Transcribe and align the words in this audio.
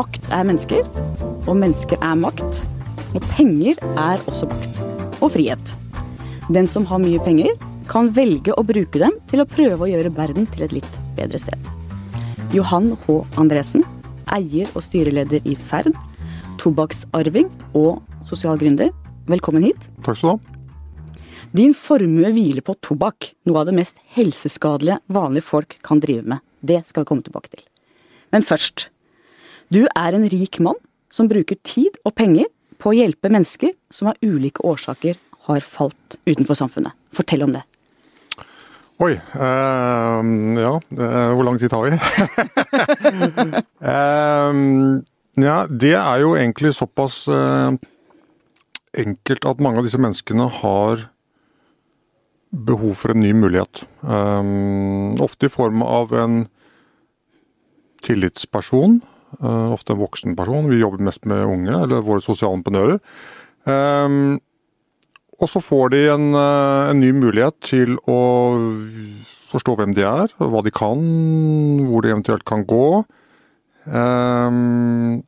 Makt 0.00 0.30
er 0.32 0.46
mennesker, 0.48 0.86
og 1.44 1.58
mennesker 1.60 1.98
er 2.00 2.14
makt. 2.16 2.60
Og 3.12 3.24
penger 3.34 3.76
er 4.00 4.22
også 4.30 4.46
makt. 4.48 4.78
Og 5.20 5.32
frihet. 5.34 5.72
Den 6.48 6.68
som 6.70 6.86
har 6.88 7.02
mye 7.02 7.20
penger, 7.20 7.50
kan 7.90 8.08
velge 8.16 8.54
å 8.56 8.62
bruke 8.64 9.02
dem 9.02 9.18
til 9.28 9.42
å 9.42 9.46
prøve 9.50 9.84
å 9.84 9.88
gjøre 9.90 10.12
verden 10.16 10.46
til 10.54 10.64
et 10.64 10.72
litt 10.72 10.94
bedre 11.18 11.40
sted. 11.42 11.68
Johan 12.54 12.94
H. 13.02 13.16
Andresen, 13.42 13.84
eier 14.32 14.70
og 14.72 14.86
styreleder 14.86 15.44
i 15.44 15.56
Ferd, 15.68 15.92
tobakksarving 16.62 17.50
og 17.76 17.98
sosial 18.24 18.56
gründer. 18.62 18.94
Velkommen 19.28 19.66
hit. 19.66 19.84
Takk 20.06 20.16
skal 20.16 20.30
du 20.30 20.32
ha. 20.38 21.18
Din 21.60 21.74
formue 21.76 22.30
hviler 22.32 22.64
på 22.64 22.78
tobakk, 22.86 23.34
noe 23.50 23.60
av 23.60 23.68
det 23.68 23.76
mest 23.76 24.00
helseskadelige 24.16 25.02
vanlige 25.12 25.48
folk 25.50 25.76
kan 25.84 26.00
drive 26.00 26.24
med. 26.24 26.40
Det 26.64 26.86
skal 26.88 27.04
vi 27.04 27.10
komme 27.12 27.26
tilbake 27.26 27.52
til. 27.52 27.66
Men 28.32 28.46
først. 28.46 28.88
Du 29.70 29.84
er 29.86 30.16
en 30.16 30.26
rik 30.26 30.58
mann 30.58 30.78
som 31.14 31.28
bruker 31.30 31.58
tid 31.62 31.94
og 32.02 32.16
penger 32.18 32.48
på 32.82 32.90
å 32.90 32.96
hjelpe 32.96 33.30
mennesker 33.30 33.76
som 33.92 34.08
av 34.10 34.18
ulike 34.24 34.64
årsaker 34.66 35.18
har 35.46 35.62
falt 35.62 36.16
utenfor 36.26 36.58
samfunnet. 36.58 36.96
Fortell 37.14 37.44
om 37.46 37.54
det. 37.54 37.62
Oi. 39.00 39.14
Øh, 39.14 40.30
ja, 40.60 40.72
uh, 40.74 41.30
hvor 41.32 41.46
lang 41.46 41.60
tid 41.60 41.70
tar 41.72 41.86
vi? 41.86 41.94
um, 43.86 44.98
ja, 45.48 45.62
det 45.70 45.94
er 45.94 46.24
jo 46.24 46.34
egentlig 46.34 46.74
såpass 46.76 47.22
enkelt 48.90 49.46
at 49.46 49.62
mange 49.62 49.78
av 49.80 49.86
disse 49.86 50.02
menneskene 50.02 50.48
har 50.60 51.06
behov 52.50 52.98
for 52.98 53.14
en 53.14 53.22
ny 53.22 53.30
mulighet. 53.38 53.84
ofte 55.22 55.46
i 55.46 55.52
form 55.54 55.84
av 55.86 56.10
en 56.18 56.40
tillitsperson, 58.02 58.98
ofte 59.38 59.94
en 59.94 60.00
voksen 60.00 60.34
person. 60.34 60.66
Vi 60.66 60.80
jobber 60.80 61.04
mest 61.06 61.26
med 61.30 61.44
unge, 61.46 61.70
eller 61.84 62.02
våre 62.02 62.24
sosiale 62.24 62.58
entreprenører. 62.58 62.98
Og 65.40 65.48
så 65.48 65.62
får 65.64 65.94
de 65.94 66.02
en, 66.12 66.34
eh, 66.36 66.90
en, 66.90 67.00
ny 67.00 67.12
mulighet 67.16 67.56
til 67.64 67.96
å 68.08 68.20
forstå 69.50 69.76
hvem 69.78 69.94
de 69.96 70.04
er, 70.04 70.32
hva 70.36 70.62
de 70.62 70.70
kan, 70.70 71.00
hvor 71.88 72.04
de 72.04 72.12
eventuelt 72.12 72.44
kan 72.46 72.66
gå. 72.68 73.02
Um, 73.86 75.24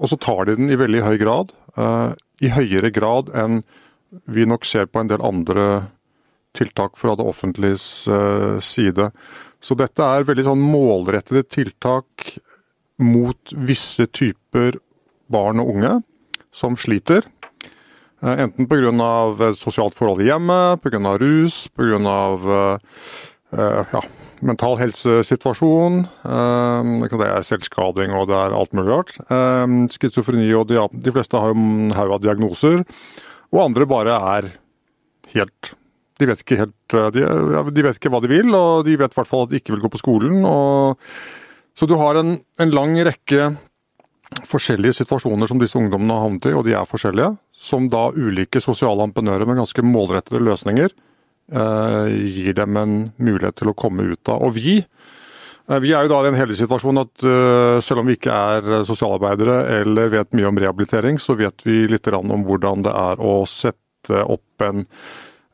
og 0.00 0.08
så 0.10 0.16
tar 0.18 0.48
de 0.48 0.56
den 0.56 0.72
i 0.72 0.78
veldig 0.80 1.04
høy 1.04 1.16
grad. 1.20 1.52
Uh, 1.76 2.16
I 2.40 2.50
høyere 2.50 2.90
grad 2.90 3.28
enn 3.36 3.62
vi 4.24 4.48
nok 4.48 4.64
ser 4.64 4.88
på 4.88 5.02
en 5.02 5.12
del 5.12 5.22
andre 5.22 5.92
tiltak 6.56 6.96
fra 6.96 7.14
det 7.16 7.24
offentliges 7.28 8.08
side. 8.64 9.10
Så 9.60 9.76
dette 9.76 10.00
er 10.00 10.24
veldig 10.24 10.46
sånn 10.46 10.62
målrettede 10.64 11.42
tiltak 11.52 12.38
mot 13.02 13.56
visse 13.68 14.06
typer 14.08 14.78
barn 15.32 15.60
og 15.62 15.74
unge 15.74 15.94
som 16.54 16.76
sliter. 16.80 17.26
Eh, 18.24 18.44
enten 18.46 18.68
pga. 18.68 19.52
sosialt 19.54 19.94
forhold 19.94 20.22
i 20.22 20.30
hjemmet, 20.30 20.80
pga. 20.82 21.18
rus, 21.20 21.68
pga. 21.76 22.78
Eh, 23.52 23.84
ja, 23.92 24.02
mental 24.40 24.76
helsesituasjon. 24.80 26.06
Det 26.24 27.28
er 27.28 27.46
selvskading 27.46 28.12
og 28.12 28.28
det 28.28 28.36
er 28.36 28.56
alt 28.56 28.72
mulig 28.74 28.90
rart. 28.90 29.12
Schizofreni 29.92 30.52
og 30.54 30.68
de, 30.68 31.12
fleste 31.12 31.38
har 31.38 31.54
en 31.54 31.92
haug 31.94 32.16
av 32.18 32.22
diagnoser. 32.24 32.84
Og 33.52 33.64
andre 33.68 33.86
bare 33.86 34.16
er 34.36 34.52
helt 35.34 35.74
De 36.16 36.24
vet 36.24 36.40
ikke 36.40 36.56
helt 36.56 36.94
de, 37.12 37.20
de, 37.20 37.82
vet 37.84 37.98
ikke 37.98 38.08
hva 38.08 38.22
de 38.24 38.30
vil, 38.30 38.48
og 38.56 38.86
de 38.86 38.94
vet 38.96 39.12
i 39.12 39.18
hvert 39.18 39.28
fall 39.28 39.44
at 39.44 39.50
de 39.50 39.58
ikke 39.60 39.74
vil 39.74 39.82
gå 39.84 39.90
på 39.92 40.00
skolen. 40.00 40.46
Og, 40.48 40.96
så 41.76 41.86
du 41.86 41.94
har 42.00 42.16
en, 42.16 42.38
en 42.58 42.72
lang 42.72 42.96
rekke 43.04 43.50
forskjellige 44.46 45.00
situasjoner 45.02 45.48
som 45.48 45.60
disse 45.60 45.78
ungdommene 45.78 46.14
har 46.14 46.24
havnet 46.24 46.48
i, 46.48 46.54
og 46.56 46.64
de 46.66 46.74
er 46.76 46.88
forskjellige, 46.88 47.34
som 47.52 47.90
da 47.92 48.08
ulike 48.16 48.62
sosiale 48.62 49.04
entreprenører 49.06 49.48
med 49.48 49.60
ganske 49.60 49.84
målrettede 49.86 50.42
løsninger 50.44 50.90
eh, 50.90 52.16
gir 52.34 52.56
dem 52.58 52.80
en 52.80 52.96
mulighet 53.22 53.60
til 53.60 53.70
å 53.70 53.76
komme 53.78 54.08
ut 54.10 54.32
av. 54.32 54.42
Og 54.48 54.56
vi, 54.56 54.78
eh, 54.80 55.80
vi 55.84 55.94
er 55.94 56.06
jo 56.06 56.12
da 56.14 56.22
i 56.24 56.32
en 56.32 56.40
heldig 56.40 56.58
situasjon 56.62 57.02
at 57.04 57.28
eh, 57.28 57.78
selv 57.84 58.02
om 58.02 58.10
vi 58.10 58.18
ikke 58.18 58.34
er 58.56 58.82
sosialarbeidere 58.88 59.60
eller 59.80 60.12
vet 60.16 60.36
mye 60.36 60.50
om 60.50 60.60
rehabilitering, 60.64 61.20
så 61.22 61.38
vet 61.38 61.64
vi 61.66 61.84
litt 61.90 62.10
om 62.12 62.48
hvordan 62.48 62.86
det 62.86 62.96
er 62.96 63.22
å 63.22 63.38
sette 63.50 64.22
opp 64.26 64.64
en, 64.64 64.86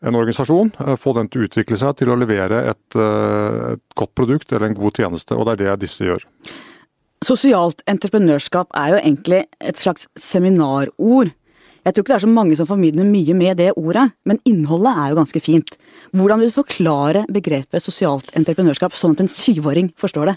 en 0.02 0.18
organisasjon, 0.18 0.72
uh, 0.80 0.94
få 0.98 1.14
den 1.18 1.30
til 1.30 1.42
å 1.42 1.48
utvikle 1.48 1.78
seg 1.80 1.96
til 2.00 2.12
å 2.12 2.18
levere 2.18 2.64
et, 2.72 2.98
uh, 2.98 3.72
et 3.74 3.82
godt 3.98 4.14
produkt 4.18 4.52
eller 4.52 4.70
en 4.70 4.78
god 4.78 4.98
tjeneste, 4.98 5.36
og 5.36 5.48
det 5.48 5.54
er 5.56 5.62
det 5.64 5.86
disse 5.86 6.06
gjør. 6.06 6.26
Sosialt 7.22 7.84
entreprenørskap 7.86 8.72
er 8.74 8.96
jo 8.96 8.98
egentlig 8.98 9.44
et 9.62 9.78
slags 9.78 10.08
seminarord. 10.18 11.30
Jeg 11.82 11.94
tror 11.94 12.04
ikke 12.04 12.12
det 12.12 12.19
er 12.19 12.25
så 12.25 12.31
mange 12.31 12.56
som 12.59 12.69
formidler 12.69 13.09
mye 13.09 13.34
med 13.34 13.59
det 13.59 13.72
ordet, 13.76 14.04
men 14.28 14.38
innholdet 14.48 14.93
er 14.93 15.12
jo 15.12 15.19
ganske 15.19 15.43
fint. 15.43 15.75
Hvordan 16.15 16.43
vil 16.43 16.53
du 16.53 16.54
forklare 16.54 17.25
begrepet 17.32 17.82
sosialt 17.82 18.31
entreprenørskap 18.38 18.94
sånn 18.94 19.16
at 19.16 19.25
en 19.25 19.32
syvåring 19.32 19.91
forstår 19.98 20.32
det? 20.32 20.37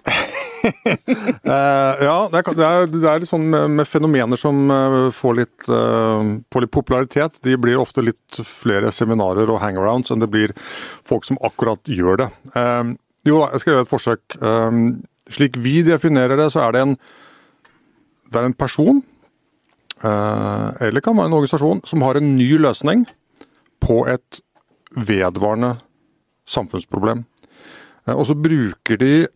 uh, 0.66 1.94
ja, 2.08 2.18
det 2.34 2.42
er, 2.42 2.50
det, 2.50 2.66
er, 2.66 2.90
det 2.90 3.04
er, 3.06 3.22
litt 3.22 3.30
sånn 3.30 3.46
med, 3.54 3.78
med 3.78 3.90
fenomener 3.90 4.42
som 4.42 4.66
uh, 4.74 5.00
får, 5.14 5.38
litt, 5.44 5.68
uh, 5.70 6.42
får, 6.50 6.66
litt, 6.66 6.74
popularitet. 6.74 7.38
De 7.46 7.58
blir 7.62 7.78
ofte 7.82 8.02
litt 8.02 8.42
flere 8.50 8.94
seminarer 8.96 9.52
og 9.52 9.62
hangarounds 9.62 10.14
enn 10.14 10.26
det 10.26 10.32
blir 10.34 10.56
folk 11.06 11.30
som 11.30 11.38
akkurat 11.46 11.86
gjør 11.86 12.26
det. 12.26 12.32
jo 13.26 13.44
da, 13.44 13.52
jeg 13.54 13.62
skal 13.62 13.76
gjøre 13.76 13.86
et 13.86 13.94
forsøk. 13.94 14.40
Slik 15.34 15.58
vi 15.58 15.80
definerer 15.86 16.38
det, 16.38 16.52
så 16.54 16.66
er 16.66 16.76
det 16.76 16.82
en, 16.86 16.96
det 18.30 18.42
er 18.42 18.50
en 18.50 18.58
person, 18.58 19.02
eh, 19.02 19.15
eller 20.04 21.02
kan 21.02 21.16
være 21.18 21.30
en 21.32 21.38
organisasjon, 21.38 21.80
som 21.88 22.04
har 22.04 22.20
en 22.20 22.34
ny 22.38 22.50
løsning 22.60 23.06
på 23.82 24.02
et 24.12 24.42
vedvarende 24.96 25.76
samfunnsproblem. 26.50 27.24
Eh, 28.06 28.14
og 28.14 28.26
så 28.30 28.38
bruker 28.38 29.02
de 29.02 29.28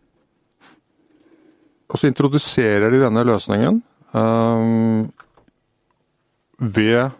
Og 1.90 1.98
så 1.98 2.06
introduserer 2.06 2.92
de 2.92 3.00
denne 3.02 3.24
løsningen 3.26 3.80
eh, 4.14 5.08
ved 6.60 7.16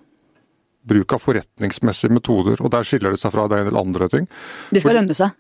bruk 0.87 1.15
av 1.17 1.25
forretningsmessige 1.25 2.15
metoder. 2.15 2.63
Og 2.63 2.71
der 2.71 2.87
skiller 2.87 3.11
det 3.11 3.19
seg 3.19 3.33
fra 3.35 3.49
det 3.51 3.59
en 3.59 3.67
del 3.67 3.81
andre 3.81 4.07
ting. 4.13 4.29
Det 4.71 4.85
skal 4.85 5.01
lønne 5.01 5.17
seg? 5.19 5.35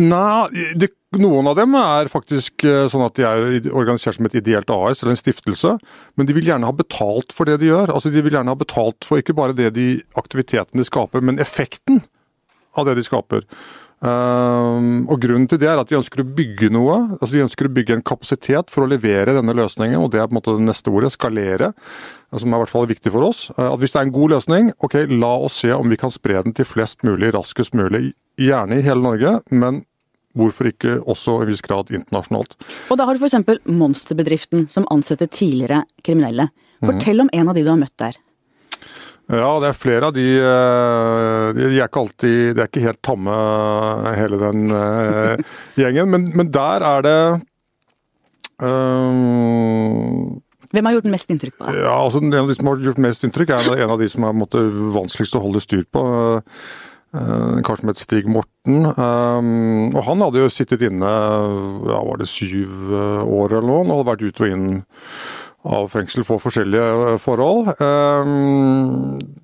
Nei, 0.00 0.64
det, 0.80 0.94
noen 1.18 1.48
av 1.50 1.56
dem 1.58 1.74
er 1.74 2.10
faktisk 2.12 2.62
eh, 2.68 2.84
sånn 2.90 3.02
at 3.02 3.16
de 3.18 3.26
er 3.26 3.66
organisert 3.72 4.18
som 4.18 4.28
et 4.28 4.36
ideelt 4.38 4.70
AS 4.70 5.02
eller 5.02 5.16
en 5.16 5.18
stiftelse. 5.18 5.74
Men 6.14 6.28
de 6.28 6.36
vil 6.36 6.46
gjerne 6.46 6.68
ha 6.68 6.76
betalt 6.76 7.34
for 7.34 7.50
det 7.50 7.58
de 7.62 7.72
gjør. 7.72 7.90
Altså 7.90 8.12
De 8.14 8.22
vil 8.22 8.36
gjerne 8.36 8.54
ha 8.54 8.58
betalt 8.58 9.06
for 9.08 9.18
ikke 9.18 9.34
bare 9.34 9.56
det 9.58 9.72
de, 9.74 9.88
aktiviteten 10.20 10.78
de 10.78 10.86
skaper, 10.86 11.24
men 11.24 11.42
effekten 11.42 12.04
av 12.78 12.86
det 12.86 13.00
de 13.00 13.06
skaper. 13.06 13.46
Um, 14.00 15.02
og 15.12 15.18
Grunnen 15.20 15.44
til 15.50 15.58
det 15.60 15.68
er 15.68 15.76
at 15.76 15.90
de 15.90 15.98
ønsker 15.98 16.22
å 16.22 16.28
bygge 16.38 16.70
noe. 16.72 17.18
altså 17.18 17.34
De 17.34 17.42
ønsker 17.44 17.68
å 17.68 17.74
bygge 17.74 17.98
en 17.98 18.06
kapasitet 18.06 18.72
for 18.72 18.86
å 18.86 18.88
levere 18.88 19.34
denne 19.36 19.52
løsningen. 19.58 19.98
og 20.00 20.14
Det 20.14 20.22
er 20.22 20.30
på 20.30 20.32
en 20.32 20.38
måte 20.38 20.56
det 20.56 20.68
neste 20.70 20.94
ordet, 20.94 21.12
skalere, 21.12 21.74
som 22.32 22.48
er 22.48 22.56
i 22.56 22.62
hvert 22.62 22.72
fall 22.72 22.88
viktig 22.88 23.12
for 23.12 23.28
oss. 23.28 23.48
Uh, 23.58 23.68
at 23.74 23.82
Hvis 23.82 23.92
det 23.92 24.00
er 24.00 24.08
en 24.08 24.16
god 24.16 24.36
løsning, 24.38 24.72
ok, 24.78 24.96
la 25.10 25.34
oss 25.44 25.60
se 25.64 25.74
om 25.74 25.90
vi 25.90 26.00
kan 26.00 26.14
spre 26.14 26.40
den 26.46 26.56
til 26.56 26.68
flest 26.68 27.04
mulig 27.04 27.34
raskest 27.36 27.76
mulig 27.76 28.12
Gjerne 28.40 28.78
i 28.78 28.84
hele 28.86 29.02
Norge, 29.04 29.34
men 29.52 29.82
hvorfor 30.38 30.70
ikke 30.70 30.98
også 31.10 31.40
i 31.42 31.50
viss 31.50 31.62
grad 31.64 31.90
internasjonalt. 31.94 32.56
Og 32.90 32.98
da 32.98 33.06
har 33.08 33.16
du 33.16 33.22
f.eks. 33.24 33.62
monsterbedriften 33.66 34.68
som 34.70 34.86
ansetter 34.92 35.30
tidligere 35.30 35.84
kriminelle. 36.06 36.50
Fortell 36.80 37.24
om 37.24 37.30
en 37.32 37.50
av 37.50 37.56
de 37.56 37.64
du 37.64 37.70
har 37.72 37.80
møtt 37.80 37.96
der. 38.00 38.16
Ja, 39.30 39.50
det 39.62 39.68
er 39.68 39.78
flere 39.78 40.08
av 40.08 40.14
de 40.16 40.26
eh, 40.42 41.48
De 41.54 41.66
er 41.68 41.84
ikke 41.84 42.00
alltid 42.00 42.56
De 42.56 42.64
er 42.64 42.66
ikke 42.66 42.82
helt 42.82 42.98
tamme, 43.06 43.34
hele 44.18 44.40
den 44.40 44.64
uh, 44.74 45.38
gjengen. 45.80 46.10
Men, 46.10 46.24
men, 46.34 46.50
der 46.50 46.82
er 46.88 47.04
det 47.06 47.20
um, 48.58 50.40
Hvem 50.74 50.88
har 50.88 50.96
gjort 50.98 51.10
mest 51.14 51.30
inntrykk 51.30 51.60
på 51.60 51.68
deg? 51.68 51.78
Ja, 51.84 51.94
altså 51.94 52.24
En 52.24 52.34
av 52.42 52.50
de 52.50 52.58
som 52.58 52.72
har 52.72 52.82
gjort 52.88 53.02
mest 53.06 53.26
inntrykk, 53.26 53.54
er 53.54 53.84
en 53.84 53.94
av 53.94 54.02
de 54.02 54.10
som 54.10 54.26
er 54.26 54.34
måtte, 54.34 54.64
vanskeligst 54.98 55.38
å 55.38 55.44
holde 55.46 55.62
styr 55.62 55.86
på. 55.90 56.04
Eh, 57.10 57.52
en 57.56 57.64
kar 57.66 57.80
som 57.80 57.90
Stig 57.98 58.28
Morten. 58.30 58.86
Um, 58.94 59.90
og 59.96 60.02
han 60.06 60.22
hadde 60.22 60.44
jo 60.44 60.50
sittet 60.52 60.84
inne 60.86 61.10
ja, 61.90 62.00
var 62.06 62.20
det 62.20 62.30
syv 62.30 62.92
eh, 62.94 63.22
år 63.26 63.56
eller 63.56 63.66
noe, 63.66 63.82
og 63.82 63.94
hadde 63.96 64.10
vært 64.12 64.26
ut 64.28 64.42
og 64.44 64.54
inn 64.54 64.68
av 65.70 65.88
fengsel 65.92 66.24
for 66.24 66.40
forskjellige 66.40 67.18
forhold. 67.20 67.66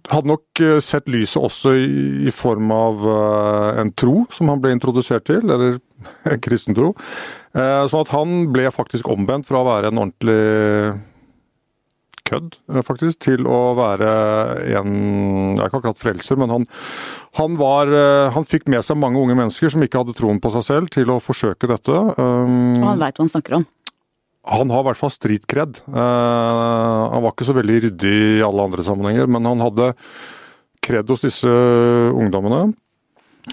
Hadde 0.09 0.31
nok 0.31 0.63
sett 0.81 1.11
lyset 1.13 1.43
også 1.45 1.75
i, 1.77 2.33
form 2.33 2.73
av 2.73 3.05
en 3.83 3.91
tro 3.93 4.23
som 4.33 4.49
han 4.49 4.63
ble 4.65 4.73
introdusert 4.73 5.27
til, 5.29 5.45
eller 5.45 5.77
en 6.33 6.41
kristen 6.41 6.79
tro. 6.79 6.95
Sånn 7.53 8.01
at 8.01 8.15
han 8.15 8.47
ble 8.55 8.73
faktisk 8.73 9.13
omvendt 9.13 9.51
fra 9.51 9.61
å 9.61 9.69
være 9.69 9.93
en 9.93 10.01
ordentlig 10.07 10.41
kødd, 12.27 12.59
eh, 12.73 12.83
faktisk, 12.85 13.19
til 13.27 13.47
å 13.49 13.61
være 13.79 14.11
en 14.81 14.93
Jeg 15.57 15.63
er 15.63 15.71
ikke 15.71 15.81
akkurat 15.81 16.01
frelser, 16.01 16.39
men 16.41 16.53
han, 16.53 16.67
han, 17.39 17.57
var, 17.61 17.91
eh, 17.91 18.33
han 18.35 18.47
fikk 18.49 18.69
med 18.73 18.85
seg 18.85 18.99
mange 19.01 19.21
unge 19.23 19.37
mennesker 19.39 19.73
som 19.73 19.85
ikke 19.85 20.03
hadde 20.03 20.17
troen 20.19 20.41
på 20.43 20.53
seg 20.57 20.67
selv, 20.67 20.93
til 20.95 21.13
å 21.13 21.21
forsøke 21.23 21.71
dette. 21.71 21.97
Um, 22.19 22.75
og 22.77 22.91
han 22.93 23.05
veit 23.05 23.19
hva 23.19 23.27
han 23.27 23.35
snakker 23.35 23.61
om? 23.61 23.67
han 24.47 24.71
har 24.71 24.85
i 24.85 24.87
hvert 24.87 24.99
fall 25.01 25.11
street-kred. 25.11 25.81
han 25.91 27.23
var 27.25 27.33
ikke 27.33 27.49
så 27.49 27.55
veldig 27.57 27.81
ryddig 27.83 28.13
i 28.37 28.45
alle 28.47 28.67
andre 28.69 28.85
sammenhenger, 28.87 29.27
men 29.27 29.49
han 29.49 29.65
hadde 29.65 29.89
kred 30.87 31.11
hos 31.11 31.25
disse 31.25 31.51
ungdommene. 31.51 32.69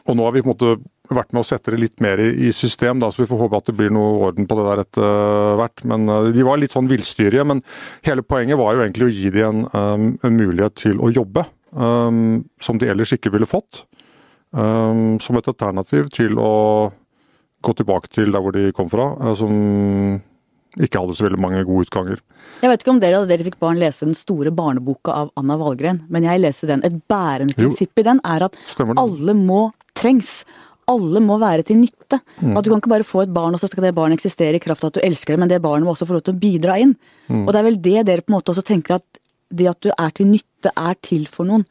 Og 0.04 0.18
nå 0.18 0.28
har 0.28 0.36
vi 0.36 0.44
på 0.44 0.52
en 0.52 0.54
måte 0.54 0.76
vært 1.12 1.34
med 1.36 1.42
å 1.42 1.48
sette 1.48 1.74
det 1.74 1.82
litt 1.82 2.04
mer 2.04 2.22
i 2.22 2.52
system, 2.56 3.02
da, 3.02 3.10
så 3.12 3.24
vi 3.24 3.28
får 3.28 3.42
håpe 3.42 3.60
at 3.60 3.68
det 3.68 3.76
blir 3.76 3.92
noe 3.92 4.22
orden 4.30 4.48
på 4.48 4.56
det 4.60 4.68
der 4.70 4.84
etter 4.86 5.58
hvert. 5.60 5.84
Men 5.90 6.08
De 6.36 6.46
var 6.48 6.62
litt 6.62 6.76
sånn 6.76 6.88
villstyrige, 6.92 7.44
men 7.50 7.64
hele 8.08 8.24
poenget 8.24 8.60
var 8.62 8.76
jo 8.76 8.86
egentlig 8.86 9.10
å 9.10 9.14
gi 9.14 9.34
dem 9.36 9.66
en, 9.76 10.14
en 10.24 10.40
mulighet 10.40 10.78
til 10.86 11.04
å 11.04 11.12
jobbe. 11.14 11.46
Um, 11.74 12.44
som 12.62 12.78
de 12.78 12.88
ellers 12.92 13.16
ikke 13.16 13.32
ville 13.34 13.50
fått. 13.50 13.84
Um, 14.54 15.18
som 15.24 15.40
et 15.40 15.50
alternativ 15.50 16.12
til 16.14 16.38
å 16.38 16.92
gå 17.64 17.74
tilbake 17.80 18.12
til 18.14 18.30
der 18.34 18.44
hvor 18.44 18.54
de 18.56 18.70
kom 18.76 18.92
fra. 18.92 19.10
Som 19.40 20.22
ikke 20.82 21.02
hadde 21.02 21.16
så 21.18 21.28
veldig 21.28 21.42
mange 21.42 21.64
gode 21.68 21.88
utganger. 21.88 22.22
Jeg 22.64 22.72
vet 22.72 22.84
ikke 22.84 22.94
om 22.96 23.02
dere, 23.02 23.24
dere 23.30 23.46
fikk 23.46 23.60
barn 23.62 23.80
lese 23.82 24.08
den 24.08 24.18
store 24.18 24.54
barneboka 24.56 25.14
av 25.14 25.32
Anna 25.40 25.58
Wahlgren, 25.60 26.04
men 26.10 26.26
jeg 26.26 26.42
leste 26.42 26.70
den. 26.70 26.82
Et 26.86 26.96
bærende 27.10 27.54
prinsipp 27.58 28.00
i 28.02 28.06
den 28.08 28.22
er 28.26 28.48
at 28.48 28.58
alle 28.98 29.36
må 29.38 29.68
trengs. 29.98 30.42
Alle 30.92 31.22
må 31.24 31.38
være 31.42 31.64
til 31.68 31.80
nytte. 31.80 32.20
Mm. 32.42 32.58
At 32.58 32.66
Du 32.66 32.72
kan 32.72 32.82
ikke 32.82 32.92
bare 32.92 33.08
få 33.08 33.24
et 33.24 33.34
barn, 33.34 33.56
og 33.56 33.62
så 33.62 33.70
skal 33.72 33.88
det 33.88 33.96
barnet 33.96 34.20
eksistere 34.20 34.60
i 34.60 34.64
kraft 34.64 34.84
av 34.84 34.92
at 34.92 35.00
du 35.00 35.06
elsker 35.08 35.36
det, 35.36 35.40
men 35.40 35.52
det 35.52 35.62
barnet 35.64 35.88
må 35.88 35.94
også 35.94 36.08
få 36.10 36.18
lov 36.18 36.26
til 36.28 36.36
å 36.36 36.42
bidra 36.42 36.78
inn. 36.82 36.96
Mm. 37.30 37.46
Og 37.46 37.54
det 37.54 37.60
er 37.60 37.68
vel 37.70 37.82
det 37.82 38.06
dere 38.10 38.26
på 38.26 38.34
en 38.34 38.38
måte 38.38 38.52
også 38.52 38.66
tenker 38.68 38.98
at 39.00 39.22
det 39.54 39.70
at 39.70 39.82
du 39.86 39.92
er 39.94 40.14
til 40.18 40.30
nytte, 40.32 40.74
er 40.74 41.00
til 41.06 41.28
for 41.30 41.48
noen, 41.48 41.66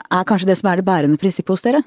er 0.00 0.26
kanskje 0.28 0.48
det 0.48 0.56
som 0.60 0.70
er 0.70 0.80
det 0.80 0.86
bærende 0.86 1.20
prinsippet 1.20 1.52
hos 1.52 1.64
dere? 1.66 1.82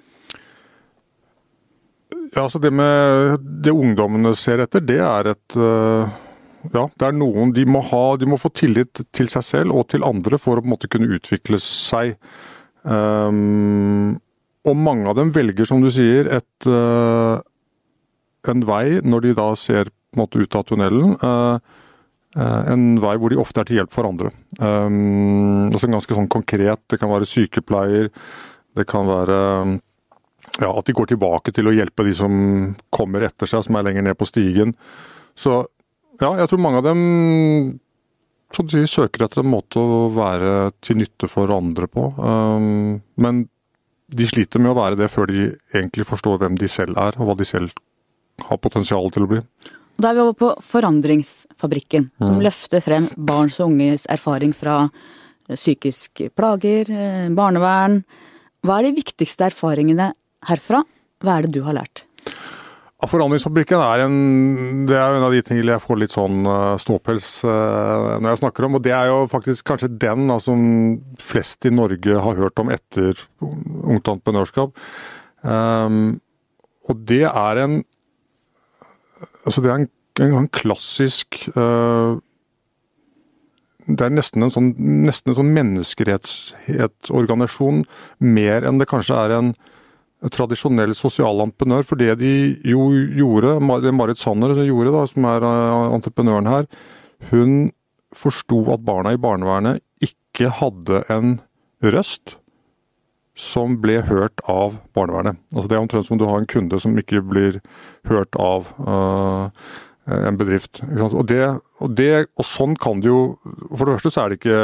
Ja, 2.34 2.44
altså 2.46 2.60
Det 2.60 2.72
med 2.74 3.42
det 3.64 3.74
ungdommene 3.74 4.34
ser 4.38 4.64
etter, 4.64 4.82
det 4.82 5.00
er 5.02 5.34
et 5.34 5.58
øh, 5.58 6.10
Ja, 6.74 6.88
det 6.88 7.08
er 7.08 7.16
noen 7.18 7.54
de 7.54 7.66
må 7.68 7.82
ha 7.90 8.16
De 8.18 8.30
må 8.30 8.40
få 8.42 8.50
tillit 8.56 9.04
til 9.14 9.30
seg 9.30 9.46
selv 9.46 9.76
og 9.76 9.90
til 9.94 10.06
andre 10.08 10.40
for 10.42 10.58
å 10.58 10.64
på 10.64 10.70
en 10.70 10.74
måte 10.76 10.90
kunne 10.92 11.12
utvikle 11.14 11.60
seg. 11.62 12.16
Um, 12.84 14.20
og 14.64 14.80
mange 14.80 15.10
av 15.12 15.18
dem 15.20 15.32
velger, 15.36 15.68
som 15.68 15.84
du 15.84 15.90
sier, 15.92 16.30
et, 16.40 16.68
uh, 16.68 17.40
en 18.48 18.66
vei 18.68 19.00
når 19.04 19.28
de 19.28 19.34
da 19.38 19.48
ser 19.60 19.92
på 19.92 20.18
en 20.18 20.24
måte 20.24 20.44
ut 20.44 20.56
av 20.56 20.68
tunnelen. 20.70 21.16
Uh, 21.24 21.58
en 22.34 22.86
vei 23.02 23.14
hvor 23.22 23.30
de 23.30 23.38
ofte 23.42 23.62
er 23.62 23.70
til 23.70 23.80
hjelp 23.82 23.94
for 23.94 24.10
andre. 24.10 24.32
Um, 24.58 25.70
altså 25.70 25.90
ganske 25.92 26.18
sånn 26.18 26.32
konkret. 26.32 26.82
Det 26.90 26.98
kan 27.02 27.12
være 27.12 27.30
sykepleier, 27.30 28.10
det 28.74 28.88
kan 28.90 29.06
være 29.06 29.40
ja, 30.62 30.70
at 30.70 30.88
de 30.88 30.96
går 30.96 31.12
tilbake 31.12 31.54
til 31.54 31.70
å 31.70 31.76
hjelpe 31.76 32.06
de 32.08 32.14
som 32.18 32.34
kommer 32.94 33.26
etter 33.28 33.50
seg, 33.50 33.66
som 33.66 33.78
er 33.78 33.86
lenger 33.88 34.08
ned 34.08 34.18
på 34.18 34.28
stigen. 34.30 34.74
Så 35.38 35.62
ja, 36.22 36.32
jeg 36.40 36.50
tror 36.50 36.62
mange 36.62 36.82
av 36.82 36.88
dem 36.88 37.02
som 38.54 38.68
du 38.68 38.76
sier, 38.76 38.90
søker 38.90 39.26
etter 39.26 39.42
en 39.42 39.50
måte 39.50 39.82
å 39.82 40.08
være 40.14 40.74
til 40.84 41.00
nytte 41.02 41.30
for 41.32 41.50
andre 41.54 41.90
på. 41.90 42.06
Um, 42.18 43.02
men 43.22 43.48
de 44.08 44.28
sliter 44.28 44.62
med 44.62 44.74
å 44.74 44.80
være 44.82 45.00
det 45.00 45.10
før 45.12 45.30
de 45.32 45.48
egentlig 45.74 46.06
forstår 46.10 46.42
hvem 46.42 46.58
de 46.60 46.70
selv 46.72 47.00
er, 47.00 47.18
og 47.20 47.30
hva 47.30 47.38
de 47.40 47.48
selv 47.48 47.74
har 48.50 48.60
potensial 48.62 49.10
til 49.14 49.26
å 49.26 49.32
bli. 49.32 49.42
Da 50.02 50.10
er 50.10 50.18
vi 50.18 50.24
over 50.24 50.38
på 50.38 50.50
Forandringsfabrikken, 50.66 52.10
som 52.22 52.40
mm. 52.40 52.46
løfter 52.48 52.82
frem 52.84 53.10
barns 53.16 53.60
og 53.62 53.72
unges 53.72 54.08
erfaring 54.12 54.56
fra 54.58 54.88
psykiske 55.52 56.32
plager, 56.34 56.90
eh, 56.90 57.30
barnevern. 57.36 58.02
Hva 58.64 58.80
er 58.80 58.90
de 58.90 58.98
viktigste 58.98 59.50
erfaringene 59.52 60.14
herfra, 60.50 60.82
hva 61.24 61.38
er 61.38 61.46
det 61.46 61.54
du 61.56 61.62
har 61.68 61.78
lært? 61.78 62.08
Forandringsfabrikken 63.10 63.82
er 63.84 64.04
en, 64.06 64.18
det 64.90 64.98
er 64.98 65.18
en 65.18 65.26
av 65.28 65.34
de 65.34 65.42
tingene 65.46 65.76
jeg 65.76 65.84
får 65.84 66.00
litt 66.00 66.16
sånn 66.16 66.38
uh, 66.48 66.76
ståpels 66.82 67.28
uh, 67.48 68.20
når 68.22 68.30
jeg 68.32 68.42
snakker 68.44 68.62
om. 68.68 68.78
Og 68.78 68.82
det 68.86 68.94
er 68.96 69.06
jo 69.12 69.18
faktisk 69.32 69.62
kanskje 69.72 69.96
den 70.02 70.22
da, 70.32 70.38
som 70.44 70.60
flest 71.22 71.60
i 71.68 71.74
Norge 71.74 72.14
har 72.26 72.40
hørt 72.40 72.62
om 72.62 72.72
etter 72.74 73.12
Ungt 73.42 74.08
Entreprenørskap. 74.08 74.70
Um, 75.44 75.98
og 76.88 76.96
det 77.10 77.26
er 77.30 77.56
en 77.64 77.76
Altså 79.44 79.60
det 79.64 79.70
er 79.72 79.78
en, 79.82 79.90
en, 80.24 80.34
en 80.40 80.54
klassisk 80.56 81.28
uh, 81.58 82.12
det 83.88 84.04
er 84.06 84.12
nesten 84.16 84.44
en 84.46 84.52
sånn, 84.54 84.70
nesten 85.04 85.32
en 85.32 85.38
sånn 85.42 85.56
menneskerettighetsorganisasjon, 85.58 87.78
mer 88.24 88.60
enn 88.68 88.80
det 88.80 88.92
kanskje 88.92 89.16
er 89.20 89.30
en 89.36 89.50
tradisjonell 90.32 90.96
sosialentreprenør. 90.98 91.88
For 91.88 92.00
det 92.00 92.18
de 92.22 92.34
jo 92.68 92.90
gjorde, 93.18 93.58
det 93.84 93.96
Marit 93.96 94.22
Sanner 94.22 94.56
gjorde, 94.64 94.94
da, 94.96 95.06
som 95.10 95.30
er 95.32 95.48
eh, 95.50 95.96
entreprenøren 95.98 96.52
her, 96.52 96.70
hun 97.32 97.72
forsto 98.14 98.62
at 98.74 98.86
barna 98.86 99.16
i 99.16 99.22
barnevernet 99.22 99.82
ikke 100.04 100.52
hadde 100.60 101.02
en 101.12 101.38
røst 101.84 102.38
som 103.40 103.80
ble 103.82 103.98
hørt 104.06 104.44
av 104.50 104.78
barnevernet. 104.94 105.40
Altså 105.56 105.70
Det 105.70 105.78
er 105.78 105.82
omtrent 105.82 106.06
som 106.08 106.20
du 106.22 106.28
har 106.30 106.38
en 106.38 106.50
kunde 106.50 106.78
som 106.82 106.94
ikke 107.00 107.24
blir 107.26 107.58
hørt 108.06 108.38
av 108.38 108.70
uh, 108.78 109.50
en 110.06 110.38
bedrift. 110.38 110.84
Og, 110.84 111.24
det, 111.32 111.42
og, 111.82 111.96
det, 111.98 112.28
og, 112.38 112.46
sånn 112.46 112.76
kan 112.78 113.02
det 113.02 113.10
jo 113.10 113.40
For 113.72 113.88
det 113.88 113.96
første 113.96 114.12
så 114.14 114.24
er 114.24 114.30
det 114.30 114.40
ikke 114.42 114.60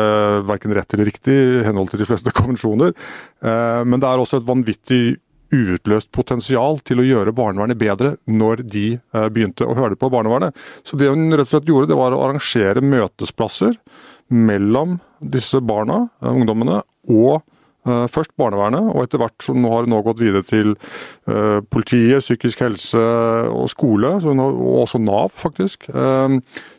verken 0.52 0.76
rett 0.78 0.94
eller 0.94 1.10
riktig 1.10 1.34
i 1.34 1.64
henhold 1.66 1.90
til 1.90 2.04
de 2.04 2.10
fleste 2.10 2.34
konvensjoner, 2.38 2.94
uh, 3.42 3.82
men 3.88 3.98
det 3.98 4.10
er 4.10 4.22
også 4.22 4.44
et 4.44 4.50
vanvittig 4.50 5.04
uutløst 5.56 6.12
potensial 6.16 6.80
til 6.86 7.02
å 7.02 7.08
gjøre 7.08 7.36
barnevernet 7.36 7.80
bedre 7.80 8.16
når 8.30 8.64
de 8.70 8.88
eh, 8.98 9.30
begynte 9.34 9.68
å 9.68 9.78
høre 9.78 9.98
på 10.00 10.12
barnevernet. 10.14 10.58
Så 10.88 11.00
det 11.00 11.12
hun 11.12 11.30
rett 11.34 11.48
og 11.48 11.54
slett 11.54 11.70
gjorde, 11.70 11.92
det 11.92 12.00
var 12.00 12.16
å 12.16 12.24
arrangere 12.28 12.84
møtesplasser 12.86 13.80
mellom 14.30 15.00
disse 15.20 15.62
barna, 15.66 16.08
eh, 16.22 16.30
ungdommene, 16.30 16.84
og 17.10 17.42
eh, 17.90 18.06
først 18.14 18.36
barnevernet, 18.40 18.92
og 18.94 19.04
etter 19.04 19.24
hvert 19.24 19.46
som 19.46 19.60
nå 19.64 19.74
har 19.74 19.88
hun 19.88 19.96
nå 19.96 20.04
gått 20.06 20.22
videre 20.22 20.46
til 20.46 20.76
politiet, 21.74 22.24
psykisk 22.24 22.64
helse 22.66 23.02
og 23.50 23.70
skole, 23.72 24.16
og 24.20 24.64
også 24.84 25.02
Nav, 25.02 25.32
faktisk. 25.38 25.86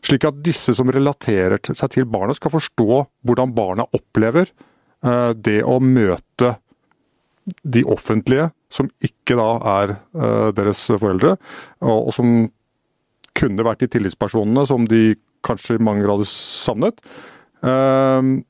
Slik 0.06 0.26
at 0.28 0.40
disse 0.44 0.74
som 0.76 0.90
relaterer 0.92 1.62
seg 1.70 1.94
til 1.94 2.08
barnet, 2.10 2.38
skal 2.38 2.52
forstå 2.54 3.04
hvordan 3.26 3.54
barna 3.56 3.86
opplever 3.96 4.50
det 5.40 5.60
å 5.64 5.78
møte 5.80 6.50
de 7.64 7.82
offentlige, 7.88 8.50
som 8.70 8.90
ikke 9.04 9.36
da 9.38 9.48
er 9.80 9.94
uh, 10.14 10.50
deres 10.54 10.82
foreldre, 10.92 11.36
og, 11.82 12.12
som 12.14 12.50
kunne 13.38 13.66
vært 13.66 13.82
de 13.84 13.90
tillitspersonene 13.94 14.66
som 14.68 14.86
de 14.90 15.14
kanskje 15.46 15.78
i 15.78 15.82
mange 15.82 16.04
grader 16.04 16.28
savnet. 16.28 17.00
Uh, 17.64 18.40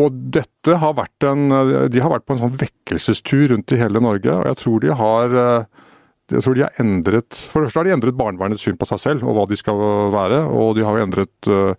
og 0.00 0.16
dette 0.32 0.76
har 0.80 0.94
vært 0.96 1.24
en 1.28 1.50
De 1.92 2.00
har 2.00 2.08
vært 2.08 2.24
på 2.24 2.32
en 2.32 2.38
sånn 2.40 2.54
vekkelsestur 2.56 3.50
rundt 3.52 3.74
i 3.76 3.80
hele 3.80 4.00
Norge, 4.00 4.32
og 4.32 4.46
jeg 4.48 4.60
tror 4.62 4.80
de 4.80 4.94
har 4.96 5.36
uh, 5.36 5.82
jeg 6.32 6.44
tror 6.46 6.56
de 6.56 6.64
har 6.64 6.80
endret 6.80 7.36
For 7.50 7.60
det 7.60 7.68
første 7.68 7.82
har 7.82 7.88
de 7.88 7.94
endret 7.96 8.16
barnevernets 8.16 8.64
syn 8.64 8.78
på 8.80 8.88
seg 8.88 9.02
selv 9.02 9.26
og 9.26 9.36
hva 9.36 9.46
de 9.50 9.58
skal 9.58 9.80
være. 10.14 10.38
Og 10.48 10.76
de 10.78 10.86
har 10.86 10.96
jo 10.96 11.04
endret 11.04 11.50
uh, 11.50 11.74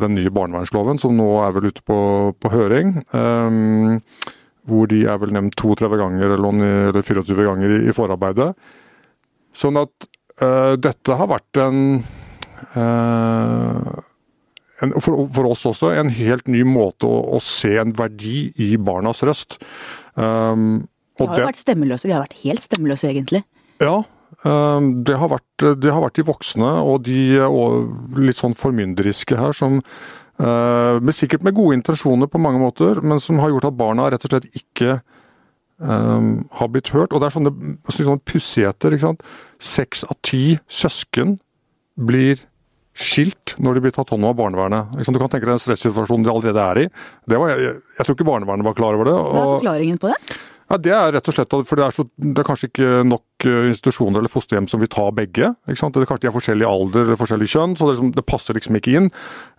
den 0.00 0.14
nye 0.16 0.32
barnevernsloven, 0.32 1.00
som 1.02 1.16
nå 1.18 1.28
er 1.44 1.54
vel 1.56 1.68
ute 1.72 1.82
på, 1.84 1.98
på 2.40 2.52
høring. 2.52 2.94
Um, 3.12 4.00
hvor 4.68 4.88
de 4.90 5.02
er 5.08 5.20
vel 5.20 5.34
nevnt 5.34 5.56
32 5.60 6.00
ganger 6.00 6.34
eller 6.36 7.00
24 7.02 7.46
ganger 7.46 7.76
i, 7.76 7.80
i 7.90 7.94
forarbeidet. 7.96 8.52
Sånn 9.54 9.78
at 9.80 10.08
uh, 10.42 10.74
dette 10.80 11.18
har 11.18 11.30
vært 11.30 11.60
en, 11.62 11.82
uh, 12.74 13.92
en 14.82 14.96
for, 14.98 15.26
for, 15.36 15.50
oss 15.52 15.66
også 15.70 15.92
en 15.94 16.10
helt 16.16 16.50
ny 16.50 16.64
måte 16.66 17.06
å, 17.08 17.20
å 17.36 17.42
se 17.44 17.74
en 17.80 17.94
verdi 17.96 18.48
i 18.56 18.74
barnas 18.80 19.22
røst. 19.26 19.60
Um, 20.16 20.84
de 21.14 21.28
har 21.28 21.44
jo 21.44 21.52
vært 21.52 21.62
stemmeløse, 21.62 22.08
de 22.08 22.16
har 22.16 22.24
vært 22.24 22.40
helt 22.42 22.64
stemmeløse 22.64 23.12
egentlig. 23.12 23.44
Ja, 23.84 24.00
um, 24.48 24.90
det 25.06 25.20
har, 25.20 25.30
vært, 25.36 25.68
det 25.84 25.92
har 25.92 26.02
vært 26.02 26.18
de 26.18 26.26
voksne 26.26 26.74
og 26.82 27.04
de 27.06 27.20
og 27.46 28.18
litt 28.18 28.40
sånn 28.40 28.56
formynderiske 28.58 29.38
her 29.38 29.54
som 29.54 29.82
Uh, 30.34 30.98
med 30.98 31.14
sikkert 31.14 31.44
med 31.46 31.54
gode 31.54 31.76
intensjoner 31.78 32.26
på 32.30 32.40
mange 32.42 32.58
måter, 32.58 32.98
men 33.06 33.20
som 33.22 33.38
har 33.38 33.52
gjort 33.52 33.68
at 33.68 33.76
barna 33.78 34.08
rett 34.10 34.24
og 34.26 34.32
slett 34.32 34.48
ikke 34.58 34.96
um, 35.78 36.48
har 36.58 36.72
blitt 36.74 36.90
hørt. 36.94 37.14
Og 37.14 37.22
det 37.22 37.28
er 37.28 37.36
sånne, 37.36 37.52
sånne 37.86 38.24
pussigheter. 38.26 38.96
ikke 38.96 39.12
sant? 39.12 39.22
Seks 39.62 40.02
av 40.08 40.18
ti 40.26 40.58
søsken 40.66 41.38
blir 41.94 42.42
skilt 42.94 43.56
når 43.58 43.76
de 43.76 43.82
blir 43.84 43.94
tatt 43.94 44.10
hånd 44.14 44.22
om 44.22 44.30
av 44.30 44.38
barnevernet. 44.38 44.94
Du 44.94 45.18
kan 45.18 45.30
tenke 45.30 45.46
deg 45.46 45.54
den 45.54 45.62
stressituasjonen 45.62 46.26
de 46.26 46.30
allerede 46.30 46.66
er 46.66 46.82
i. 46.84 46.88
Var, 47.30 47.46
jeg, 47.50 47.78
jeg, 47.98 48.06
tror 48.06 48.18
ikke 48.18 48.28
barnevernet 48.28 48.68
var 48.68 48.76
klar 48.78 48.98
over 48.98 49.10
det. 49.10 49.14
Hva 49.18 49.40
er 49.40 49.54
forklaringen 49.58 50.02
på 50.02 50.12
det? 50.12 50.36
Ja, 50.70 50.78
Det 50.80 50.92
er 50.96 51.12
rett 51.12 51.28
og 51.28 51.36
slett 51.36 51.54
for 51.68 51.78
det 51.78 51.86
er, 51.86 51.94
så, 51.94 52.06
det 52.16 52.40
er 52.40 52.48
kanskje 52.48 52.70
ikke 52.70 52.90
nok 53.06 53.46
eh, 53.48 53.70
institusjoner 53.70 54.22
eller 54.22 54.32
fosterhjem 54.32 54.68
som 54.70 54.80
vil 54.80 54.92
ta 54.92 55.06
begge. 55.14 55.52
ikke 55.68 55.80
sant? 55.80 55.96
Det 55.96 56.04
er 56.04 56.10
kanskje 56.10 56.26
de 56.26 56.30
har 56.30 56.38
forskjellig 56.38 56.68
alder, 56.68 57.04
eller 57.04 57.20
forskjellig 57.20 57.50
kjønn, 57.52 57.76
så 57.76 57.88
det, 57.88 57.96
liksom, 57.96 58.12
det 58.16 58.26
passer 58.28 58.56
liksom 58.56 58.78
ikke 58.80 58.94
inn. 58.98 59.10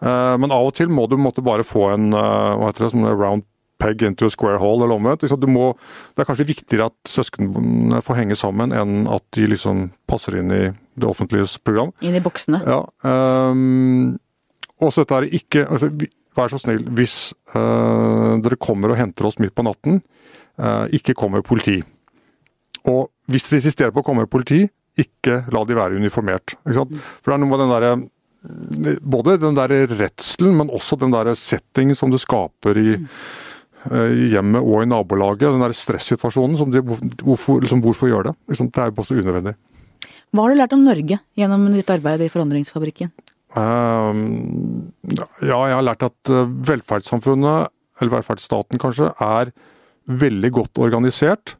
Uh, 0.02 0.34
men 0.42 0.54
av 0.56 0.72
og 0.72 0.78
til 0.78 0.90
må 0.90 1.06
du 1.12 1.18
måtte 1.22 1.46
bare 1.46 1.66
få 1.68 1.92
en 1.94 2.10
uh, 2.16 2.56
hva 2.58 2.72
heter 2.72 2.88
det, 2.88 2.96
sånn 2.96 3.12
round 3.12 3.46
peg 3.82 4.06
into 4.08 4.26
a 4.26 4.32
square 4.32 4.58
hole, 4.58 4.86
eller 4.86 4.96
omvendt. 4.96 5.22
det 5.22 6.22
er 6.22 6.28
kanskje 6.28 6.48
viktigere 6.48 6.88
at 6.88 6.96
søsknene 7.12 8.02
får 8.02 8.16
henge 8.22 8.36
sammen, 8.40 8.72
enn 8.72 9.08
at 9.12 9.24
de 9.36 9.48
liksom 9.52 9.90
passer 10.08 10.40
inn 10.40 10.52
i 10.52 10.64
det 10.72 11.08
offentliges 11.08 11.58
program. 11.60 11.92
Inn 12.02 12.16
i 12.16 12.24
boksene. 12.24 12.62
Ja, 12.64 12.86
um, 13.04 14.16
også 14.80 15.04
dette 15.04 15.20
er 15.20 15.34
ikke 15.42 15.68
altså, 15.70 15.92
Vær 16.36 16.52
så 16.52 16.58
snill, 16.60 16.82
hvis 16.98 17.30
uh, 17.54 18.36
dere 18.44 18.58
kommer 18.60 18.92
og 18.92 18.98
henter 19.00 19.24
oss 19.30 19.38
midt 19.40 19.54
på 19.56 19.64
natten, 19.64 20.02
ikke 20.56 21.16
kommer 21.18 21.44
politi. 21.44 21.82
Og 22.88 23.10
hvis 23.32 23.48
dere 23.50 23.62
insisterer 23.62 23.94
på 23.94 24.04
å 24.04 24.06
komme 24.06 24.28
politi, 24.30 24.62
ikke 24.96 25.42
la 25.52 25.64
de 25.68 25.76
være 25.76 26.00
uniformert. 26.00 26.56
For 26.64 27.32
det 27.32 27.36
er 27.36 27.42
noe 27.42 27.52
med 27.52 27.64
den 27.64 27.74
der, 27.74 27.88
Både 29.02 29.40
den 29.42 29.56
der 29.58 29.72
redselen, 29.90 30.54
men 30.60 30.70
også 30.70 31.00
den 31.02 31.14
der 31.16 31.32
settingen 31.34 31.98
som 31.98 32.12
det 32.14 32.20
skaper 32.22 32.78
i, 32.78 32.92
uh, 33.90 34.12
i 34.14 34.28
hjemmet 34.36 34.62
og 34.62 34.84
i 34.84 34.90
nabolaget. 34.92 35.48
Den 35.50 35.64
der 35.66 35.74
stressituasjonen. 35.74 36.54
Som 36.60 36.70
de, 36.70 36.84
hvorfor, 36.86 37.64
liksom, 37.64 37.82
hvorfor 37.82 38.12
gjør 38.12 38.30
det? 38.30 38.36
Liksom, 38.54 38.70
det 38.70 38.84
er 38.84 38.92
jo 38.92 39.02
også 39.02 39.18
unødvendig. 39.18 39.56
Hva 40.30 40.46
har 40.46 40.54
du 40.54 40.60
lært 40.60 40.76
om 40.78 40.86
Norge 40.86 41.18
gjennom 41.40 41.66
ditt 41.74 41.90
arbeid 41.90 42.22
i 42.22 42.30
Forandringsfabrikken? 42.30 43.10
Um, 43.56 44.92
ja, 45.10 45.26
jeg 45.42 45.78
har 45.80 45.86
lært 45.88 46.06
at 46.06 46.34
velferdssamfunnet, 46.70 47.74
eller 47.98 48.18
velferdsstaten 48.20 48.82
kanskje, 48.84 49.10
er 49.26 49.56
veldig 50.06 50.52
godt 50.54 50.82
organisert 50.82 51.56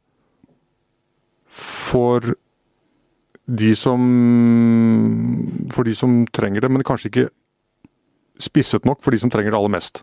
for 1.56 2.36
de 3.46 3.72
som 3.78 4.02
For 5.72 5.86
de 5.86 5.94
som 5.96 6.24
trenger 6.34 6.66
det, 6.66 6.72
men 6.72 6.84
kanskje 6.86 7.12
ikke 7.12 7.28
spisset 8.42 8.88
nok 8.90 9.04
for 9.06 9.14
de 9.14 9.20
som 9.22 9.30
trenger 9.32 9.54
det 9.54 9.60
aller 9.60 9.72
mest. 9.78 10.02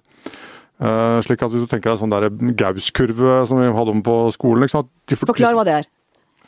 Uh, 0.83 1.19
slik 1.27 1.43
at 1.43 1.53
Hvis 1.53 1.67
du 1.67 1.71
tenker 1.71 1.93
deg 1.93 2.01
sånn 2.01 2.13
der 2.13 2.31
Gaus-kurve 2.59 3.43
som 3.47 3.61
vi 3.61 3.69
hadde 3.75 3.93
om 3.93 4.01
på 4.03 4.15
skolen 4.35 4.71
Forklar 4.71 5.59
hva 5.59 5.67
det 5.67 5.75
er. 5.83 5.91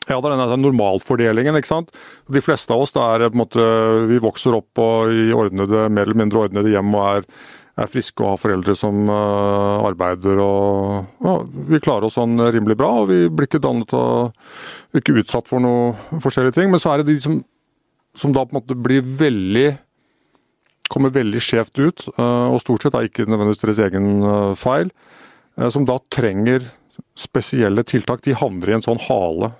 Ja, 0.05 0.19
det 0.21 0.29
er 0.29 0.35
denne 0.35 0.57
normalfordelingen. 0.61 1.57
ikke 1.57 1.71
sant? 1.71 1.93
De 2.29 2.43
fleste 2.45 2.73
av 2.75 2.85
oss 2.85 2.93
da 2.93 3.07
er 3.15 3.29
på 3.29 3.39
en 3.39 3.41
måte, 3.41 3.67
vi 4.11 4.21
vokser 4.21 4.57
opp 4.57 4.81
i 5.09 5.31
ordnede, 5.33 5.87
mer 5.89 6.05
eller 6.05 6.21
mindre 6.25 6.43
ordnede 6.45 6.73
hjem 6.75 6.93
og 6.93 7.05
er, 7.07 7.29
er 7.75 7.91
friske 7.91 8.23
og 8.23 8.35
har 8.35 8.43
foreldre 8.43 8.75
som 8.79 9.09
uh, 9.11 9.83
arbeider. 9.87 10.39
og 10.43 11.25
ja, 11.25 11.35
Vi 11.71 11.81
klarer 11.83 12.09
oss 12.09 12.19
sånn 12.19 12.39
rimelig 12.55 12.77
bra, 12.79 12.91
og 13.03 13.11
vi 13.11 13.25
blir 13.29 13.49
ikke 13.49 13.63
dannet 13.63 13.95
og 13.99 14.99
ikke 14.99 15.17
utsatt 15.23 15.51
for 15.51 15.63
noe 15.65 16.21
forskjellige 16.23 16.59
ting. 16.61 16.71
Men 16.71 16.83
så 16.83 16.93
er 16.93 17.03
det 17.03 17.15
de 17.15 17.19
som, 17.25 17.41
som 18.19 18.35
da 18.35 18.45
på 18.47 18.55
en 18.55 18.61
måte 18.61 18.79
blir 18.79 19.03
veldig 19.03 19.73
kommer 20.93 21.11
veldig 21.11 21.41
skjevt 21.43 21.81
ut, 21.81 22.07
uh, 22.21 22.53
og 22.53 22.61
stort 22.63 22.85
sett 22.85 22.95
er 22.95 23.09
ikke 23.09 23.25
nødvendigvis 23.27 23.63
deres 23.63 23.83
egen 23.87 24.09
uh, 24.23 24.55
feil, 24.59 24.93
som 25.71 25.87
da 25.87 25.97
trenger 26.11 26.67
spesielle 27.19 27.85
tiltak, 27.87 28.25
de 28.27 28.35
havner 28.35 28.73
i 28.73 28.75
en 28.75 28.83
sånn 28.83 28.99
hale. 29.07 29.53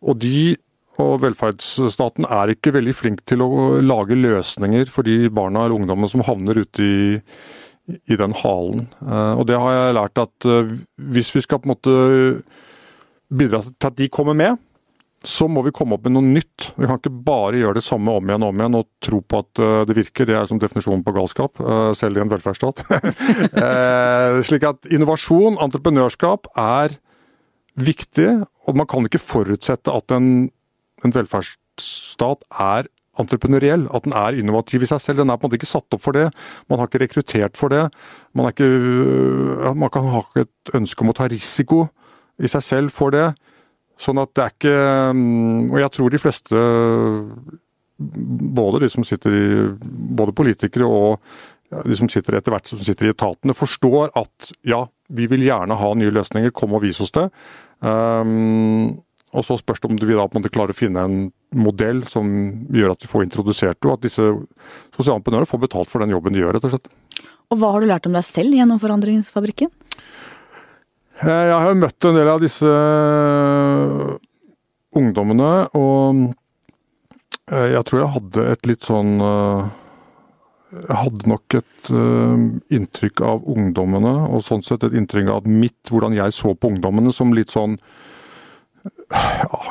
Og 0.00 0.16
de 0.16 0.56
og 1.02 1.20
velferdsstaten 1.24 2.26
er 2.28 2.52
ikke 2.52 2.72
veldig 2.76 2.94
flink 2.96 3.22
til 3.28 3.44
å 3.44 3.50
lage 3.84 4.16
løsninger 4.16 4.88
for 4.92 5.06
de 5.06 5.28
barna 5.32 5.66
eller 5.66 5.76
ungdommene 5.76 6.10
som 6.10 6.24
havner 6.26 6.62
ute 6.64 6.84
i, 6.84 7.00
i 8.08 8.18
den 8.18 8.36
halen. 8.40 8.86
Uh, 9.02 9.36
og 9.36 9.46
det 9.50 9.58
har 9.60 9.74
jeg 9.76 9.98
lært 9.98 10.22
at 10.24 10.48
uh, 10.48 10.76
hvis 11.12 11.34
vi 11.36 11.44
skal 11.44 11.60
på 11.60 11.68
en 11.68 11.74
måte 11.74 11.98
bidra 13.28 13.62
til 13.66 13.90
at 13.90 13.98
de 13.98 14.08
kommer 14.12 14.38
med, 14.38 14.62
så 15.26 15.48
må 15.50 15.62
vi 15.66 15.72
komme 15.74 15.96
opp 15.96 16.04
med 16.06 16.14
noe 16.14 16.24
nytt. 16.24 16.68
Vi 16.78 16.86
kan 16.86 17.00
ikke 17.00 17.24
bare 17.26 17.58
gjøre 17.58 17.80
det 17.80 17.86
samme 17.86 18.12
om 18.14 18.28
igjen 18.28 18.44
og 18.46 18.52
om 18.52 18.60
igjen 18.60 18.76
og 18.78 18.86
tro 19.02 19.20
på 19.20 19.40
at 19.42 19.62
uh, 19.62 19.80
det 19.88 19.96
virker. 19.98 20.28
Det 20.28 20.36
er 20.38 20.48
som 20.48 20.60
definisjonen 20.62 21.02
på 21.04 21.16
galskap, 21.16 21.60
selv 21.98 22.16
i 22.16 22.22
en 22.24 22.30
velferdsstat. 22.30 22.84
slik 24.48 24.68
at 24.68 24.86
innovasjon, 24.88 25.58
entreprenørskap, 25.66 26.48
er 26.56 26.96
viktig. 27.76 28.28
Og 28.66 28.78
man 28.78 28.88
kan 28.90 29.06
ikke 29.06 29.22
forutsette 29.22 29.92
at 29.92 30.14
en, 30.14 30.48
en 31.04 31.14
velferdsstat 31.14 32.46
er 32.62 32.88
entreprenøriell, 33.20 33.86
at 33.96 34.04
den 34.04 34.14
er 34.16 34.36
innovativ 34.36 34.84
i 34.84 34.88
seg 34.90 35.00
selv. 35.02 35.22
Den 35.22 35.32
er 35.32 35.38
på 35.40 35.46
en 35.46 35.50
måte 35.50 35.60
ikke 35.60 35.70
satt 35.70 35.96
opp 35.96 36.04
for 36.04 36.16
det. 36.16 36.28
Man 36.70 36.80
har 36.80 36.90
ikke 36.90 37.02
rekruttert 37.04 37.56
for 37.56 37.72
det. 37.72 37.86
Man, 38.36 38.50
ikke, 38.52 38.68
man 39.72 39.92
kan 39.92 40.08
ha 40.12 40.22
et 40.40 40.74
ønske 40.76 41.04
om 41.04 41.12
å 41.12 41.16
ta 41.16 41.28
risiko 41.32 41.86
i 42.36 42.50
seg 42.52 42.64
selv 42.64 42.96
for 42.96 43.14
det. 43.16 43.30
Sånn 44.00 44.20
at 44.20 44.34
det 44.36 44.42
er 44.44 44.52
ikke 44.52 44.80
mm, 45.16 45.70
Og 45.72 45.78
jeg 45.80 45.92
tror 45.94 46.10
de 46.12 46.18
fleste, 46.20 46.64
både 47.96 48.82
de 48.82 48.90
som 48.92 49.06
sitter 49.08 49.32
i 49.32 49.46
Både 50.20 50.34
politikere 50.36 50.84
og 50.84 51.22
de 51.66 51.96
som 51.98 52.10
sitter 52.12 52.36
etter 52.36 52.52
hvert 52.52 52.68
som 52.68 52.78
sitter 52.84 53.08
i 53.08 53.10
etatene, 53.10 53.56
forstår 53.56 54.12
at 54.14 54.52
ja, 54.68 54.84
vi 55.10 55.26
vil 55.26 55.42
gjerne 55.42 55.74
ha 55.80 55.88
nye 55.98 56.12
løsninger, 56.14 56.52
kom 56.54 56.76
og 56.78 56.84
vis 56.84 57.00
oss 57.02 57.10
det. 57.16 57.24
Um, 57.82 58.92
og 59.36 59.44
så 59.44 59.58
spørs 59.60 59.82
det 59.82 59.90
om 59.90 59.98
vi 60.00 60.16
da 60.16 60.24
på 60.24 60.38
en 60.38 60.42
måte 60.42 60.52
klarer 60.54 60.72
å 60.72 60.78
finne 60.78 61.02
en 61.04 61.16
modell 61.56 62.02
som 62.08 62.28
gjør 62.72 62.94
at 62.94 63.04
vi 63.04 63.10
får 63.10 63.26
introdusert 63.26 63.78
det, 63.78 63.88
og 63.88 63.98
at 63.98 64.06
disse 64.06 64.24
sosialentreprenørene 64.96 65.50
får 65.50 65.62
betalt 65.66 65.92
for 65.92 66.02
den 66.02 66.14
jobben 66.16 66.34
de 66.34 66.42
gjør, 66.42 66.56
rett 66.56 66.68
og 66.68 66.74
slett. 66.74 66.88
Og 67.52 67.60
hva 67.60 67.74
har 67.74 67.84
du 67.84 67.90
lært 67.90 68.08
om 68.08 68.16
deg 68.16 68.26
selv 68.26 68.56
gjennom 68.56 68.80
Forandringsfabrikken? 68.82 69.70
Eh, 71.22 71.44
jeg 71.48 71.54
har 71.54 71.70
jo 71.70 71.80
møtt 71.80 72.08
en 72.08 72.18
del 72.18 72.28
av 72.28 72.42
disse 72.42 72.68
eh, 72.68 74.16
ungdommene, 75.00 75.52
og 75.78 76.26
eh, 77.48 77.68
jeg 77.72 77.84
tror 77.88 78.02
jeg 78.02 78.14
hadde 78.18 78.46
et 78.52 78.68
litt 78.68 78.84
sånn 78.84 79.14
Jeg 80.76 80.98
hadde 80.98 81.30
nok 81.30 81.54
et 81.56 81.90
inntrykk 82.74 83.22
av 83.24 83.46
ungdommene, 83.48 84.12
og 84.28 84.44
sånn 84.44 84.64
sett 84.66 84.84
et 84.84 84.96
inntrykk 84.98 85.30
av 85.32 85.46
mitt, 85.48 85.78
hvordan 85.88 86.16
jeg 86.18 86.34
så 86.36 86.52
på 86.52 86.74
ungdommene, 86.74 87.14
som 87.14 87.32
litt 87.32 87.54
sånn 87.54 87.78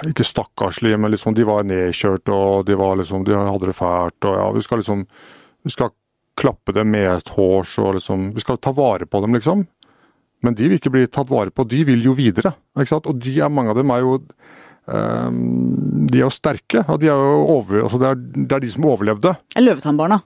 ikke 0.09 0.25
stakkarslige, 0.27 0.97
men 1.01 1.13
liksom, 1.13 1.35
de 1.37 1.45
var 1.47 1.65
nedkjørt 1.67 2.29
og 2.33 2.65
de, 2.67 2.77
var 2.79 2.97
liksom, 2.99 3.25
de 3.27 3.35
hadde 3.37 3.71
det 3.71 3.77
fælt. 3.77 4.27
og 4.27 4.37
ja, 4.39 4.49
Vi 4.55 4.63
skal 4.65 4.81
liksom 4.83 5.05
vi 5.65 5.73
skal 5.73 5.89
klappe 6.37 6.75
dem 6.75 6.91
med 6.93 7.31
hårs 7.33 7.77
og 7.81 7.95
liksom 7.97 8.29
Vi 8.35 8.43
skal 8.43 8.59
ta 8.61 8.73
vare 8.75 9.07
på 9.09 9.21
dem, 9.23 9.33
liksom. 9.37 9.65
Men 10.45 10.53
de 10.53 10.67
vil 10.67 10.77
ikke 10.77 10.91
bli 10.93 11.07
tatt 11.07 11.31
vare 11.31 11.49
på, 11.49 11.65
de 11.65 11.81
vil 11.87 12.03
jo 12.05 12.13
videre. 12.13 12.53
ikke 12.77 12.91
sant? 12.91 13.07
Og 13.09 13.17
de 13.23 13.39
er, 13.39 13.49
mange 13.49 13.73
av 13.73 13.79
dem 13.79 13.89
er 13.89 14.03
jo 14.03 14.19
um, 14.19 15.39
De 16.11 16.19
er 16.19 16.25
jo 16.27 16.33
sterke. 16.33 16.83
og 16.85 16.99
de 17.01 17.09
er 17.09 17.17
jo 17.17 17.41
over, 17.55 17.81
altså 17.87 18.01
det, 18.01 18.11
er, 18.11 18.45
det 18.45 18.57
er 18.57 18.65
de 18.65 18.71
som 18.75 18.85
overlevde. 18.91 19.33
Løvetannbarna. 19.57 20.21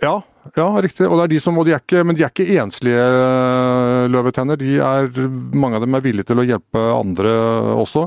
Ja, 0.00 0.20
ja, 0.56 0.66
riktig. 0.80 1.06
Og 1.06 1.18
det 1.18 1.24
er 1.24 1.32
de 1.34 1.40
som, 1.44 1.58
og 1.60 1.66
de 1.68 1.74
er 1.76 1.82
ikke, 1.82 2.02
men 2.06 2.16
de 2.16 2.24
er 2.24 2.32
ikke 2.32 2.60
enslige 2.62 3.00
eh, 3.04 4.06
løvetenner. 4.10 4.62
Er, 4.80 5.10
mange 5.52 5.78
av 5.78 5.84
dem 5.84 5.96
er 5.96 6.04
villige 6.04 6.30
til 6.30 6.40
å 6.40 6.46
hjelpe 6.48 6.84
andre 6.94 7.34
også. 7.76 8.06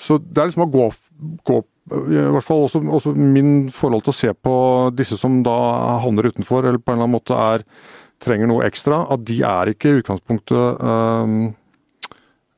Så 0.00 0.18
det 0.20 0.40
er 0.40 0.50
liksom 0.50 0.66
å 0.66 0.72
gå, 0.72 0.86
gå 1.46 1.60
i 1.86 2.22
hvert 2.34 2.44
fall 2.44 2.64
også, 2.66 2.80
også 2.98 3.12
min 3.16 3.68
forhold 3.72 4.02
til 4.06 4.12
å 4.12 4.16
se 4.16 4.32
på 4.34 4.56
disse 4.96 5.18
som 5.20 5.38
da 5.46 5.54
havner 6.02 6.32
utenfor, 6.32 6.66
eller 6.66 6.80
på 6.82 6.92
en 6.92 6.98
eller 6.98 7.06
annen 7.06 7.14
måte 7.14 7.36
er 7.38 7.64
trenger 8.22 8.48
noe 8.50 8.64
ekstra, 8.66 9.04
at 9.12 9.22
de 9.28 9.38
er 9.44 9.70
ikke 9.72 9.92
i 9.92 10.00
utgangspunktet 10.00 10.82
øh, 10.90 11.36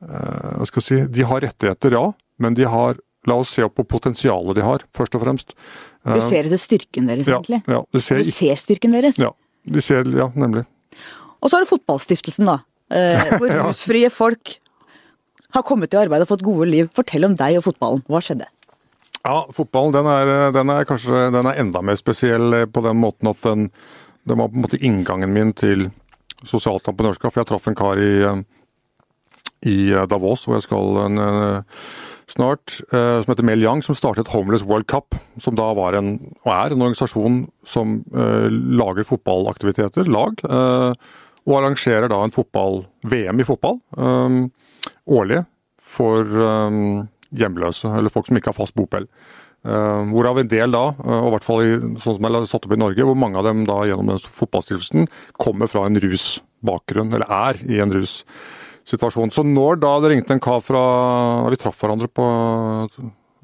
øh, 0.07 0.53
Hva 0.55 0.67
skal 0.69 0.79
jeg 0.79 0.87
si 0.87 0.99
De 1.17 1.27
har 1.27 1.43
rettigheter, 1.43 1.95
ja, 1.99 2.05
men 2.39 2.55
de 2.57 2.67
har 2.67 2.99
La 3.27 3.35
oss 3.35 3.51
se 3.51 3.65
på 3.67 3.83
potensialet 3.83 4.55
de 4.55 4.63
har, 4.63 4.85
først 4.95 5.15
og 5.17 5.25
fremst. 5.25 5.49
Du 6.09 6.17
eh, 6.17 6.27
ser 6.29 6.49
etter 6.49 6.61
styrken 6.61 7.09
deres, 7.09 7.29
egentlig? 7.29 7.61
Ja, 7.69 7.83
du 7.85 8.01
ser, 8.03 8.23
du 8.25 8.33
ser 8.35 8.59
styrken 8.59 8.95
deres? 8.95 9.19
Ja, 9.21 9.31
du 9.69 9.79
ser, 9.85 10.09
ja, 10.17 10.29
nemlig. 10.39 10.65
Og 11.39 11.49
så 11.49 11.57
har 11.57 11.65
du 11.65 11.71
Fotballstiftelsen, 11.71 12.49
da. 12.49 12.59
Uh, 12.89 13.29
hvor 13.37 13.53
rusfrie 13.53 14.09
folk 14.09 14.55
har 15.53 15.65
kommet 15.65 15.93
i 15.93 15.99
arbeid 16.01 16.25
og 16.25 16.31
fått 16.31 16.45
gode 16.45 16.69
liv. 16.69 16.89
Fortell 16.97 17.27
om 17.27 17.37
deg 17.37 17.59
og 17.59 17.67
fotballen. 17.69 18.03
Hva 18.09 18.21
skjedde? 18.25 18.49
Ja, 19.19 19.43
Fotballen 19.53 19.93
den 19.93 20.09
er, 20.09 20.51
den 20.55 20.71
er 20.73 20.87
kanskje 20.89 21.27
den 21.33 21.49
er 21.49 21.57
enda 21.61 21.81
mer 21.85 21.97
spesiell 21.99 22.63
på 22.71 22.83
den 22.85 23.01
måten 23.01 23.29
at 23.31 23.41
den 23.45 23.67
det 24.29 24.35
var 24.35 24.47
på 24.47 24.55
en 24.55 24.61
måte 24.61 24.77
inngangen 24.85 25.33
min 25.33 25.53
til 25.57 25.87
sosialt 26.45 26.83
entreprenørskap. 26.83 27.37
Jeg 27.37 27.47
traff 27.49 27.67
en 27.67 27.77
kar 27.77 27.99
i, 27.99 28.11
eh, 28.21 28.41
i, 29.65 29.91
eh, 29.91 30.05
Davos, 30.05 30.45
hvor 30.45 30.59
jeg 30.59 30.67
skal 30.67 30.99
en, 31.05 31.65
eh, 32.29 32.35
snart, 32.35 32.77
som 32.89 33.31
heter 33.31 33.47
Mel 33.47 33.63
Young, 33.63 33.83
som 33.83 33.97
startet 33.97 34.31
Homeless 34.33 34.63
World 34.63 34.87
Cup. 34.87 35.17
Som 35.41 35.57
da 35.59 35.71
var 35.73 35.97
en, 35.97 36.35
og 36.45 36.53
er 36.53 36.75
en 36.75 36.85
organisasjon 36.85 37.41
som 37.65 38.03
lager 38.11 39.07
fotballaktiviteter, 39.07 40.09
lag. 40.09 40.41
og 41.49 41.55
arrangerer 41.57 42.09
da 42.11 42.19
en 42.23 42.33
fotball-VM 42.33 43.39
i 43.39 43.47
fotball 43.47 43.79
årlig 45.09 45.43
for 45.79 46.27
hjemløse, 47.35 47.89
eller 47.89 48.13
folk 48.13 48.27
som 48.29 48.37
ikke 48.37 48.51
har 48.53 48.59
fast 48.59 48.77
bopel. 48.77 49.07
Uh, 49.59 50.07
hvorav 50.13 50.37
en 50.39 50.47
del 50.47 50.71
da, 50.71 50.85
og 50.95 51.25
i 51.27 51.31
hvert 51.33 51.43
fall 51.43 51.65
sånn 51.99 52.15
som 52.15 52.23
det 52.23 52.31
er 52.31 52.45
satt 52.47 52.63
opp 52.63 52.75
i 52.77 52.79
Norge, 52.79 53.03
hvor 53.03 53.17
mange 53.19 53.41
av 53.41 53.47
dem 53.49 53.65
da 53.67 53.81
gjennom 53.89 54.13
den 54.13 54.21
fotballstiftelsen 54.23 55.09
kommer 55.35 55.67
fra 55.67 55.83
en 55.87 55.99
rusbakgrunn, 55.99 57.11
eller 57.11 57.27
er 57.27 57.59
i 57.67 57.81
en 57.83 57.91
russituasjon. 58.89 59.31
Så 59.31 59.43
når 59.45 59.79
da 59.79 59.93
det 60.01 60.09
ringte 60.13 60.33
en 60.33 60.41
kar 60.41 60.61
fra 60.61 61.49
Vi 61.49 61.57
traff 61.57 61.77
hverandre 61.79 62.07
på 62.07 62.25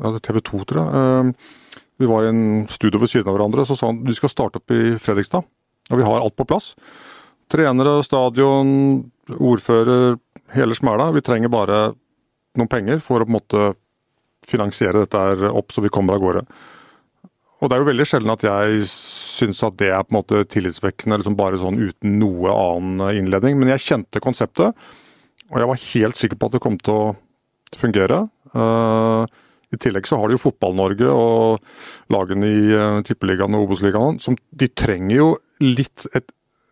ja, 0.01 0.19
TV 0.19 0.41
2, 0.41 0.63
tror 0.65 0.81
jeg. 0.81 0.89
Uh, 0.91 1.81
vi 1.97 2.05
var 2.05 2.25
i 2.25 2.29
en 2.29 2.67
studio 2.67 2.99
ved 2.99 3.09
siden 3.09 3.29
av 3.29 3.37
hverandre, 3.37 3.65
så 3.65 3.75
sa 3.75 3.87
han 3.87 4.03
vi 4.03 4.13
skal 4.13 4.29
starte 4.29 4.59
opp 4.59 4.71
i 4.71 4.97
Fredrikstad. 4.99 5.45
Og 5.91 5.97
vi 5.97 6.03
har 6.03 6.19
alt 6.19 6.35
på 6.35 6.47
plass. 6.47 6.73
Trenere, 7.47 8.01
stadion, 8.03 9.05
ordfører, 9.37 10.17
hele 10.55 10.75
smæla. 10.75 11.13
Vi 11.15 11.23
trenger 11.23 11.53
bare 11.53 11.93
noen 12.57 12.71
penger 12.71 12.99
for 12.99 13.21
å 13.21 13.27
på 13.27 13.31
en 13.31 13.37
måte 13.37 13.67
finansiere 14.45 15.05
dette 15.05 15.49
opp 15.49 15.71
så 15.71 15.81
vi 15.81 15.93
kommer 15.93 16.17
av 16.17 16.25
gårde. 16.25 16.43
Og 17.63 17.69
det 17.69 17.77
er 17.77 17.81
jo 17.81 17.87
veldig 17.87 18.05
sjelden 18.09 18.33
at 18.33 18.43
jeg 18.43 18.83
syns 18.91 19.63
at 19.63 19.77
det 19.79 19.87
er 19.93 20.03
på 20.03 20.11
en 20.11 20.19
måte 20.19 20.43
tillitsvekkende, 20.51 21.21
liksom 21.21 21.37
bare 21.39 21.61
sånn 21.61 21.79
uten 21.79 22.19
noe 22.19 22.51
annen 22.51 23.21
innledning. 23.21 23.55
Men 23.61 23.71
jeg 23.73 23.85
kjente 23.85 24.21
konseptet, 24.23 24.75
og 25.51 25.61
jeg 25.61 25.69
var 25.69 25.81
helt 25.83 26.19
sikker 26.19 26.39
på 26.39 26.49
at 26.49 26.55
det 26.55 26.63
kom 26.63 26.77
til 26.81 26.95
å 26.95 27.15
fungere. 27.77 28.23
Uh, 28.55 29.25
I 29.73 29.79
tillegg 29.81 30.07
så 30.09 30.19
har 30.19 30.29
de 30.29 30.37
jo 30.37 30.43
Fotball-Norge 30.45 31.09
og 31.11 32.13
lagene 32.13 32.49
i 32.49 32.63
uh, 32.71 33.03
Tippeligaen 33.05 33.57
og 33.57 33.67
Obos-ligaen 33.67 34.21
som 34.23 34.37
De 34.55 34.69
trenger 34.71 35.15
jo 35.17 35.29
litt 35.63 36.05
et, 36.15 36.27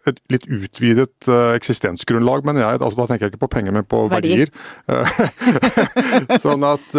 et 0.09 0.19
litt 0.33 0.47
utvidet 0.47 1.29
uh, 1.29 1.53
eksistensgrunnlag, 1.57 2.45
men 2.47 2.61
jeg, 2.61 2.79
altså, 2.79 3.01
da 3.01 3.09
tenker 3.09 3.27
jeg 3.27 3.35
ikke 3.35 3.45
på 3.45 3.51
penger, 3.57 3.75
men 3.75 3.89
på 3.89 4.05
verdier. 4.11 4.53
verdier. 4.87 6.39
sånn 6.45 6.65
at 6.67 6.95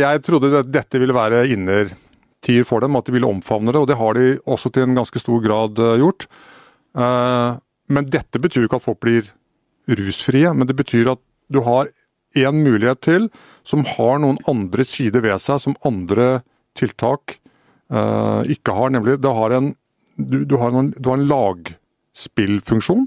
jeg 0.00 0.24
trodde 0.26 0.52
at 0.60 0.72
dette 0.72 1.00
ville 1.02 1.16
være 1.16 1.46
innertier 1.54 2.66
for 2.68 2.84
dem, 2.84 2.98
at 2.98 3.08
de 3.08 3.16
ville 3.16 3.30
omfavne 3.30 3.72
det. 3.72 3.80
Og 3.80 3.88
det 3.90 4.00
har 4.00 4.18
de 4.18 4.34
også 4.44 4.72
til 4.74 4.88
en 4.88 4.98
ganske 5.00 5.22
stor 5.22 5.40
grad 5.44 5.80
gjort. 6.00 6.28
Men 6.94 8.06
dette 8.12 8.40
betyr 8.40 8.62
jo 8.62 8.68
ikke 8.68 8.78
at 8.78 8.86
folk 8.86 9.00
blir 9.02 9.32
rusfrie, 9.88 10.52
men 10.54 10.68
det 10.68 10.76
betyr 10.78 11.12
at 11.14 11.22
du 11.52 11.60
har 11.66 11.90
én 12.34 12.62
mulighet 12.64 13.02
til 13.04 13.28
som 13.66 13.84
har 13.86 14.18
noen 14.22 14.40
andre 14.50 14.86
sider 14.86 15.22
ved 15.24 15.42
seg 15.42 15.60
som 15.62 15.76
andre 15.86 16.42
tiltak 16.78 17.38
uh, 17.92 18.42
ikke 18.50 18.74
har. 18.74 18.90
Nemlig 18.94 19.20
det 19.22 19.34
har 19.36 19.54
en, 19.54 19.74
du, 20.16 20.42
du, 20.44 20.56
har 20.58 20.74
en, 20.74 20.90
du 20.96 21.10
har 21.10 21.20
en 21.20 21.28
lagspillfunksjon 21.30 23.06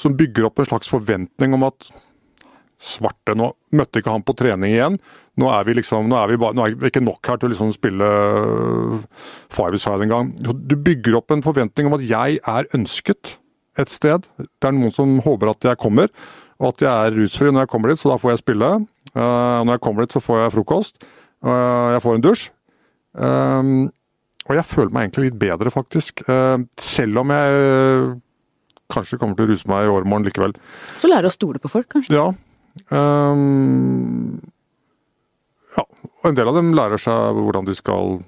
som 0.00 0.16
bygger 0.16 0.46
opp 0.48 0.60
en 0.60 0.70
slags 0.70 0.90
forventning 0.92 1.56
om 1.56 1.66
at 1.68 1.90
svarte 2.80 3.34
nå 3.36 3.50
møtte 3.76 4.00
ikke 4.00 4.14
han 4.14 4.24
på 4.24 4.32
trening 4.38 4.72
igjen, 4.72 4.96
nå 5.40 5.50
er 5.52 5.66
vi 5.68 5.74
liksom, 5.76 6.08
nå 6.08 6.16
er 6.16 6.30
vi, 6.32 6.38
bare, 6.40 6.56
nå 6.56 6.64
er 6.64 6.88
ikke 6.88 7.02
nok 7.04 7.28
her 7.28 7.40
til 7.40 7.50
å 7.50 7.52
liksom 7.52 7.74
spille 7.76 8.06
øh, 8.06 8.94
five-side 9.52 10.06
engang. 10.06 10.32
Du 10.40 10.74
bygger 10.76 11.18
opp 11.20 11.34
en 11.34 11.44
forventning 11.44 11.90
om 11.90 11.98
at 11.98 12.06
jeg 12.08 12.40
er 12.40 12.68
ønsket 12.76 13.36
et 13.82 13.92
sted. 13.92 14.26
Det 14.38 14.68
er 14.68 14.76
noen 14.76 14.94
som 14.94 15.18
håper 15.24 15.52
at 15.52 15.70
jeg 15.70 15.80
kommer, 15.80 16.10
og 16.60 16.74
at 16.74 16.84
jeg 16.84 16.90
er 16.90 17.16
rusfri 17.16 17.50
når 17.50 17.64
jeg 17.64 17.72
kommer 17.72 17.92
dit, 17.92 18.00
så 18.00 18.12
da 18.12 18.18
får 18.20 18.34
jeg 18.34 18.42
spille. 18.42 18.70
Uh, 19.14 19.60
når 19.64 19.72
jeg 19.74 19.84
kommer 19.86 20.04
dit, 20.04 20.16
så 20.16 20.22
får 20.22 20.42
jeg 20.42 20.54
frokost. 20.56 21.06
Uh, 21.44 21.96
jeg 21.96 22.02
får 22.04 22.18
en 22.18 22.26
dusj. 22.26 22.48
Uh, 23.16 23.70
og 24.50 24.56
jeg 24.58 24.66
føler 24.66 24.92
meg 24.92 25.06
egentlig 25.06 25.28
litt 25.28 25.38
bedre, 25.38 25.70
faktisk. 25.70 26.24
selv 26.80 27.20
om 27.20 27.30
jeg 27.30 28.20
kanskje 28.90 29.18
kommer 29.20 29.36
til 29.38 29.46
å 29.46 29.50
ruse 29.52 29.68
meg 29.70 29.84
i 29.86 29.90
overmorgen 29.92 30.26
likevel. 30.26 30.54
Så 30.98 31.10
lærer 31.10 31.28
du 31.28 31.30
å 31.30 31.34
stole 31.34 31.60
på 31.62 31.70
folk, 31.70 31.86
kanskje? 31.92 32.16
Ja. 32.16 32.32
Um, 32.90 34.40
ja, 35.76 35.84
og 35.84 36.28
en 36.30 36.38
del 36.38 36.50
av 36.50 36.58
dem 36.58 36.72
lærer 36.74 36.98
seg 37.02 37.38
hvordan 37.38 37.68
de 37.68 37.76
skal 37.78 38.18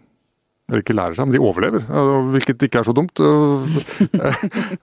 eller 0.70 0.82
ikke 0.84 0.94
lærer 0.96 1.16
seg, 1.16 1.26
men 1.28 1.34
de 1.34 1.42
overlever, 1.42 1.82
hvilket 2.32 2.62
ikke 2.68 2.80
er 2.80 2.88
så 2.88 2.94
dumt. 2.96 3.22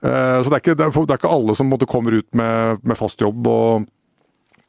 Eh, 0.00 0.36
så 0.40 0.48
det 0.48 0.54
er, 0.54 0.60
ikke, 0.62 0.74
det 0.78 0.86
er 0.86 1.18
ikke 1.18 1.30
alle 1.30 1.54
som 1.58 1.72
kommer 1.84 2.14
ut 2.16 2.28
med, 2.36 2.80
med 2.86 2.96
fast 2.96 3.20
jobb 3.20 3.46
og, 3.50 3.88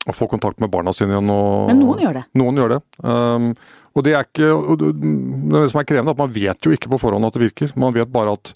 og 0.03 0.17
får 0.17 0.29
kontakt 0.33 0.59
med 0.59 0.71
barna 0.73 0.91
sine 0.95 1.15
igjen. 1.15 1.29
Og, 1.31 1.69
men 1.69 1.79
noen 1.79 2.01
gjør 2.03 2.17
det. 2.19 2.23
Noen 2.41 2.59
gjør 2.59 2.73
det. 2.73 2.79
Um, 3.05 3.47
og 3.95 4.05
det 4.05 4.13
er 4.15 4.27
ikke 4.27 4.49
Det 4.51 5.63
som 5.71 5.81
er 5.81 5.87
krevende, 5.87 6.13
at 6.13 6.19
man 6.19 6.33
vet 6.35 6.67
jo 6.67 6.75
ikke 6.75 6.91
på 6.91 6.99
forhånd 7.01 7.27
at 7.27 7.37
det 7.37 7.45
virker. 7.45 7.71
Man 7.79 7.95
vet 7.95 8.11
bare 8.11 8.35
at 8.35 8.53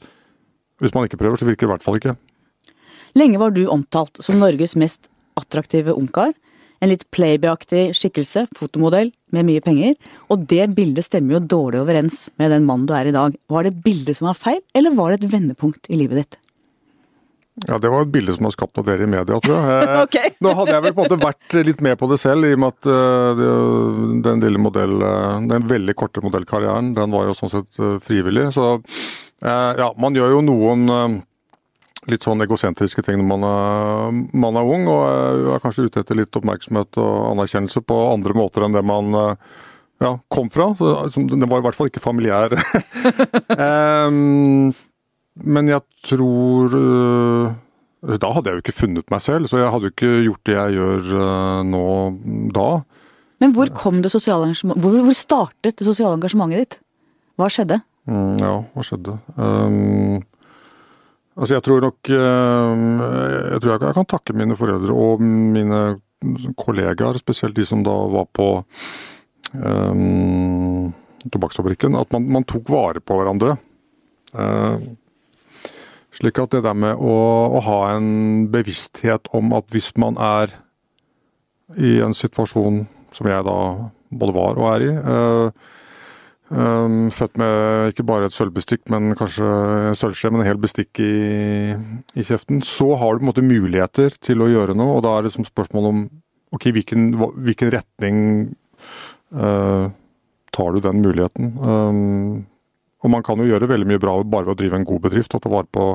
hvis 0.83 0.93
man 0.95 1.07
ikke 1.07 1.19
prøver, 1.21 1.39
så 1.39 1.47
virker 1.47 1.65
det 1.65 1.69
i 1.69 1.73
hvert 1.73 1.85
fall 1.85 1.99
ikke. 1.99 2.15
Lenge 3.15 3.39
var 3.39 3.55
du 3.55 3.63
omtalt 3.71 4.19
som 4.23 4.41
Norges 4.41 4.75
mest 4.79 5.07
attraktive 5.39 5.95
ungkar. 5.95 6.35
En 6.83 6.91
litt 6.91 7.05
playboy 7.15 7.93
skikkelse, 7.95 8.47
fotomodell, 8.57 9.11
med 9.35 9.47
mye 9.47 9.63
penger. 9.63 9.95
Og 10.31 10.47
det 10.49 10.69
bildet 10.77 11.07
stemmer 11.07 11.37
jo 11.37 11.45
dårlig 11.55 11.83
overens 11.83 12.25
med 12.39 12.51
den 12.53 12.65
mannen 12.67 12.87
du 12.89 12.95
er 12.95 13.09
i 13.09 13.15
dag. 13.15 13.35
Var 13.51 13.67
det 13.67 13.77
bildet 13.85 14.19
som 14.19 14.29
var 14.29 14.39
feil, 14.39 14.61
eller 14.75 14.95
var 14.95 15.13
det 15.13 15.23
et 15.23 15.31
vendepunkt 15.35 15.89
i 15.89 15.99
livet 15.99 16.23
ditt? 16.23 16.41
Ja, 17.63 17.77
Det 17.79 17.87
var 17.87 18.03
et 18.03 18.11
bilde 18.11 18.33
som 18.35 18.43
var 18.43 18.51
skapt 18.51 18.79
av 18.81 18.87
dere 18.87 19.05
i 19.05 19.07
media, 19.07 19.37
tror 19.39 19.55
jeg. 19.55 19.83
Eh, 19.85 20.01
okay. 20.03 20.31
Nå 20.43 20.51
hadde 20.57 20.73
jeg 20.73 20.83
vel 20.83 20.95
på 20.95 21.03
en 21.03 21.07
måte 21.07 21.23
vært 21.23 21.55
litt 21.67 21.83
med 21.85 21.95
på 21.99 22.09
det 22.11 22.17
selv, 22.19 22.47
i 22.47 22.55
og 22.55 22.61
med 22.61 22.73
at 22.73 22.89
uh, 22.89 24.01
den 24.25 24.43
lille 24.43 24.59
modell, 24.59 24.97
uh, 24.99 25.37
den 25.47 25.69
veldig 25.69 25.95
korte 25.95 26.23
modellkarrieren, 26.25 26.91
den 26.97 27.15
var 27.15 27.29
jo 27.29 27.37
sånn 27.37 27.53
sett 27.53 27.79
uh, 27.79 27.95
frivillig. 28.03 28.49
Så 28.55 28.75
ja, 29.45 29.87
man 29.99 30.15
gjør 30.15 30.37
jo 30.37 30.43
noen 30.47 30.87
litt 32.11 32.25
sånn 32.25 32.43
egosentriske 32.45 33.03
ting 33.05 33.19
når 33.19 33.29
man 33.29 33.45
er, 33.49 34.17
man 34.45 34.59
er 34.59 34.73
ung, 34.75 34.89
og 34.91 35.53
er 35.55 35.63
kanskje 35.63 35.87
ute 35.87 36.03
etter 36.03 36.19
litt 36.19 36.35
oppmerksomhet 36.37 36.99
og 37.01 37.13
anerkjennelse 37.31 37.81
på 37.85 38.01
andre 38.11 38.35
måter 38.37 38.65
enn 38.65 38.75
det 38.75 38.83
man 38.85 39.15
ja, 40.03 40.11
kom 40.27 40.49
fra. 40.51 40.71
Det 40.75 41.49
var 41.49 41.61
i 41.61 41.65
hvert 41.65 41.77
fall 41.77 41.91
ikke 41.91 42.03
familiær. 42.03 42.55
um, 43.55 44.73
men 45.55 45.71
jeg 45.71 45.83
tror 46.07 46.75
uh, 46.79 47.53
Da 48.21 48.29
hadde 48.35 48.51
jeg 48.51 48.57
jo 48.57 48.63
ikke 48.63 48.79
funnet 48.79 49.11
meg 49.11 49.23
selv, 49.23 49.49
så 49.49 49.59
jeg 49.59 49.71
hadde 49.73 49.89
jo 49.89 49.95
ikke 49.95 50.13
gjort 50.27 50.49
det 50.49 50.57
jeg 50.57 50.77
gjør 50.77 51.09
uh, 51.15 51.63
nå 51.67 51.85
da. 52.55 52.69
Men 53.43 53.55
hvor 53.55 53.71
kom 53.75 53.99
det 54.03 54.13
sosiale 54.13 54.47
engasjementet 54.47 54.83
hvor, 54.83 54.95
hvor, 55.03 55.17
startet 55.17 55.79
det 55.79 55.87
sosiale 55.87 56.19
engasjementet 56.19 56.63
ditt? 56.63 56.79
Hva 57.35 57.49
skjedde? 57.51 57.81
Mm, 58.07 58.37
ja, 58.39 58.53
hva 58.71 58.85
skjedde? 58.85 59.17
Um, 59.35 60.21
Altså, 61.35 61.57
jeg 61.57 61.65
tror 61.65 61.83
nok 61.83 62.09
eh, 62.15 62.83
Jeg 63.51 63.61
tror 63.61 63.73
jeg 63.75 63.95
kan 63.97 64.07
takke 64.07 64.35
mine 64.37 64.55
foreldre 64.59 64.95
og 64.95 65.23
mine 65.23 65.81
kollegaer, 66.57 67.19
spesielt 67.19 67.57
de 67.57 67.65
som 67.67 67.83
da 67.85 67.93
var 68.09 68.25
på 68.33 68.47
um, 69.53 70.93
tobakksfabrikken, 71.29 71.97
at 71.99 72.09
man, 72.15 72.25
man, 72.37 72.45
tok 72.47 72.71
vare 72.71 73.03
på 73.03 73.17
hverandre. 73.19 73.57
Uh, 74.33 74.79
slik 76.15 76.39
at 76.41 76.55
det 76.55 76.63
der 76.65 76.73
med 76.73 76.95
å, 76.97 77.13
å, 77.59 77.61
ha 77.67 77.77
en 77.93 78.47
bevissthet 78.49 79.29
om 79.37 79.53
at 79.59 79.67
hvis 79.75 79.91
man 80.01 80.17
er 80.17 80.55
i 81.77 81.97
en 82.01 82.15
situasjon 82.15 82.85
som 83.13 83.29
jeg 83.29 83.45
da 83.45 83.59
både 84.15 84.35
var 84.39 84.57
og 84.57 84.71
er 84.71 84.87
i, 84.87 84.91
uh, 84.95 85.74
født 86.55 87.39
med 87.41 87.91
ikke 87.91 88.05
bare 88.07 88.29
et 88.29 88.35
sølvbestikk, 88.35 88.85
men 88.93 89.15
kanskje 89.17 89.47
sølvskje, 89.99 90.31
men 90.31 90.43
en 90.43 90.47
hel 90.47 90.61
bestikk 90.61 91.01
i, 91.03 91.75
i, 92.15 92.23
kjeften. 92.23 92.61
Så 92.63 92.87
har 92.95 93.15
du 93.15 93.21
på 93.21 93.25
en 93.25 93.31
måte 93.31 93.45
muligheter 93.45 94.15
til 94.23 94.43
å 94.43 94.49
gjøre 94.51 94.77
noe, 94.77 94.97
og 94.97 95.03
da 95.05 95.17
er 95.17 95.27
det 95.27 95.33
som 95.35 95.47
spørsmål 95.47 95.89
om 95.89 96.03
ok, 96.55 96.69
hvilken, 96.77 97.09
hvilken 97.17 97.73
retning 97.75 98.17
uh, 99.35 99.91
tar 100.55 100.75
du 100.75 100.83
den 100.85 101.03
muligheten? 101.03 101.55
Um, 101.59 102.45
og 103.03 103.11
man 103.13 103.25
kan 103.25 103.41
jo 103.41 103.49
gjøre 103.49 103.69
veldig 103.69 103.89
mye 103.91 104.01
bra 104.01 104.15
bare 104.23 104.47
ved 104.47 104.55
å 104.55 104.59
drive 104.63 104.79
en 104.79 104.87
god 104.87 105.03
bedrift, 105.03 105.35
ta 105.35 105.51
vare 105.51 105.69
på 105.69 105.91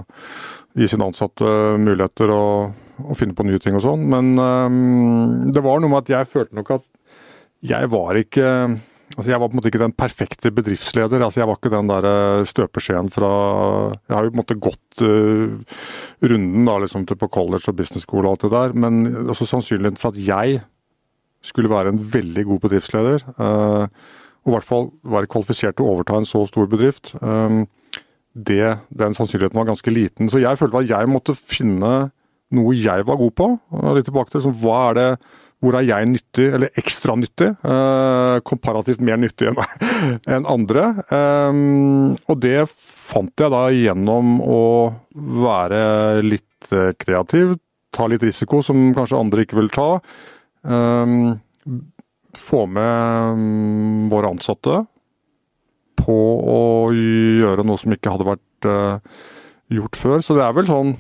gi 0.78 0.86
sine 0.90 1.08
ansatte 1.08 1.48
muligheter 1.82 2.30
og, 2.30 2.76
og, 3.02 3.16
finne 3.18 3.34
på 3.34 3.46
nye 3.48 3.58
ting 3.62 3.74
og 3.78 3.82
sånn. 3.86 4.04
Men 4.12 4.36
um, 4.38 5.50
det 5.50 5.64
var 5.64 5.80
noe 5.80 5.90
med 5.90 6.04
at 6.04 6.14
jeg 6.14 6.30
følte 6.30 6.58
nok 6.58 6.76
at 6.76 6.86
jeg 7.66 7.90
var 7.92 8.16
ikke 8.16 8.46
Altså, 9.16 9.32
jeg 9.32 9.40
var 9.42 9.48
på 9.48 9.56
en 9.56 9.58
måte 9.58 9.70
ikke 9.72 9.82
den 9.82 9.96
perfekte 9.96 10.52
bedriftsleder. 10.54 11.22
altså 11.22 11.40
Jeg 11.40 11.48
var 11.50 11.58
ikke 11.58 11.72
den 11.72 11.88
der 11.90 12.06
eh, 12.06 12.44
støpeskjeen 12.46 13.10
fra 13.10 13.30
Jeg 14.06 14.14
har 14.14 14.24
jo 14.24 14.30
på 14.30 14.36
en 14.36 14.42
måte 14.42 14.58
gått 14.62 15.02
uh, 15.02 15.80
runden 16.22 16.68
da 16.68 16.76
liksom 16.78 17.06
til 17.06 17.18
på 17.18 17.30
college 17.34 17.66
og 17.68 17.76
business 17.76 18.06
school 18.06 18.26
og 18.26 18.36
alt 18.36 18.46
det 18.46 18.52
der, 18.54 18.76
men 18.78 19.26
altså, 19.28 19.48
sannsynligheten 19.50 19.98
for 19.98 20.14
at 20.14 20.22
jeg 20.22 20.62
skulle 21.42 21.72
være 21.72 21.94
en 21.94 22.00
veldig 22.12 22.44
god 22.44 22.60
bedriftsleder, 22.60 23.26
uh, 23.40 23.88
og 24.44 24.52
i 24.52 24.54
hvert 24.54 24.68
fall 24.68 24.88
være 25.02 25.30
kvalifisert 25.32 25.76
til 25.76 25.88
å 25.88 25.94
overta 25.96 26.20
en 26.20 26.28
så 26.28 26.44
stor 26.48 26.68
bedrift, 26.70 27.14
um, 27.20 27.64
det, 28.34 28.78
den 28.94 29.16
sannsynligheten 29.16 29.58
var 29.58 29.70
ganske 29.72 29.90
liten. 29.90 30.30
Så 30.30 30.38
jeg 30.38 30.58
følte 30.60 30.84
at 30.84 30.90
jeg 30.92 31.10
måtte 31.10 31.34
finne 31.34 32.10
noe 32.54 32.74
jeg 32.76 33.06
var 33.06 33.18
god 33.18 33.34
på. 33.36 33.48
og 33.70 33.96
litt 33.96 34.06
tilbake 34.06 34.30
til, 34.30 34.42
liksom, 34.42 34.58
Hva 34.62 34.90
er 34.90 34.98
det 34.98 35.08
hvor 35.60 35.76
er 35.76 35.84
jeg 35.84 36.08
nyttig, 36.08 36.46
eller 36.56 36.80
ekstra 36.80 37.14
nyttig? 37.20 37.50
Eh, 37.52 38.36
komparativt 38.48 39.02
mer 39.04 39.18
nyttig 39.20 39.50
enn 39.50 39.58
en 40.36 40.48
andre. 40.48 40.86
Eh, 41.12 41.58
og 42.24 42.40
det 42.40 42.64
fant 42.72 43.32
jeg 43.36 43.52
da 43.52 43.66
gjennom 43.74 44.38
å 44.40 44.62
være 45.44 46.22
litt 46.24 46.72
eh, 46.72 46.94
kreativ, 47.00 47.58
ta 47.92 48.08
litt 48.08 48.24
risiko 48.24 48.62
som 48.64 48.90
kanskje 48.96 49.20
andre 49.20 49.44
ikke 49.44 49.58
vil 49.58 49.70
ta. 49.74 49.90
Få 52.40 52.60
med 52.70 53.38
mm, 53.40 54.08
våre 54.12 54.30
ansatte 54.30 54.84
på 55.98 56.18
å 56.54 56.60
gjøre 56.94 57.64
noe 57.66 57.80
som 57.80 57.92
ikke 57.96 58.12
hadde 58.14 58.28
vært 58.28 58.68
gjort 59.74 59.98
før. 59.98 60.22
Så 60.22 60.36
det 60.38 60.44
er 60.46 60.54
vel 60.54 60.70
sånn 60.70 60.94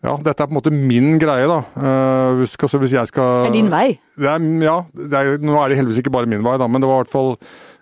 ja, 0.00 0.14
dette 0.24 0.40
er 0.40 0.48
på 0.48 0.54
en 0.54 0.58
måte 0.58 0.72
min 0.72 1.18
greie, 1.20 1.48
da. 1.48 1.58
Uh, 1.76 2.38
hvis, 2.40 2.54
hvis, 2.56 2.94
jeg 2.96 3.10
skal 3.10 3.44
Det 3.44 3.50
er 3.50 3.58
din 3.58 3.72
vei? 3.72 3.86
Det 4.16 4.30
er, 4.32 4.46
ja. 4.64 4.78
Det 4.96 5.18
er, 5.18 5.34
nå 5.44 5.58
er 5.60 5.68
det 5.68 5.80
heldigvis 5.80 6.00
ikke 6.00 6.14
bare 6.14 6.30
min 6.30 6.44
vei, 6.46 6.56
da, 6.60 6.68
men 6.70 6.80
det 6.80 6.88
var 6.88 7.02
i 7.02 7.04
hvert 7.04 7.12
fall 7.12 7.34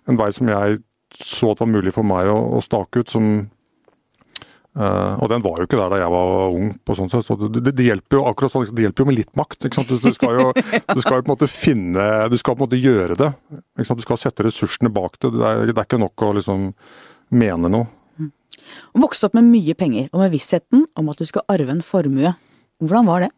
en 0.08 0.18
vei 0.18 0.32
som 0.34 0.50
jeg 0.50 0.80
så 1.18 1.52
at 1.52 1.62
var 1.62 1.70
mulig 1.70 1.94
for 1.94 2.06
meg 2.06 2.28
å, 2.30 2.36
å 2.58 2.64
stake 2.64 3.04
ut, 3.04 3.14
som 3.14 3.46
Uh, 4.78 5.18
og 5.18 5.26
den 5.32 5.42
var 5.42 5.56
jo 5.58 5.66
ikke 5.66 5.78
der 5.80 5.90
da 5.90 5.96
jeg 5.98 6.10
var 6.12 6.52
ung. 6.54 6.68
på 6.86 6.94
sånn 6.94 7.08
sett, 7.10 7.26
så 7.26 7.34
det, 7.40 7.72
det, 7.72 7.82
hjelper 7.82 8.20
jo 8.20 8.26
akkurat 8.28 8.52
sånn, 8.52 8.68
det 8.76 8.84
hjelper 8.84 9.02
jo 9.02 9.08
med 9.08 9.16
litt 9.16 9.32
makt. 9.38 9.64
ikke 9.66 9.80
sant? 9.80 9.90
Du, 9.90 9.98
du, 9.98 10.14
skal 10.14 10.36
jo, 10.38 10.52
du 10.54 11.00
skal 11.02 11.18
på 11.18 11.24
en 11.24 11.32
måte 11.32 11.48
finne 11.50 12.04
Du 12.30 12.36
skal 12.38 12.54
på 12.54 12.62
en 12.62 12.66
måte 12.68 12.78
gjøre 12.78 13.16
det. 13.18 13.32
ikke 13.74 13.88
sant? 13.88 13.98
Du 13.98 14.06
skal 14.06 14.20
sette 14.22 14.46
ressursene 14.46 14.92
bak 14.94 15.18
det. 15.18 15.32
Det 15.34 15.48
er, 15.48 15.64
det 15.72 15.74
er 15.74 15.88
ikke 15.88 15.98
nok 15.98 16.26
å 16.28 16.30
liksom 16.38 16.68
mene 17.34 17.72
noe. 17.74 17.90
Å 18.94 19.02
vokse 19.02 19.28
opp 19.28 19.36
med 19.38 19.48
mye 19.48 19.76
penger 19.78 20.08
og 20.12 20.22
med 20.24 20.34
vissheten 20.34 20.86
om 20.98 21.10
at 21.12 21.20
du 21.20 21.28
skal 21.28 21.46
arve 21.52 21.74
en 21.74 21.84
formue, 21.84 22.34
hvordan 22.82 23.08
var 23.08 23.26
det? 23.26 23.32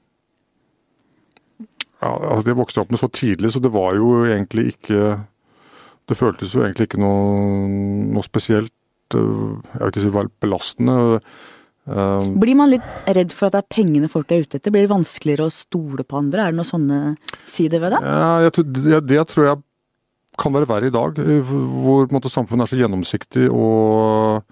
Ja, 2.01 2.15
altså 2.17 2.45
Det 2.49 2.57
vokste 2.57 2.83
opp 2.83 2.93
med 2.93 3.01
så 3.03 3.11
tidlig, 3.13 3.53
så 3.53 3.61
det 3.61 3.73
var 3.75 3.93
jo 3.99 4.23
egentlig 4.25 4.71
ikke 4.75 5.21
Det 6.09 6.17
føltes 6.17 6.55
jo 6.57 6.65
egentlig 6.65 6.89
ikke 6.89 6.99
noe, 6.99 7.69
noe 8.11 8.25
spesielt 8.27 8.73
Eh, 9.15 9.55
jeg 9.75 9.81
vil 9.81 9.93
ikke 9.93 10.05
si 10.05 10.27
belastende. 10.45 10.99
Eh, 11.91 12.29
Blir 12.43 12.59
man 12.59 12.71
litt 12.73 13.09
redd 13.09 13.35
for 13.35 13.49
at 13.49 13.57
det 13.57 13.63
er 13.65 13.75
pengene 13.77 14.11
folk 14.11 14.31
er 14.31 14.45
ute 14.45 14.61
etter? 14.61 14.73
Blir 14.75 14.87
det 14.87 14.93
vanskeligere 14.93 15.49
å 15.49 15.55
stole 15.55 16.07
på 16.07 16.21
andre? 16.21 16.45
Er 16.45 16.55
det 16.55 16.61
noen 16.61 16.71
sånne 16.71 17.01
sider 17.51 17.83
ved 17.83 17.97
det? 17.97 18.03
Ja, 18.05 18.53
tror, 18.55 18.71
det, 18.71 19.03
det, 19.09 19.21
tror 19.33 19.49
jeg 19.49 19.63
kan 20.41 20.55
være 20.55 20.71
verre 20.71 20.89
i 20.89 20.95
dag, 20.95 21.19
hvor 21.45 22.07
måte, 22.15 22.33
samfunnet 22.33 22.65
er 22.65 22.73
så 22.73 22.81
gjennomsiktig 22.81 23.51
og 23.51 24.45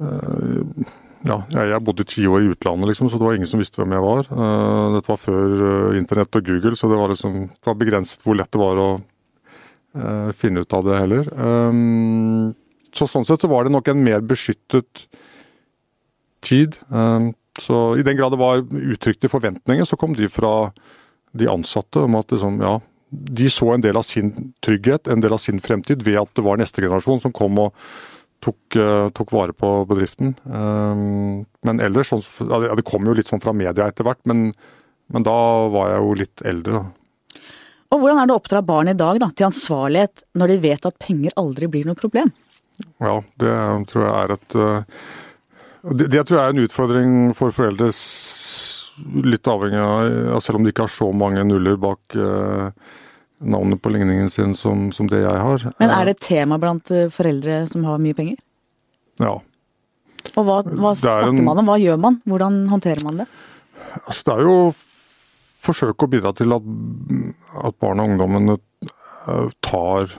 ja, 0.00 1.36
jeg 1.52 1.84
bodde 1.84 2.06
ti 2.08 2.24
år 2.24 2.44
i 2.44 2.50
utlandet, 2.54 2.88
liksom, 2.90 3.10
så 3.12 3.18
det 3.20 3.26
var 3.26 3.36
ingen 3.36 3.50
som 3.50 3.60
visste 3.60 3.80
hvem 3.80 3.92
jeg 3.92 4.04
var. 4.04 4.28
Uh, 4.32 4.96
dette 4.96 5.10
var 5.10 5.20
før 5.20 5.56
uh, 5.60 5.98
internett 5.98 6.38
og 6.38 6.46
Google, 6.46 6.72
så 6.78 6.88
det 6.88 7.00
var, 7.00 7.12
liksom, 7.12 7.34
det 7.52 7.68
var 7.68 7.80
begrenset 7.80 8.24
hvor 8.24 8.38
lett 8.40 8.52
det 8.52 8.62
var 8.62 8.84
å 8.84 8.90
finne 10.38 10.62
ut 10.62 10.74
av 10.76 10.84
det 10.86 10.98
heller. 11.00 11.28
Så 12.94 13.08
sånn 13.10 13.24
sett 13.26 13.42
så 13.42 13.48
var 13.50 13.66
det 13.66 13.72
nok 13.74 13.88
en 13.90 14.04
mer 14.06 14.20
beskyttet 14.22 15.00
tid. 16.46 16.76
Så 17.58 17.78
i 17.98 18.04
den 18.06 18.14
grad 18.20 18.30
det 18.30 18.38
var 18.38 18.62
uttrykte 18.62 19.26
forventninger, 19.32 19.82
så 19.82 19.98
kom 19.98 20.14
de 20.14 20.28
fra 20.30 20.70
de 21.34 21.50
ansatte 21.50 22.04
om 22.06 22.14
at 22.20 22.30
liksom, 22.30 22.62
ja, 22.62 22.76
de 23.10 23.50
så 23.50 23.72
en 23.74 23.82
del 23.82 23.98
av 23.98 24.06
sin 24.06 24.52
trygghet, 24.62 25.10
en 25.10 25.26
del 25.26 25.34
av 25.34 25.42
sin 25.42 25.58
fremtid, 25.58 26.06
ved 26.06 26.20
at 26.22 26.30
det 26.38 26.46
var 26.46 26.62
neste 26.62 26.86
generasjon 26.86 27.24
som 27.26 27.34
kom 27.34 27.58
og 27.66 27.74
tok, 28.44 28.76
uh, 28.76 29.08
tok 29.16 29.32
vare 29.34 29.54
på 29.56 29.70
bedriften. 29.88 30.34
Um, 30.44 31.44
men 31.66 31.82
ellers, 31.84 32.12
sånn, 32.12 32.24
ja, 32.50 32.74
det 32.76 32.86
kom 32.88 33.06
jo 33.08 33.16
litt 33.16 33.30
sånn 33.30 33.42
fra 33.42 33.54
media 33.56 33.88
etter 33.88 34.06
hvert, 34.08 34.22
men, 34.30 34.50
men, 35.12 35.26
da 35.26 35.36
var 35.72 35.94
jeg 35.94 36.04
jo 36.04 36.18
litt 36.22 36.44
eldre. 36.48 36.84
Og 37.90 37.98
Hvordan 38.02 38.20
er 38.22 38.28
det 38.30 38.36
å 38.36 38.40
oppdra 38.40 38.62
barn 38.62 38.92
i 38.92 38.98
dag 38.98 39.18
da, 39.22 39.30
til 39.34 39.48
ansvarlighet, 39.48 40.24
når 40.38 40.52
de 40.52 40.60
vet 40.62 40.86
at 40.86 41.00
penger 41.02 41.34
aldri 41.40 41.68
blir 41.70 41.88
noe 41.88 41.98
problem? 41.98 42.30
Ja, 43.02 43.18
det 43.42 43.56
tror 43.90 44.06
jeg 44.06 44.12
er 44.14 44.32
et 44.36 44.56
eh, 44.56 45.02
det, 45.96 46.06
det 46.12 46.22
tror 46.28 46.38
jeg 46.38 46.44
er 46.44 46.54
en 46.54 46.64
utfordring 46.64 47.12
for 47.36 47.54
foreldre, 47.56 47.88
litt 49.24 49.48
avhengig 49.48 49.80
av 49.80 50.42
Selv 50.44 50.58
om 50.58 50.64
de 50.64 50.72
ikke 50.74 50.84
har 50.84 50.92
så 50.92 51.08
mange 51.16 51.44
nuller 51.48 51.78
bak 51.80 52.16
eh, 52.16 52.90
navnet 53.40 53.80
på 53.82 53.92
ligningen 53.92 54.30
sin 54.32 54.54
som, 54.58 54.90
som, 54.92 55.08
det 55.10 55.22
jeg 55.22 55.42
har. 55.44 55.66
Men 55.80 55.94
er 55.94 56.08
det 56.08 56.16
et 56.16 56.26
tema 56.28 56.58
blant 56.60 56.92
eh, 56.92 57.08
foreldre 57.12 57.62
som 57.70 57.86
har 57.88 58.00
mye 58.02 58.16
penger? 58.16 58.38
Ja. 59.20 59.38
Og 60.36 60.44
hva, 60.44 60.60
hva 60.64 60.94
snakker 60.98 61.32
en, 61.32 61.44
man 61.46 61.62
om? 61.62 61.70
Hva 61.72 61.78
gjør 61.80 62.00
man? 62.00 62.20
Hvordan 62.28 62.62
håndterer 62.72 63.04
man 63.06 63.22
det? 63.22 63.28
Altså, 64.04 64.22
det 64.26 64.34
er 64.34 64.46
jo 64.46 64.56
forsøke 65.60 66.06
å 66.06 66.12
bidra 66.12 66.32
til 66.36 66.56
at, 66.56 66.66
at 67.68 67.78
barn 67.80 68.00
og 68.00 68.12
ungdommene 68.12 68.58
tar 69.64 70.12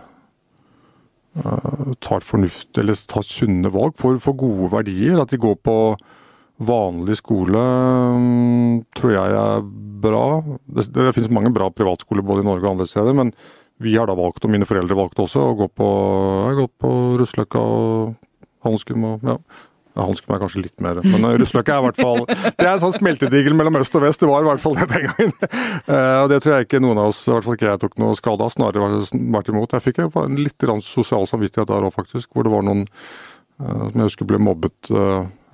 Eh, 1.31 1.93
tar 2.03 2.19
fornuft, 2.19 2.77
eller 2.77 2.97
tar 3.07 3.23
sunne 3.23 3.69
valg, 3.71 3.95
for, 3.99 4.17
for 4.19 4.35
gode 4.35 4.67
verdier. 4.73 5.19
At 5.21 5.31
de 5.31 5.39
går 5.39 5.55
på 5.63 5.75
vanlig 6.61 7.17
skole 7.19 7.61
mm, 7.61 8.75
tror 8.97 9.15
jeg 9.15 9.39
er 9.39 9.65
bra. 10.01 10.25
Det, 10.65 10.87
det, 10.93 11.09
finnes 11.15 11.33
mange 11.33 11.53
bra 11.53 11.69
privatskoler 11.73 12.25
både 12.25 12.45
i 12.45 12.49
Norge 12.49 12.65
og 12.65 12.75
andre 12.75 12.89
steder, 12.89 13.17
men 13.17 13.33
vi 13.81 13.95
har 13.97 14.09
da 14.09 14.15
valgt, 14.17 14.45
og 14.45 14.53
mine 14.53 14.67
foreldre 14.69 14.97
valgte 14.97 15.25
også, 15.25 15.41
å 15.41 15.57
gå 15.57 15.67
på, 15.73 15.89
jeg 16.51 16.61
har 16.61 16.71
på 16.81 16.93
Russløkka 17.21 17.65
og 17.65 18.15
Hanskum 18.61 19.07
og 19.09 19.25
ja, 19.25 19.39
ja, 19.91 20.05
Hanskum 20.05 20.35
er 20.35 20.39
kanskje 20.43 20.61
litt 20.63 20.83
mer, 20.83 21.01
men 21.03 21.25
eh, 21.27 21.33
Russløkka 21.41 21.73
er 21.73 21.81
i 21.81 21.85
hvert 21.89 21.97
fall 21.99 22.21
Det 22.59 22.63
er 22.63 22.75
en 22.75 22.83
sånn 22.83 22.95
smeltedigel 22.95 23.57
mellom 23.57 23.81
øst 23.81 23.97
og 23.97 24.05
vest. 24.05 24.21
Det 24.21 24.29
var 24.29 24.45
i 24.45 24.47
hvert 24.47 24.63
fall 24.63 24.77
det 24.77 24.87
den 24.93 25.09
gangen. 25.09 25.33
Uh, 25.89 26.19
og 26.21 26.29
Det 26.31 26.39
tror 26.43 26.55
jeg 26.55 26.69
ikke 26.69 26.83
noen 26.83 27.01
av 27.01 27.11
oss, 27.11 27.25
i 27.25 27.33
hvert 27.33 27.47
fall 27.47 27.57
ikke 27.57 27.67
jeg, 27.67 27.81
tok 27.81 27.99
noe 27.99 28.15
skade 28.19 28.45
av. 28.45 28.53
Snarere 28.53 29.01
vært 29.35 29.51
imot. 29.51 29.75
Jeg 29.75 29.85
fikk 29.89 29.99
en 30.05 30.39
litt 30.39 30.67
sosial 30.87 31.27
samvittighet 31.27 31.73
der 31.73 31.89
òg, 31.89 31.95
faktisk. 31.97 32.29
Hvor 32.31 32.47
det 32.47 32.53
var 32.53 32.63
noen 32.67 32.85
uh, 32.85 33.89
som 33.89 33.97
jeg 33.97 34.11
husker 34.13 34.29
ble 34.29 34.39
mobbet, 34.39 34.93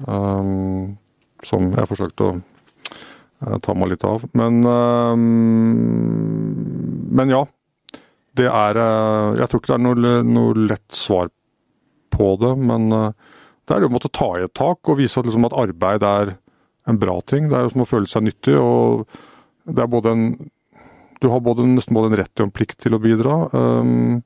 som 0.05 1.71
jeg 1.73 1.89
forsøkte 1.89 2.27
å 2.27 3.59
ta 3.65 3.73
meg 3.77 3.91
litt 3.93 4.05
av. 4.05 4.25
Men, 4.37 4.59
men 7.17 7.33
ja. 7.33 7.43
Det 8.37 8.45
er 8.45 8.77
Jeg 8.77 9.49
tror 9.49 9.61
ikke 9.61 9.71
det 9.71 9.77
er 9.77 9.85
noe, 9.87 10.11
noe 10.21 10.67
lett 10.69 10.93
svar 10.93 11.31
på 12.13 12.35
det, 12.41 12.53
men 12.61 12.91
det 13.67 13.75
er 13.75 13.83
det 13.83 13.89
å 13.89 13.91
måtte 13.91 14.13
ta 14.13 14.29
i 14.37 14.45
et 14.45 14.53
tak 14.55 14.87
og 14.87 14.99
vise 15.01 15.19
at, 15.19 15.27
liksom, 15.27 15.47
at, 15.49 15.55
arbeid 15.59 16.05
er 16.07 16.35
en 16.87 16.99
bra 17.01 17.17
ting. 17.27 17.49
Det 17.49 17.57
er 17.57 17.65
jo 17.65 17.73
som 17.73 17.83
å 17.83 17.89
føle 17.89 18.07
seg 18.07 18.23
nyttig. 18.23 18.55
og 18.55 19.07
det 19.67 19.83
er 19.83 19.91
både 19.91 20.13
en 20.15 20.27
Du 21.19 21.31
har 21.33 21.39
både, 21.41 21.65
nesten 21.65 21.95
både 21.97 22.11
en 22.11 22.19
rett 22.19 22.39
og 22.39 22.45
en 22.45 22.53
plikt 22.53 22.77
til 22.77 22.93
å 22.93 23.01
bidra. 23.01 23.49
Um, 23.49 24.21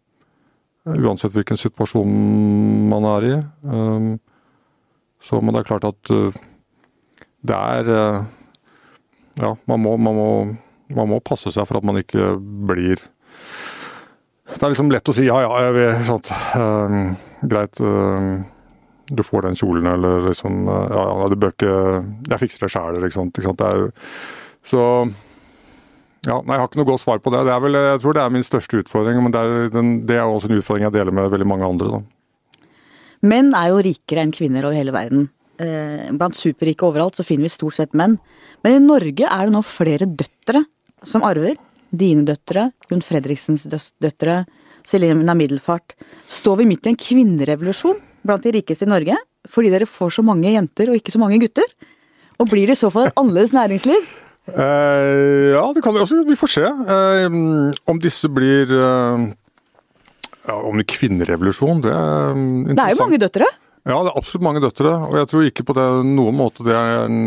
uansett 0.84 1.32
hvilken 1.32 1.56
situasjon 1.56 2.12
man 2.92 3.08
er 3.14 3.28
i. 3.30 3.36
Um, 3.64 4.10
så, 5.22 5.40
men 5.42 5.54
det 5.54 5.62
er 5.62 5.70
klart 5.70 5.88
at 5.88 6.14
uh, 6.14 6.34
det 7.42 7.58
er 7.58 7.90
uh, 7.90 8.22
Ja, 9.40 9.56
man 9.70 9.80
må, 9.80 9.96
man, 9.98 10.18
må, 10.18 10.30
man 10.98 11.10
må, 11.14 11.22
passe 11.24 11.54
seg 11.54 11.68
for 11.70 11.80
at 11.80 11.88
man 11.88 12.02
ikke 12.02 12.36
blir 12.70 13.00
Det 14.52 14.60
er 14.60 14.74
liksom 14.74 14.92
lett 14.94 15.10
å 15.10 15.16
si 15.16 15.28
ja, 15.30 15.40
ja, 15.46 15.52
jeg 15.68 15.78
vil 15.78 16.08
sånt, 16.10 16.32
uh, 16.58 17.14
greit 17.42 17.80
du 19.12 19.26
får 19.28 19.44
den 19.44 19.58
kjolen, 19.60 19.90
eller 19.92 20.30
liksom 20.30 20.62
Ja, 20.70 21.02
ja, 21.04 21.26
du 21.28 21.36
bør 21.36 21.52
ikke 21.52 21.74
Jeg 22.30 22.42
fikser 22.46 22.64
det 22.64 22.72
sjæl, 22.72 23.02
ikke 23.04 23.18
sant. 23.18 23.36
Ikke 23.36 23.50
sant? 23.50 23.60
Det 23.60 23.68
er 23.68 23.90
Så 24.64 24.84
ja, 26.28 26.38
nei, 26.46 26.56
Jeg 26.56 26.62
har 26.62 26.70
ikke 26.70 26.80
noe 26.80 26.90
godt 26.92 27.04
svar 27.04 27.22
på 27.24 27.34
det. 27.34 27.44
det 27.48 27.54
er 27.54 27.62
vel, 27.64 27.78
jeg 27.90 28.02
tror 28.04 28.16
det 28.16 28.24
er 28.24 28.34
min 28.34 28.46
største 28.46 28.82
utfordring, 28.84 29.18
men 29.26 29.34
det 29.34 29.42
er, 29.42 29.70
den, 29.74 29.94
det 30.06 30.20
er 30.20 30.28
også 30.30 30.52
en 30.52 30.60
utfordring 30.60 30.86
jeg 30.86 30.94
deler 30.94 31.16
med 31.18 31.32
veldig 31.34 31.48
mange 31.50 31.66
andre. 31.66 31.96
Da. 31.96 32.21
Menn 33.22 33.52
er 33.58 33.72
jo 33.72 33.82
rikere 33.86 34.26
enn 34.26 34.34
kvinner 34.36 34.68
over 34.68 34.78
hele 34.78 34.94
verden. 34.96 35.30
Eh, 35.62 36.08
blant 36.18 36.38
superrike 36.38 36.88
overalt 36.88 37.20
så 37.20 37.26
finner 37.28 37.46
vi 37.46 37.54
stort 37.54 37.78
sett 37.78 37.98
menn. 37.98 38.18
Men 38.66 38.78
i 38.78 38.86
Norge 38.86 39.28
er 39.28 39.48
det 39.48 39.56
nå 39.56 39.62
flere 39.66 40.08
døtre 40.10 40.66
som 41.06 41.26
arver. 41.28 41.60
Dine 41.92 42.24
døtre, 42.26 42.70
Jon 42.90 43.04
Fredriksens 43.04 43.68
døtre, 44.02 44.46
Selina 44.88 45.36
Middelfart. 45.38 45.94
Står 46.32 46.62
vi 46.62 46.72
midt 46.72 46.88
i 46.88 46.94
en 46.94 47.02
kvinnerevolusjon? 47.02 48.00
blant 48.26 48.44
de 48.46 48.54
rikeste 48.58 48.86
i 48.86 48.92
Norge 48.92 49.18
fordi 49.50 49.72
dere 49.74 49.90
får 49.90 50.18
så 50.20 50.24
mange 50.26 50.52
jenter 50.54 50.92
og 50.92 51.00
ikke 51.00 51.14
så 51.14 51.22
mange 51.22 51.40
gutter? 51.42 51.66
Og 52.38 52.50
blir 52.50 52.70
det 52.70 52.76
i 52.78 52.82
så 52.82 52.92
fall 52.94 53.08
et 53.10 53.18
annerledes 53.18 53.54
næringsliv? 53.56 54.06
Uh, 54.52 55.54
ja, 55.54 55.64
det 55.74 55.82
kan 55.86 55.96
vi 55.96 56.02
også. 56.02 56.22
Vi 56.28 56.38
får 56.38 56.52
se. 56.54 56.64
Uh, 56.66 57.74
om 57.90 58.02
disse 58.02 58.30
blir 58.30 58.70
uh, 58.70 59.26
ja, 60.48 60.56
Om 60.58 60.80
det 60.80 60.88
er 60.88 60.94
kvinnerevolusjon, 60.96 61.84
det 61.84 61.92
er 61.94 62.32
interessant. 62.32 62.78
Det 62.78 62.86
er 62.86 62.96
jo 62.96 63.04
mange 63.04 63.22
døtre? 63.22 63.50
Ja, 63.82 63.98
det 63.98 64.12
er 64.12 64.18
absolutt 64.18 64.46
mange 64.46 64.62
døtre. 64.64 64.94
Og 65.10 65.18
jeg 65.20 65.30
tror 65.30 65.48
ikke 65.48 65.66
på 65.68 65.76
det, 65.78 65.88
noen 66.10 66.38
måte 66.38 66.66
det 66.66 66.78
er 66.78 67.06
en 67.06 67.20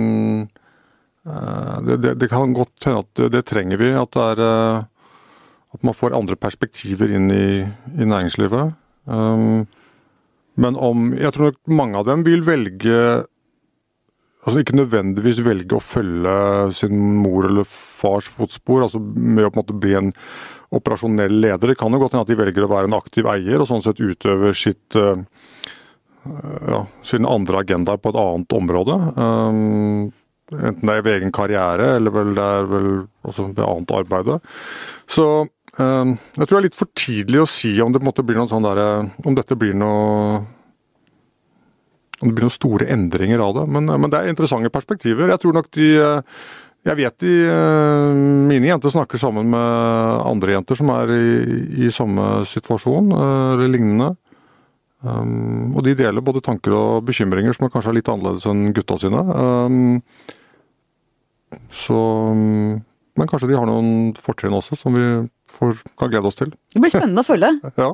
det, 1.25 1.97
det, 2.03 2.11
det, 2.21 2.29
kan 2.29 2.53
godt 2.53 2.85
hende 2.85 3.01
at 3.01 3.23
det, 3.33 3.45
trenger 3.49 3.81
vi. 3.81 3.93
At 3.97 4.13
det 4.13 4.25
er 4.35 4.43
At 5.75 5.83
man 5.83 5.97
får 5.97 6.15
andre 6.15 6.37
perspektiver 6.37 7.11
inn 7.11 7.31
i, 7.33 7.65
i 7.99 8.05
næringslivet. 8.07 8.75
Um, 9.05 9.65
men 10.55 10.77
om 10.77 11.13
Jeg 11.19 11.33
tror 11.35 11.51
nok 11.51 11.61
mange 11.67 11.99
av 11.99 12.07
dem 12.07 12.25
vil 12.27 12.45
velge 12.47 12.99
Altså 14.45 14.61
ikke 14.61 14.77
nødvendigvis 14.77 15.41
velge 15.41 15.79
å 15.79 15.81
følge 15.81 16.33
sin 16.77 16.99
mor 17.23 17.47
eller 17.49 17.65
fars 17.65 18.27
fotspor, 18.29 18.83
altså 18.85 18.99
med 19.01 19.47
å 19.47 19.49
på 19.49 19.57
en 19.57 19.63
måte 19.63 19.77
bli 19.81 19.95
en 19.97 20.11
operasjonell 20.79 21.41
leder. 21.45 21.73
Det 21.73 21.79
kan 21.81 21.95
jo 21.95 22.03
godt 22.03 22.17
hende 22.17 22.27
at 22.27 22.33
de 22.33 22.39
velger 22.41 22.67
å 22.67 22.73
være 22.73 22.91
en 22.91 22.99
aktiv 22.99 23.29
eier 23.31 23.63
og 23.63 23.71
sånn 23.71 23.85
sett 23.85 24.03
utøver 24.03 24.57
sitt 24.59 24.99
uh, 24.99 25.17
ja, 26.25 26.85
sine 27.07 27.31
andre 27.31 27.65
agendaer 27.65 28.01
på 28.01 28.13
et 28.13 28.21
annet 28.21 28.57
område. 28.59 29.01
Um, 29.19 30.13
enten 30.55 30.87
det 30.87 30.95
er 30.95 31.05
ved 31.05 31.19
egen 31.19 31.35
karriere 31.35 31.95
eller 31.99 32.15
vel 32.15 32.33
det 32.37 32.47
er 32.59 32.71
vel 32.71 32.89
også 33.25 33.51
ved 33.51 33.65
annet 33.67 33.95
arbeid. 34.03 34.33
Så 35.11 35.29
Ehm, 35.83 36.19
jeg 36.37 36.47
tror 36.47 36.57
det 36.57 36.61
er 36.61 36.67
litt 36.69 36.79
for 36.79 36.91
tidlig 36.95 37.41
å 37.43 37.51
si 37.51 37.73
om 37.83 37.93
det 37.93 38.01
på 38.01 38.07
en 38.07 38.11
måte 38.13 38.25
blir 38.27 38.39
noe 38.39 38.51
sånn 38.51 38.67
der, 38.67 38.81
om 39.27 39.35
dette 39.35 39.57
blir 39.59 39.75
noe 39.79 40.45
om 42.23 42.31
det 42.31 42.37
blir 42.37 42.47
noen 42.47 42.55
store 42.55 42.87
endringer 42.95 43.43
av 43.43 43.57
det. 43.59 43.65
Men, 43.75 43.91
men, 43.91 44.11
det 44.13 44.21
er 44.21 44.31
interessante 44.31 44.71
perspektiver. 44.73 45.33
Jeg 45.33 45.43
tror 45.43 45.57
nok 45.57 45.67
de 45.75 45.89
Jeg 46.85 46.99
vet 46.99 47.15
de 47.25 47.35
Mine 48.51 48.69
jenter 48.69 48.93
snakker 48.93 49.21
sammen 49.21 49.49
med 49.53 50.25
andre 50.29 50.59
jenter 50.59 50.77
som 50.77 50.91
er 50.93 51.13
i, 51.15 51.25
i 51.87 51.93
samme 51.95 52.43
situasjon, 52.49 53.09
eller 53.15 53.73
lignende. 53.73 54.11
Um, 55.05 55.75
og 55.77 55.85
de 55.85 55.93
deler 55.99 56.25
både 56.25 56.41
tanker 56.45 56.73
og 56.73 57.05
bekymringer 57.05 57.53
som 57.53 57.67
er 57.67 57.73
kanskje 57.75 57.93
er 57.93 57.99
litt 57.99 58.09
annerledes 58.09 58.47
enn 58.49 58.71
gutta 58.77 58.97
sine. 59.03 59.21
Um, 59.21 59.99
så 61.69 61.99
um, 62.33 62.81
Men 63.15 63.29
kanskje 63.31 63.51
de 63.51 63.59
har 63.59 63.69
noen 63.69 64.15
fortrinn 64.19 64.57
også 64.57 64.79
som 64.81 64.97
vi 64.97 65.05
får, 65.55 65.77
kan 66.01 66.11
glede 66.11 66.31
oss 66.31 66.41
til. 66.41 66.55
Det 66.73 66.81
blir 66.83 66.91
spennende 66.95 67.23
å 67.23 67.29
følge. 67.29 67.53
Ja. 67.85 67.93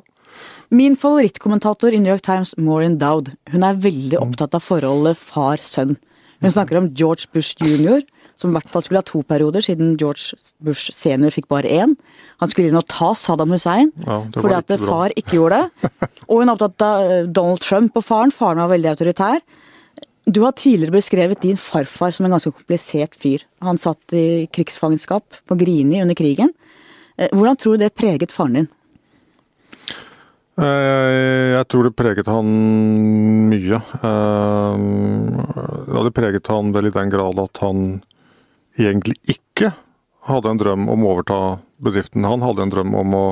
Min 0.70 0.94
favorittkommentator 0.94 1.90
i 1.90 1.98
New 1.98 2.12
York 2.12 2.22
Times, 2.22 2.54
Maureen 2.54 2.94
Dowd, 3.00 3.32
hun 3.50 3.66
er 3.66 3.80
veldig 3.82 4.20
opptatt 4.20 4.54
av 4.54 4.62
forholdet 4.62 5.18
far-sønn. 5.18 5.96
Hun 6.40 6.54
snakker 6.54 6.78
om 6.78 6.86
George 6.94 7.26
Bush 7.34 7.58
jr., 7.58 8.04
som 8.40 8.50
i 8.50 8.56
hvert 8.56 8.70
fall 8.72 8.82
skulle 8.86 9.02
ha 9.02 9.06
to 9.06 9.20
perioder, 9.28 9.60
siden 9.64 9.92
George 10.00 10.34
Bush 10.64 10.90
senior 10.96 11.30
fikk 11.34 11.46
bare 11.52 11.68
én. 11.68 11.92
Han 12.40 12.48
skulle 12.52 12.70
inn 12.72 12.78
og 12.80 12.86
ta 12.88 13.10
Saddam 13.20 13.52
Hussein 13.52 13.90
Ja, 14.06 14.22
fordi 14.32 14.56
at 14.56 14.70
bra. 14.72 14.78
far 14.88 15.12
ikke 15.20 15.36
gjorde 15.36 15.58
det. 15.60 15.90
Og 16.26 16.40
hun 16.40 16.48
er 16.48 16.54
opptatt 16.56 16.84
av 16.86 17.10
eh, 17.10 17.26
Donald 17.28 17.60
Trump 17.60 17.98
og 18.00 18.06
faren. 18.06 18.32
Faren 18.32 18.62
var 18.64 18.72
veldig 18.72 18.90
autoritær. 18.94 19.42
Du 20.30 20.42
har 20.44 20.52
tidligere 20.56 20.94
beskrevet 20.94 21.40
din 21.44 21.56
farfar 21.60 22.12
som 22.16 22.24
en 22.28 22.32
ganske 22.36 22.52
komplisert 22.54 23.16
fyr. 23.18 23.44
Han 23.64 23.78
satt 23.80 24.12
i 24.16 24.46
krigsfangenskap 24.52 25.40
på 25.48 25.56
Grini 25.60 26.00
under 26.00 26.16
krigen. 26.16 26.52
Eh, 27.18 27.28
Hvordan 27.36 27.60
tror 27.60 27.76
du 27.76 27.84
det 27.84 27.92
preget 27.98 28.32
faren 28.32 28.56
din? 28.62 28.68
Eh, 30.60 31.56
Jeg 31.56 31.66
tror 31.68 31.86
det 31.88 31.94
preget 31.96 32.26
han 32.28 32.48
mye. 33.50 33.80
Det 35.86 35.96
hadde 35.96 36.12
preget 36.16 36.46
han 36.52 36.72
vel 36.74 36.88
i 36.90 36.94
den 36.94 37.10
grad 37.12 37.38
at 37.42 37.60
han 37.64 37.84
egentlig 38.78 39.16
ikke 39.28 39.72
hadde 40.28 40.50
en 40.52 40.60
drøm 40.60 40.88
om 40.92 41.04
å 41.04 41.14
overta 41.14 41.38
bedriften. 41.82 42.26
Han 42.28 42.44
hadde 42.44 42.66
en 42.66 42.72
drøm 42.72 42.94
om 42.94 43.16
å 43.16 43.24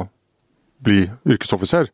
bli 0.84 1.08
yrkesoffiser. 1.28 1.90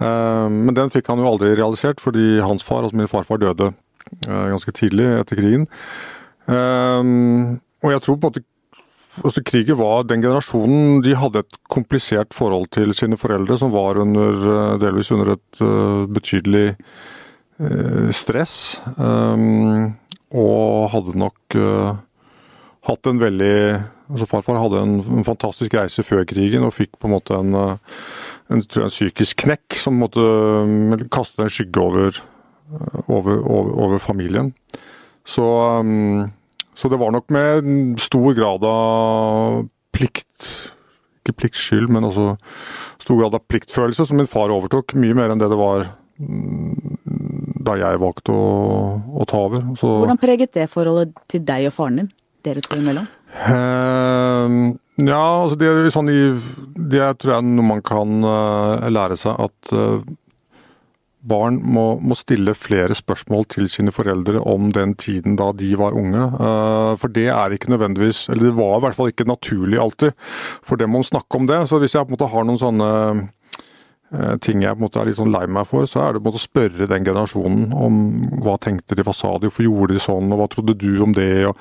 Eh, 0.00 0.48
Men 0.48 0.74
den 0.74 0.90
fikk 0.90 1.08
han 1.08 1.18
jo 1.18 1.30
aldri 1.30 1.54
realisert, 1.56 2.00
fordi 2.00 2.40
hans 2.44 2.62
far, 2.62 2.84
altså 2.84 2.96
min 2.96 3.10
farfar, 3.10 3.40
døde 3.42 3.72
eh, 4.26 4.46
ganske 4.52 4.72
tidlig 4.72 5.08
etter 5.20 5.40
krigen. 5.40 5.66
Eh, 6.48 7.02
Og 7.82 7.92
jeg 7.92 8.02
tror 8.02 8.16
på 8.16 8.26
en 8.26 8.32
måte 8.32 8.44
altså 9.18 9.42
krigen 9.42 9.78
var, 9.78 10.04
Den 10.04 10.22
generasjonen 10.22 11.02
de 11.02 11.14
hadde 11.14 11.40
et 11.40 11.56
komplisert 11.68 12.34
forhold 12.34 12.70
til 12.70 12.94
sine 12.94 13.16
foreldre, 13.16 13.58
som 13.58 13.72
var 13.72 13.98
under, 13.98 14.78
delvis 14.78 15.10
under 15.10 15.32
et 15.34 15.58
betydelig 16.14 16.76
stress. 18.14 18.78
og 20.30 20.90
hadde 20.92 21.18
nok 21.18 21.58
hatt 22.88 23.08
en 23.10 23.20
veldig 23.20 23.54
altså 24.08 24.28
Farfar 24.28 24.58
hadde 24.60 24.80
en, 24.80 25.26
fantastisk 25.26 25.76
reise 25.76 26.04
før 26.06 26.24
krigen 26.28 26.64
og 26.66 26.74
fikk 26.76 26.96
på 26.98 27.08
en 27.08 27.14
måte 27.14 27.36
en, 27.36 27.54
eh, 27.56 28.00
en, 28.52 28.62
jeg, 28.64 28.84
en 28.84 28.92
psykisk 28.92 29.44
knekk 29.44 29.78
som 29.82 29.98
måtte 30.00 30.24
eh, 30.24 31.06
kaste 31.12 31.44
en 31.44 31.52
skygge 31.52 31.82
over, 31.82 32.20
eh, 32.72 32.98
over, 33.06 33.42
over, 33.42 33.72
over 33.86 34.02
familien. 34.02 34.52
Så, 35.28 35.44
så 36.72 36.88
det 36.88 36.98
var 37.02 37.12
nok 37.12 37.26
med 37.34 37.98
stor 38.00 38.32
grad 38.32 38.62
av 38.64 39.66
plikt 39.92 40.46
Ikke 41.20 41.34
pliktskyld, 41.42 41.90
men 41.92 42.06
altså 42.08 42.38
stor 43.02 43.18
grad 43.20 43.36
av 43.36 43.44
pliktfølelse 43.52 44.06
som 44.08 44.16
min 44.16 44.30
far 44.30 44.48
overtok. 44.54 44.94
Mye 44.96 45.16
mer 45.18 45.34
enn 45.34 45.42
det 45.42 45.50
det 45.52 45.58
var 45.60 45.84
mm, 46.16 46.96
da 47.68 47.74
jeg 47.76 48.00
valgte 48.00 48.32
å, 48.32 48.46
å 49.20 49.26
ta 49.28 49.42
over. 49.50 49.66
Så, 49.76 49.90
Hvordan 50.00 50.22
preget 50.22 50.54
det 50.56 50.64
forholdet 50.72 51.12
til 51.28 51.44
deg 51.44 51.68
og 51.68 51.76
faren 51.76 52.00
din? 52.00 52.10
Dere 52.48 52.64
to 52.64 52.78
imellom? 52.78 53.08
Uh, 53.44 54.72
ja, 55.04 55.20
altså 55.20 55.58
det, 55.60 55.72
sånn 55.94 56.08
i, 56.10 56.20
det 56.90 57.04
tror 57.20 57.34
jeg 57.34 57.42
er 57.42 57.50
noe 57.50 57.70
man 57.76 57.84
kan 57.84 58.24
uh, 58.24 58.88
lære 58.88 59.18
seg 59.20 59.36
at 59.48 59.76
uh, 59.76 60.00
barn 61.28 61.58
må, 61.62 61.84
må 62.00 62.16
stille 62.18 62.54
flere 62.56 62.96
spørsmål 62.96 63.46
til 63.52 63.68
sine 63.70 63.92
foreldre 63.94 64.40
om 64.40 64.70
den 64.74 64.94
tiden 64.98 65.36
da 65.38 65.50
de 65.56 65.72
var 65.78 65.96
unge. 65.98 66.24
Eh, 66.38 66.92
for 67.00 67.14
det 67.14 67.28
er 67.34 67.54
ikke 67.54 67.72
nødvendigvis, 67.74 68.26
eller 68.32 68.48
det 68.48 68.56
var 68.58 68.78
i 68.78 68.84
hvert 68.86 68.98
fall 68.98 69.12
ikke 69.12 69.28
naturlig 69.28 69.80
alltid 69.82 70.14
for 70.66 70.80
dem 70.80 70.96
å 70.96 71.04
snakke 71.06 71.40
om 71.40 71.48
det. 71.50 71.64
Så 71.70 71.80
hvis 71.82 71.96
jeg 71.96 72.06
på 72.06 72.12
en 72.12 72.18
måte 72.18 72.30
har 72.32 72.48
noen 72.48 72.62
sånne 72.62 72.90
ting 74.40 74.62
jeg 74.64 74.72
på 74.72 74.80
en 74.80 74.84
måte 74.86 75.00
er 75.02 75.10
litt 75.10 75.18
sånn 75.18 75.32
lei 75.34 75.42
meg 75.52 75.66
for, 75.68 75.84
så 75.84 76.00
er 76.00 76.14
det 76.16 76.22
på 76.22 76.24
en 76.24 76.30
måte 76.30 76.40
å 76.40 76.46
spørre 76.46 76.86
den 76.88 77.04
generasjonen 77.04 77.74
om 77.76 77.98
hva 78.44 78.54
tenkte 78.64 78.96
de, 78.96 79.04
hva 79.04 79.12
sa 79.12 79.34
de, 79.36 79.50
hvorfor 79.50 79.66
gjorde 79.66 79.98
de 79.98 80.00
sånn, 80.00 80.32
og 80.32 80.40
hva 80.40 80.46
trodde 80.52 80.76
du 80.80 81.02
om 81.04 81.12
det, 81.16 81.28
og, 81.50 81.58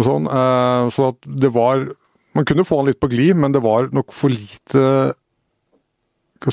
og 0.00 0.06
sånn. 0.06 0.28
Eh, 0.30 0.90
Så 0.96 1.10
at 1.12 1.28
det 1.44 1.52
var 1.52 1.90
Man 2.32 2.44
kunne 2.46 2.62
få 2.62 2.76
han 2.78 2.86
litt 2.86 3.00
på 3.02 3.08
glid, 3.10 3.34
men 3.42 3.50
det 3.50 3.58
var 3.64 3.88
nok 3.90 4.12
for 4.14 4.30
lite 4.30 4.82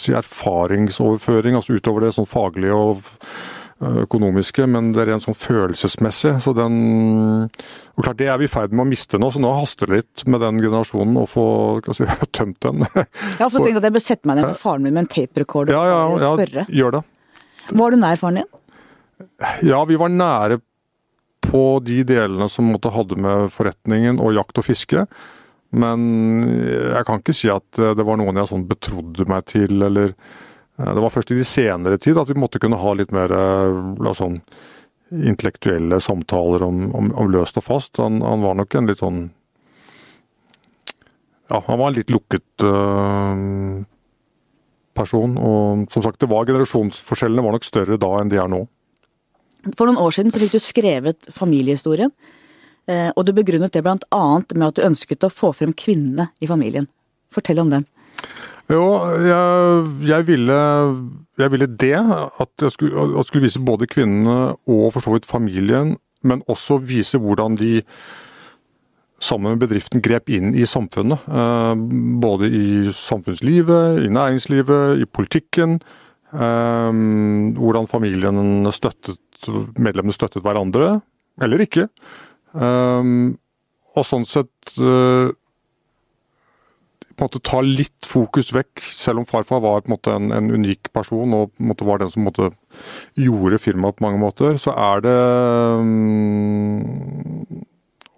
si, 0.01 0.11
erfaringsoverføring, 0.17 1.53
altså 1.55 1.77
utover 1.77 2.01
det 2.01 2.15
sånn 2.15 2.25
faglige 2.27 2.73
og 2.73 3.03
økonomiske, 3.81 4.65
men 4.69 4.91
det 4.95 5.03
er 5.03 5.11
rent 5.11 5.25
sånn 5.27 5.37
følelsesmessig. 5.37 6.33
Så 6.41 6.53
den 6.57 6.77
og 7.97 8.03
klart 8.05 8.17
Det 8.19 8.27
er 8.29 8.37
vi 8.41 8.45
i 8.47 8.51
ferd 8.51 8.73
med 8.73 8.85
å 8.85 8.89
miste 8.89 9.19
nå, 9.21 9.29
så 9.33 9.41
nå 9.41 9.51
haster 9.59 9.89
det 9.89 9.99
litt 10.01 10.23
med 10.29 10.41
den 10.41 10.61
generasjonen 10.61 11.17
å 11.21 11.25
få 11.29 11.45
si, 11.93 12.07
tømt 12.37 12.59
den. 12.65 12.85
Jeg 12.95 13.39
har 13.39 13.47
også 13.49 13.61
tenkt 13.63 13.81
at 13.81 13.89
jeg 13.89 13.95
bør 13.97 14.05
sette 14.07 14.29
meg 14.29 14.39
ned 14.39 14.49
med 14.51 14.61
faren 14.61 14.85
min 14.85 14.97
med 14.97 15.05
en 15.05 15.11
tape-recorder 15.13 15.73
Ja, 15.77 15.83
ja, 15.89 15.99
og 16.09 16.21
ja, 16.21 16.31
spørre. 16.37 16.65
gjør 16.73 16.97
det. 16.97 17.03
Var 17.77 17.93
du 17.93 17.99
nær 18.01 18.21
faren 18.21 18.41
din? 18.41 18.51
Ja, 19.67 19.83
vi 19.89 19.97
var 19.99 20.13
nære 20.13 20.59
på 21.47 21.63
de 21.85 22.01
delene 22.07 22.49
som 22.51 22.67
måtte 22.73 22.91
hadde 22.91 23.17
med 23.19 23.51
forretningen 23.53 24.19
og 24.21 24.33
jakt 24.35 24.59
og 24.59 24.65
fiske. 24.67 25.05
Men 25.77 26.03
jeg 26.47 27.05
kan 27.07 27.19
ikke 27.21 27.35
si 27.35 27.49
at 27.51 27.75
det 27.75 28.05
var 28.07 28.19
noen 28.19 28.39
jeg 28.39 28.49
sånn 28.51 28.67
betrodde 28.69 29.25
meg 29.29 29.47
til, 29.51 29.81
eller 29.83 30.13
Det 30.77 31.01
var 31.01 31.09
først 31.09 31.31
i 31.33 31.39
de 31.39 31.45
senere 31.47 31.97
tid 31.97 32.19
at 32.21 32.29
vi 32.29 32.37
måtte 32.37 32.61
kunne 32.61 32.77
ha 32.77 32.91
litt 32.93 33.13
mer 33.15 33.31
eh, 33.33 34.11
sånn, 34.17 34.37
intellektuelle 35.09 35.97
samtaler 36.03 36.65
om, 36.67 36.87
om, 36.95 37.09
om 37.17 37.31
løst 37.33 37.57
og 37.57 37.65
fast. 37.65 37.97
Han, 37.97 38.21
han 38.21 38.43
var 38.45 38.59
nok 38.59 38.77
en 38.77 38.89
litt 38.91 39.01
sånn 39.01 39.27
Ja, 41.47 41.63
han 41.65 41.79
var 41.79 41.89
en 41.89 41.97
litt 41.97 42.11
lukket 42.13 42.65
øh, 42.67 43.83
person. 44.97 45.37
Og 45.37 45.85
som 45.93 46.05
sagt, 46.05 46.19
det 46.21 46.29
var 46.31 46.45
generasjonsforskjellene 46.49 47.45
var 47.45 47.57
nok 47.57 47.67
større 47.67 47.99
da 48.01 48.11
enn 48.21 48.33
de 48.33 48.41
er 48.41 48.51
nå. 48.51 48.65
For 49.73 49.89
noen 49.89 49.99
år 49.99 50.13
siden 50.15 50.31
så 50.31 50.41
fikk 50.41 50.53
du 50.53 50.61
skrevet 50.63 51.29
familiehistorien, 51.33 52.13
eh, 52.87 53.09
og 53.15 53.25
du 53.25 53.33
begrunnet 53.35 53.73
det 53.73 53.83
annet 53.83 54.53
med 54.53 54.67
at 54.69 54.77
du 54.77 54.85
ønsket 54.85 55.25
å 55.25 55.33
få 55.33 55.51
frem 55.57 55.73
kvinnene 55.73 56.29
i 56.39 56.49
familien. 56.49 56.87
Fortell 57.33 57.59
om 57.63 57.73
dem. 57.73 57.87
Jo, 58.67 58.83
jeg, 59.23 59.87
jeg, 60.09 60.27
ville, 60.27 60.59
jeg 61.39 61.51
ville 61.53 61.69
det. 61.71 61.95
At 61.95 62.65
jeg 62.65 62.73
skulle, 62.75 63.05
at 63.05 63.15
jeg 63.15 63.29
skulle 63.29 63.47
vise 63.47 63.63
både 63.63 63.87
kvinnene 63.87 64.55
og 64.67 64.89
for 64.95 65.05
så 65.05 65.13
vidt 65.15 65.27
familien, 65.29 65.95
men 66.27 66.43
også 66.51 66.81
vise 66.83 67.19
hvordan 67.21 67.55
de 67.59 67.81
sammen 69.23 69.55
med 69.55 69.63
bedriften 69.63 70.03
grep 70.03 70.29
inn 70.29 70.51
i 70.57 70.65
samfunnet. 70.69 71.23
Eh, 71.25 71.73
både 72.21 72.51
i 72.51 72.67
samfunnslivet, 72.93 74.03
i 74.03 74.11
næringslivet, 74.13 75.01
i 75.01 75.07
politikken. 75.09 75.79
Eh, 76.33 77.01
hvordan 77.57 77.89
familien 77.89 78.67
støttet, 78.75 79.21
medlemmene 79.79 80.15
støttet 80.15 80.43
hverandre, 80.45 80.97
eller 81.41 81.63
ikke. 81.65 81.87
Eh, 82.53 83.13
og 83.97 84.05
sånn 84.05 84.27
sett 84.29 84.75
på 87.17 87.23
en 87.23 87.29
måte 87.31 87.41
ta 87.41 87.59
litt 87.65 88.05
fokus 88.05 88.51
vekk, 88.53 88.83
selv 88.93 89.23
om 89.23 89.25
farfar 89.25 89.61
var 89.63 89.81
på 89.81 89.89
en 89.89 89.95
måte 89.95 90.13
en, 90.13 90.29
en 90.35 90.51
unik 90.53 90.91
person 90.93 91.33
og 91.33 91.49
på 91.55 91.63
en 91.63 91.71
måte 91.71 91.87
var 91.87 92.01
den 92.01 92.11
som 92.13 92.27
måte 92.27 92.51
gjorde 93.17 93.57
firmaet 93.63 93.97
på 93.97 94.05
mange 94.05 94.21
måter, 94.21 94.59
så 94.61 94.75
er 94.77 95.01
det 95.01 95.17
um, 95.81 96.77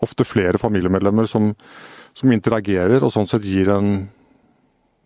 ofte 0.03 0.27
flere 0.27 0.59
familiemedlemmer 0.59 1.29
som, 1.31 1.53
som 2.11 2.35
interagerer 2.35 2.99
og 2.99 3.13
sånn 3.15 3.29
sett 3.31 3.47
gir 3.47 3.71
en, 3.71 4.09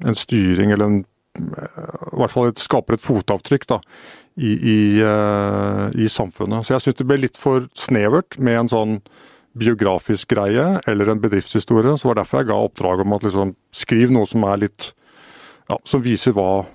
en 0.01 0.17
styring 0.17 0.73
eller 0.73 0.89
en 0.89 1.01
i 1.33 2.17
hvert 2.19 2.29
fall 2.29 2.51
skaper 2.61 2.93
et 2.93 3.01
fotavtrykk 3.01 3.63
da, 3.71 3.79
i, 4.37 4.51
i, 4.53 4.79
uh, 5.01 5.89
i 5.97 6.05
samfunnet. 6.09 6.61
Så 6.65 6.75
jeg 6.75 6.85
syns 6.85 6.99
det 6.99 7.07
ble 7.09 7.17
litt 7.23 7.39
for 7.41 7.65
snevert 7.77 8.37
med 8.37 8.59
en 8.59 8.69
sånn 8.69 8.99
biografisk 9.57 10.31
greie 10.33 10.79
eller 10.89 11.11
en 11.13 11.21
bedriftshistorie. 11.21 11.97
Så 11.97 12.09
var 12.09 12.17
det 12.17 12.23
derfor 12.23 12.41
jeg 12.41 12.49
ga 12.51 12.59
oppdrag 12.67 13.03
om 13.05 13.17
at 13.17 13.25
liksom, 13.27 13.55
skriv 13.73 14.13
noe 14.13 14.29
som 14.29 14.45
er 14.49 14.63
litt 14.65 14.91
ja, 15.69 15.77
som 15.87 16.03
viser 16.03 16.35
hva 16.35 16.65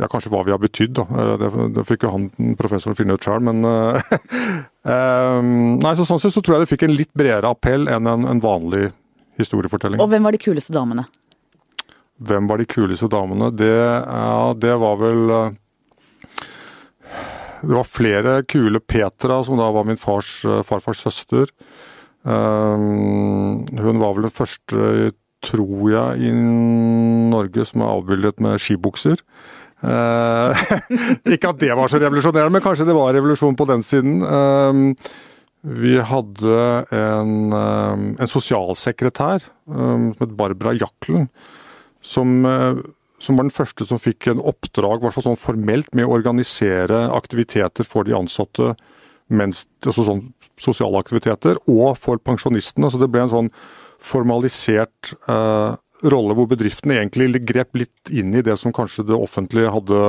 ja, 0.00 0.08
kanskje 0.10 0.30
hva 0.32 0.42
vi 0.46 0.54
har 0.54 0.62
betydd. 0.62 0.94
da. 0.98 1.04
Eh, 1.06 1.34
Det, 1.38 1.50
det 1.76 1.86
fikk 1.86 2.06
jo 2.06 2.12
han 2.14 2.28
professoren 2.58 2.96
finne 2.98 3.14
ut 3.14 3.26
sjøl, 3.26 3.42
men 3.46 3.64
eh, 3.68 4.14
eh, 4.94 5.40
Nei, 5.42 5.94
så 5.98 6.06
Sånn 6.06 6.22
sett 6.22 6.34
så 6.34 6.42
tror 6.42 6.58
jeg 6.58 6.66
det 6.66 6.72
fikk 6.74 6.86
en 6.88 6.96
litt 6.96 7.12
bredere 7.14 7.50
appell 7.50 7.88
enn 7.90 8.08
en, 8.10 8.26
en 8.30 8.42
vanlig 8.42 8.88
historiefortelling. 9.40 10.02
Og 10.02 10.10
hvem 10.10 10.26
var 10.26 10.34
de 10.34 10.42
kuleste 10.42 10.74
damene? 10.74 11.06
Hvem 12.24 12.46
var 12.46 12.62
de 12.62 12.66
kuleste 12.70 13.08
damene? 13.10 13.50
Det, 13.50 13.70
ja, 13.74 14.52
det 14.54 14.74
var 14.82 14.98
vel 15.02 15.22
eh, 15.34 15.54
Det 17.64 17.74
var 17.74 17.88
flere 17.88 18.38
kule 18.50 18.80
Petra, 18.80 19.40
som 19.44 19.58
da 19.60 19.70
var 19.72 19.86
min 19.88 20.00
fars, 20.00 20.44
eh, 20.44 20.62
farfars 20.66 21.00
søster. 21.04 21.48
Eh, 22.24 22.76
Hun 23.84 24.00
var 24.00 24.14
vel 24.14 24.28
den 24.28 24.34
første, 24.34 25.12
tror 25.44 25.90
jeg, 25.92 26.22
i 26.24 26.30
Norge 27.30 27.66
som 27.68 27.82
er 27.84 27.92
avbildet 27.92 28.40
med 28.40 28.60
skibukser. 28.60 29.20
Eh, 29.84 30.64
ikke 31.34 31.52
at 31.52 31.60
det 31.60 31.74
var 31.76 31.88
så 31.92 32.00
revolusjonerende, 32.00 32.52
men 32.56 32.64
kanskje 32.64 32.86
det 32.88 32.96
var 32.96 33.12
revolusjon 33.12 33.56
på 33.56 33.66
den 33.68 33.84
siden. 33.84 34.96
Vi 35.64 35.94
hadde 36.00 36.56
en, 36.92 37.52
en 37.52 38.28
sosialsekretær 38.28 39.44
som 39.64 40.10
het 40.20 40.34
Barbara 40.36 40.74
Jaklen, 40.76 41.28
som, 42.04 42.44
som, 43.22 43.36
var 43.36 43.46
den 43.46 43.54
første 43.54 43.86
som 43.88 44.00
fikk 44.02 44.28
en 44.30 44.42
oppdrag, 44.42 45.00
i 45.00 45.06
hvert 45.06 45.16
fall 45.16 45.28
sånn 45.30 45.40
formelt, 45.40 45.90
med 45.94 46.08
å 46.08 46.16
organisere 46.16 47.06
aktiviteter 47.14 47.86
for 47.86 48.08
de 48.08 48.16
ansatte, 48.16 48.74
mens, 49.32 49.64
altså 49.84 50.06
sånn 50.06 50.26
sosiale 50.60 51.00
aktiviteter, 51.00 51.58
og 51.70 51.96
for 51.98 52.20
pensjonistene. 52.22 52.90
Så 52.90 53.00
det 53.00 53.10
ble 53.12 53.24
en 53.24 53.32
sånn 53.32 53.50
formalisert 54.04 55.14
eh, 55.30 55.74
rolle 56.04 56.36
hvor 56.36 56.48
bedriftene 56.50 56.98
egentlig 57.00 57.44
grep 57.48 57.78
litt 57.78 58.12
inn 58.12 58.34
i 58.36 58.44
det 58.44 58.56
som 58.60 58.74
kanskje 58.74 59.06
det 59.08 59.16
offentlige 59.16 59.72
hadde 59.72 60.00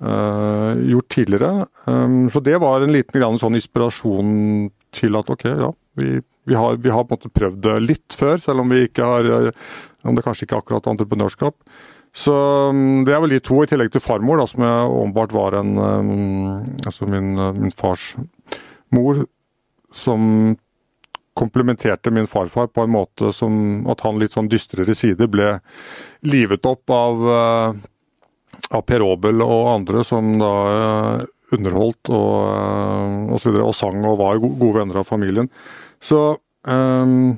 eh, 0.00 0.84
gjort 0.94 1.10
tidligere. 1.12 1.66
Um, 1.84 2.30
så 2.32 2.40
det 2.44 2.56
var 2.62 2.84
en 2.84 2.94
liten 2.94 3.20
grann 3.20 3.40
sånn 3.40 3.58
inspirasjon 3.58 4.70
til 4.94 5.20
at 5.20 5.30
ok, 5.34 5.44
ja, 5.50 5.72
vi, 6.00 6.14
vi, 6.48 6.56
har, 6.56 6.78
vi, 6.80 6.92
har, 6.94 7.04
på 7.04 7.14
en 7.14 7.20
måte 7.20 7.34
prøvd 7.34 7.60
det 7.66 7.76
litt 7.84 8.16
før, 8.16 8.40
selv 8.40 8.64
om 8.64 8.72
har 8.72 9.52
om 10.04 10.16
det 10.16 10.24
kanskje 10.24 10.46
ikke 10.46 10.58
er 10.58 10.64
akkurat 10.64 10.88
entreprenørskap. 10.92 11.56
Så 12.14 12.34
um, 12.70 13.02
det 13.06 13.14
er 13.14 13.22
vel 13.24 13.34
de 13.34 13.42
to, 13.42 13.58
i 13.64 13.70
tillegg 13.70 13.90
til 13.90 14.02
farmor, 14.04 14.38
da, 14.38 14.46
som 14.46 14.62
jeg 14.62 14.92
åpenbart 14.98 15.32
var 15.34 15.56
en 15.58 15.72
um, 15.78 16.60
Altså 16.86 17.08
min, 17.10 17.32
min 17.58 17.74
fars 17.74 18.12
mor, 18.94 19.24
som 19.94 20.54
komplementerte 21.34 22.10
min 22.10 22.26
farfar 22.26 22.66
på 22.66 22.84
en 22.84 22.90
måte 22.94 23.32
som 23.34 23.86
at 23.90 24.04
han 24.06 24.20
litt 24.22 24.36
sånn 24.36 24.50
dystrere 24.50 24.94
side 24.94 25.26
ble 25.30 25.56
livet 26.26 26.66
opp 26.70 26.90
av, 26.94 27.24
eh, 27.34 28.60
av 28.70 28.84
Per 28.86 29.02
Aabel 29.02 29.42
og 29.42 29.72
andre 29.72 30.04
som 30.06 30.36
da 30.38 30.52
eh, 30.74 31.24
underholdt 31.54 32.10
og, 32.14 33.34
og 33.34 33.42
så 33.42 33.50
videre, 33.50 33.66
og 33.66 33.76
sang 33.76 33.98
og 34.06 34.18
var 34.22 34.40
gode 34.42 34.72
venner 34.78 35.02
av 35.02 35.10
familien. 35.10 35.50
Så 36.02 36.20
um, 36.66 37.34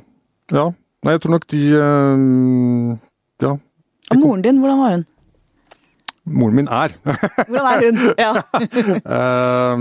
ja. 0.52 0.70
Nei, 1.04 1.12
jeg 1.14 1.22
tror 1.22 1.34
nok 1.36 1.44
de 1.52 1.62
um. 1.76 2.94
Og 4.12 4.20
moren 4.22 4.42
din, 4.44 4.60
hvordan 4.62 4.82
var 4.82 4.96
hun? 4.96 5.06
Moren 6.26 6.58
min 6.58 6.68
er. 6.68 6.94
hvordan 7.48 7.66
er 7.72 7.86
hun? 7.86 7.96
Ja. 8.18 8.30
uh, 9.06 9.74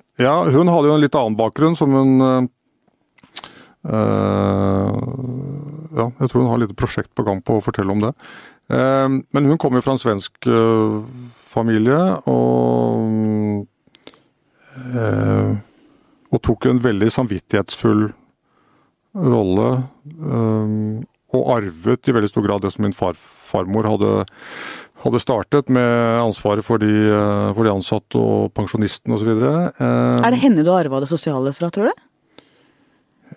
ja, 0.26 0.36
hun 0.52 0.72
hadde 0.72 0.90
jo 0.90 0.96
en 0.96 1.04
litt 1.04 1.18
annen 1.18 1.38
bakgrunn, 1.40 1.78
som 1.78 1.92
hun 1.96 2.48
Uh, 3.80 4.92
ja, 5.96 6.06
jeg 6.20 6.28
tror 6.28 6.42
hun 6.42 6.50
har 6.50 6.58
et 6.58 6.66
lite 6.66 6.76
prosjekt 6.76 7.12
på 7.16 7.24
gang 7.24 7.40
på 7.40 7.56
å 7.56 7.64
fortelle 7.64 7.94
om 7.94 8.02
det. 8.04 8.12
Uh, 8.70 9.20
men 9.32 9.48
hun 9.48 9.60
kommer 9.60 9.84
fra 9.84 9.94
en 9.96 10.02
svensk 10.02 10.48
uh, 10.48 11.00
familie, 11.50 12.00
og 12.30 13.66
og 16.30 16.38
tok 16.46 16.64
en 16.70 16.78
veldig 16.80 17.08
samvittighetsfull 17.12 18.04
rolle. 19.12 19.66
og 21.36 21.50
arvet 21.52 22.08
i 22.08 22.14
veldig 22.14 22.30
stor 22.30 22.46
grad 22.46 22.62
det 22.62 22.70
som 22.72 22.86
min 22.86 22.94
far, 22.96 23.18
farmor 23.50 23.88
hadde, 23.90 24.12
hadde 25.04 25.22
startet, 25.22 25.72
med 25.72 26.20
ansvaret 26.22 26.64
for 26.66 26.82
de, 26.82 26.92
for 27.56 27.66
de 27.66 27.74
ansatte 27.74 28.20
og 28.20 28.52
pensjonistene 28.56 29.18
osv. 29.18 29.34
Uh, 29.34 30.22
er 30.22 30.30
det 30.30 30.42
henne 30.44 30.64
du 30.64 30.72
har 30.72 30.86
arva 30.86 31.02
det 31.02 31.10
sosiale 31.10 31.54
fra, 31.56 31.72
tror 31.74 31.90
du? 31.90 32.06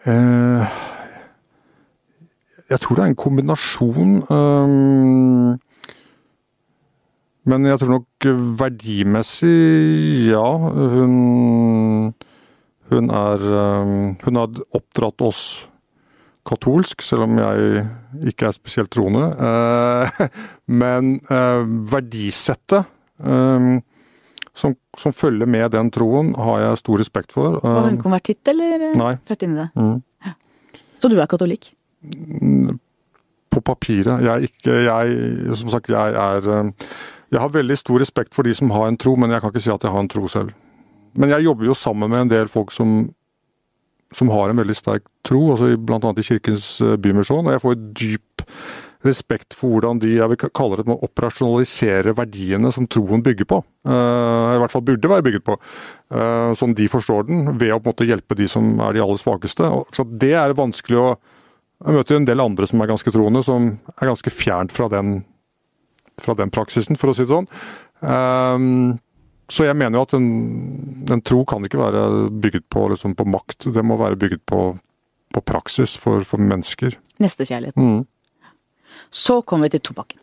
Eh, 0.09 0.79
jeg 2.71 2.81
tror 2.81 2.97
det 2.97 3.03
er 3.03 3.11
en 3.11 3.19
kombinasjon. 3.19 4.15
Men 7.43 7.67
jeg 7.67 7.79
tror 7.79 7.91
nok 7.97 8.27
verdimessig, 8.59 10.31
ja. 10.31 10.47
Hun, 10.95 12.13
hun 12.89 13.09
er 13.11 13.45
Hun 14.23 14.39
har 14.39 14.63
oppdratt 14.71 15.21
oss 15.21 15.43
katolsk, 16.47 17.01
selv 17.01 17.27
om 17.27 17.39
jeg 17.39 17.83
ikke 18.29 18.49
er 18.49 18.55
spesielt 18.55 18.91
troende. 18.93 19.29
Uh, 19.39 20.27
men 20.81 21.17
uh, 21.31 21.63
verdisettet 21.91 22.89
um, 23.17 23.77
som, 24.53 24.75
som, 24.99 25.13
følger 25.13 25.49
med 25.49 25.69
den 25.73 25.91
troen, 25.91 26.33
har 26.35 26.59
jeg 26.61 26.81
stor 26.83 26.99
respekt 27.01 27.33
for. 27.33 27.59
Var 27.63 27.87
hun 27.87 28.01
konvertitt, 28.01 28.43
eller 28.51 28.89
eh, 28.91 28.97
Nei. 28.99 29.15
født 29.27 29.47
inn 29.47 29.55
i 29.55 29.61
det? 29.63 29.69
Mm. 29.79 29.95
Ja. 30.27 30.35
Så 31.01 31.09
du 31.09 31.17
er 31.17 31.29
katolikk? 31.31 31.71
På 33.53 33.63
papiret. 33.63 34.21
Jeg 34.21 34.29
er 34.33 34.45
ikke 34.45 34.75
Jeg, 34.83 35.57
som 35.57 35.69
sagt, 35.71 35.89
jeg 35.89 36.13
er 36.19 36.73
Jeg 37.31 37.39
har 37.39 37.49
veldig 37.49 37.77
stor 37.77 37.99
respekt 38.03 38.35
for 38.35 38.43
de 38.43 38.53
som 38.53 38.69
har 38.75 38.87
en 38.87 38.97
tro, 38.97 39.15
men 39.15 39.31
jeg 39.31 39.41
kan 39.41 39.49
ikke 39.49 39.63
si 39.63 39.71
at 39.73 39.83
jeg 39.83 39.91
har 39.91 39.99
en 40.03 40.11
tro 40.11 40.27
selv. 40.27 40.51
Men 41.13 41.29
jeg 41.29 41.45
jobber 41.45 41.65
jo 41.65 41.73
sammen 41.73 42.09
med 42.09 42.21
en 42.21 42.29
del 42.29 42.49
folk 42.49 42.71
som, 42.73 43.13
som 44.15 44.31
har 44.33 44.51
en 44.51 44.61
veldig 44.61 44.75
sterk 44.77 45.05
tro, 45.25 45.41
altså 45.53 45.73
bl.a. 45.77 46.13
i 46.17 46.25
Kirkens 46.25 46.75
eh, 46.83 46.97
Bymisjon, 47.01 47.47
og 47.47 47.55
jeg 47.55 47.63
får 47.63 47.79
dyp 47.99 48.43
respekt 49.03 49.55
for 49.57 49.75
hvordan 49.75 49.99
de 49.99 50.13
jeg 50.15 50.31
vil 50.31 50.39
kalle 50.55 50.77
det, 50.79 50.85
må 50.87 50.95
operasjonalisere 51.03 52.13
verdiene 52.15 52.71
som 52.71 52.87
troen 52.87 53.23
bygger 53.25 53.47
på. 53.49 53.59
eller 53.83 54.57
I 54.57 54.61
hvert 54.63 54.71
fall 54.71 54.85
burde 54.87 55.11
være 55.11 55.25
bygget 55.27 55.45
på. 55.47 55.57
Uh, 56.13 56.53
som 56.55 56.75
de 56.77 56.87
forstår 56.87 57.27
den, 57.27 57.45
ved 57.59 57.73
å 57.73 57.81
på 57.81 57.89
en 57.89 57.91
måte 57.91 58.07
hjelpe 58.07 58.37
de 58.39 58.47
som 58.47 58.77
er 58.79 58.95
de 58.95 59.03
aller 59.03 59.19
svakeste. 59.19 59.71
Så 59.95 60.07
det 60.07 60.33
er 60.39 60.55
vanskelig 60.57 61.01
å 61.01 61.07
Jeg 61.83 61.97
møter 61.97 62.15
en 62.15 62.25
del 62.25 62.39
andre 62.39 62.63
som 62.63 62.79
er 62.79 62.87
ganske 62.87 63.11
troende, 63.11 63.41
som 63.43 63.65
er 63.99 64.07
ganske 64.07 64.31
fjernt 64.31 64.71
fra 64.71 64.85
den, 64.87 65.25
fra 66.21 66.31
den 66.39 66.53
praksisen, 66.53 66.95
for 66.95 67.11
å 67.11 67.15
si 67.17 67.25
det 67.25 67.33
sånn. 67.33 67.49
Så 69.53 69.67
jeg 69.67 69.77
mener 69.77 69.99
jo 69.99 70.05
at 70.07 70.15
en, 70.17 70.29
en, 71.13 71.21
tro 71.21 71.43
kan 71.45 71.65
ikke 71.65 71.77
være 71.77 72.03
bygget 72.41 72.65
på, 72.73 72.87
liksom, 72.93 73.13
på 73.17 73.27
makt. 73.29 73.67
Det 73.75 73.83
må 73.85 73.99
være 73.99 74.17
bygget 74.17 74.41
på, 74.49 74.63
på 75.33 75.43
praksis 75.45 75.93
for, 76.01 76.25
for 76.25 76.41
mennesker. 76.41 76.95
Nestekjærligheten. 77.21 77.99
Mm. 77.99 79.03
Så 79.13 79.41
kommer 79.45 79.69
vi 79.69 79.75
til 79.75 79.83
tobakken. 79.91 80.17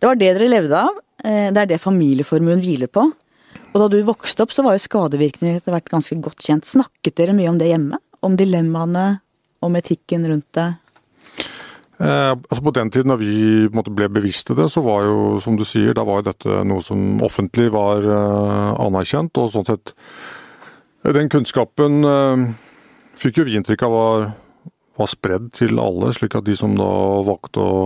Det 0.00 0.08
var 0.08 0.16
det 0.16 0.32
dere 0.38 0.48
levde 0.48 0.80
av. 0.88 0.96
Eh, 1.24 1.50
det 1.52 1.62
er 1.62 1.70
det 1.74 1.82
familieformuen 1.82 2.64
hviler 2.64 2.88
på. 2.92 3.10
Og 3.72 3.82
da 3.82 3.90
du 3.92 3.98
vokste 4.08 4.44
opp, 4.44 4.54
så 4.56 4.64
var 4.64 4.76
jo 4.76 4.84
skadevirkningene 4.86 5.60
etter 5.60 5.74
hvert 5.76 5.92
ganske 5.92 6.16
godt 6.24 6.40
kjent. 6.48 6.68
Snakket 6.68 7.16
dere 7.20 7.36
mye 7.36 7.52
om 7.52 7.60
det 7.60 7.68
hjemme? 7.68 8.00
Om 8.24 8.40
dilemmaene? 8.40 9.06
Om 9.64 9.76
etikken 9.76 10.24
rundt 10.28 10.48
det? 10.56 10.70
Eh, 11.96 12.32
altså 12.32 12.62
På 12.62 12.74
den 12.76 12.90
tiden 12.92 13.12
da 13.12 13.16
vi 13.16 13.68
måte, 13.72 13.94
ble 13.94 14.08
bevisste 14.12 14.56
det, 14.58 14.68
så 14.72 14.82
var 14.84 15.06
jo, 15.08 15.18
som 15.40 15.56
du 15.56 15.64
sier, 15.64 15.94
da 15.96 16.04
var 16.04 16.20
jo 16.20 16.30
dette 16.30 16.64
noe 16.68 16.84
som 16.84 17.22
offentlig 17.24 17.70
var 17.74 18.04
eh, 18.04 18.72
anerkjent. 18.86 19.36
Og 19.40 19.52
sånn 19.54 19.68
sett 19.68 19.94
Den 21.06 21.30
kunnskapen 21.30 22.02
eh, 22.04 22.48
fikk 23.16 23.40
jo 23.40 23.46
vi 23.48 23.56
inntrykk 23.56 23.86
av 23.86 23.96
var 23.96 24.28
var 24.96 25.10
spredd 25.12 25.50
til 25.56 25.80
alle, 25.80 26.12
slik 26.16 26.36
at 26.38 26.46
de 26.46 26.56
som 26.58 26.76
da 26.76 26.88
valgte 27.26 27.60
å 27.60 27.76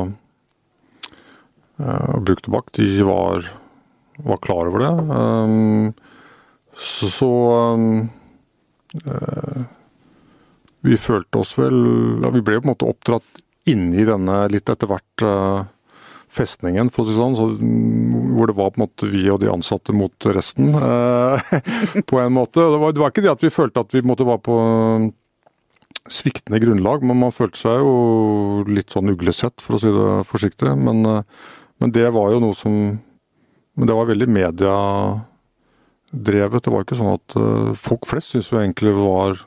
eh, 1.80 2.14
bruke 2.22 2.44
tobakk, 2.46 2.70
de 2.78 3.02
var, 3.06 3.50
var, 4.22 4.40
klar 4.44 4.70
over 4.70 4.84
det. 4.84 4.92
Um, 5.10 5.92
så, 6.80 7.10
så 7.12 7.30
uh, 9.04 9.62
Vi 10.86 10.96
følte 10.96 11.42
oss 11.42 11.50
vel 11.58 11.76
ja, 12.22 12.30
Vi 12.32 12.40
ble 12.40 12.60
på 12.60 12.64
en 12.64 12.70
måte 12.70 12.88
oppdratt 12.88 13.42
inni 13.70 14.06
denne 14.08 14.42
litt 14.52 14.70
etter 14.70 14.88
hvert 14.90 15.24
uh, 15.26 15.68
festningen, 16.30 16.90
for 16.94 17.02
å 17.02 17.08
si 17.08 17.16
sånn, 17.16 17.36
så, 17.38 17.46
hvor 18.36 18.50
det 18.50 18.56
var 18.58 18.70
på 18.72 18.80
en 18.80 18.84
måte 18.84 19.08
vi 19.10 19.24
og 19.32 19.40
de 19.42 19.50
ansatte 19.50 19.94
mot 19.96 20.28
resten. 20.30 20.72
på 22.10 22.20
en 22.22 22.36
måte. 22.36 22.62
Det 22.62 22.78
var, 22.82 22.94
det 22.94 23.02
var, 23.02 23.10
ikke 23.10 23.24
det 23.26 23.32
at 23.34 23.44
vi 23.44 23.54
følte 23.54 23.82
at 23.82 23.96
vi 23.96 24.04
måtte 24.06 24.28
være 24.28 24.44
på 24.46 24.56
sviktende 26.10 26.60
grunnlag, 26.62 27.02
men 27.06 27.18
man 27.20 27.34
følte 27.34 27.58
seg 27.60 27.82
jo 27.82 27.94
litt 28.70 28.94
sånn 28.94 29.10
uglesett, 29.12 29.58
for 29.62 29.76
å 29.76 29.82
si 29.82 29.90
det 29.94 30.10
forsiktig. 30.30 30.70
Men, 30.78 31.02
eh, 31.06 31.22
men 31.82 31.94
det 31.94 32.08
var 32.14 32.26
jo 32.34 32.42
noe 32.42 32.56
som 32.58 32.98
Men 33.78 33.86
det 33.86 33.94
var 33.94 34.08
veldig 34.10 34.26
mediedrevet. 34.28 35.22
Det 36.66 36.72
var 36.74 36.82
ikke 36.84 36.98
sånn 36.98 37.14
at 37.14 37.36
folk 37.78 38.04
flest 38.10 38.34
syntes 38.34 38.50
jo 38.50 38.58
egentlig 38.58 38.92
var 38.92 39.38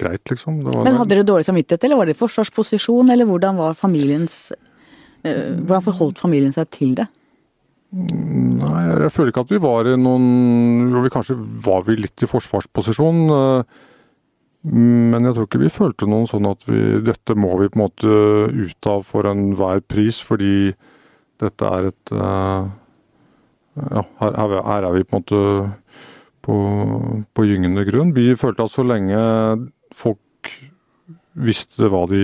greit, 0.00 0.24
liksom. 0.32 0.62
Men 0.64 0.98
hadde 0.98 1.12
dere 1.14 1.28
dårlig 1.28 1.46
samvittighet, 1.48 1.86
eller 1.86 2.00
var 2.00 2.10
det 2.10 2.18
forsvarsposisjon, 2.18 3.12
eller 3.12 3.28
hvordan 3.28 3.60
var 3.60 3.78
familiens 3.78 4.50
uh, 4.56 5.56
Hvordan 5.60 5.86
forholdt 5.86 6.22
familien 6.22 6.54
seg 6.56 6.70
til 6.74 6.96
det? 6.98 7.06
Nei, 7.90 8.80
jeg 8.86 9.10
føler 9.10 9.32
ikke 9.32 9.42
at 9.42 9.52
vi 9.52 9.58
var 9.62 9.88
i 9.90 9.96
noen 9.98 10.90
Jo, 10.92 11.00
vi 11.02 11.10
kanskje 11.10 11.34
var 11.64 11.82
vi 11.88 11.96
litt 11.98 12.22
i 12.22 12.28
forsvarsposisjon. 12.30 13.22
Uh, 13.30 13.86
men 14.70 15.24
jeg 15.24 15.36
tror 15.36 15.46
ikke 15.48 15.62
vi 15.62 15.72
følte 15.72 16.08
noen 16.10 16.28
sånn 16.28 16.44
at 16.50 16.66
vi, 16.68 17.00
dette 17.00 17.32
må 17.38 17.54
vi 17.62 17.70
på 17.72 17.78
en 17.78 17.84
måte 17.86 18.10
ut 18.52 18.88
av 18.90 19.06
for 19.08 19.28
enhver 19.30 19.80
pris, 19.88 20.18
fordi 20.20 20.74
dette 21.40 21.72
er 21.78 21.88
et 21.88 22.12
uh, 22.12 22.68
Ja, 23.80 24.02
her, 24.20 24.36
her, 24.36 24.84
er 24.84 24.92
vi 24.92 25.06
på 25.06 25.16
en 25.16 25.22
måte 25.22 25.42
på, 26.44 26.56
på 27.32 27.46
gyngende 27.46 27.86
grunn. 27.88 28.12
Vi 28.16 28.34
følte 28.36 28.66
at 28.66 28.74
så 28.74 28.84
lenge 28.84 29.16
folk 29.96 30.52
visste 31.40 31.88
hva 31.90 32.04
de 32.10 32.20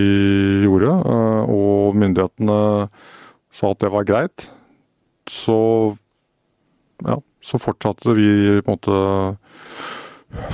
gjorde, 0.66 0.90
uh, 0.90 1.42
og 1.52 1.96
myndighetene 1.98 2.58
sa 3.54 3.70
at 3.72 3.84
det 3.84 3.92
var 3.92 4.08
greit, 4.08 4.48
så 5.30 5.58
ja, 7.04 7.18
så 7.44 7.60
fortsatte 7.60 8.14
vi 8.16 8.28
på 8.64 8.66
en 8.66 8.76
måte 8.76 8.98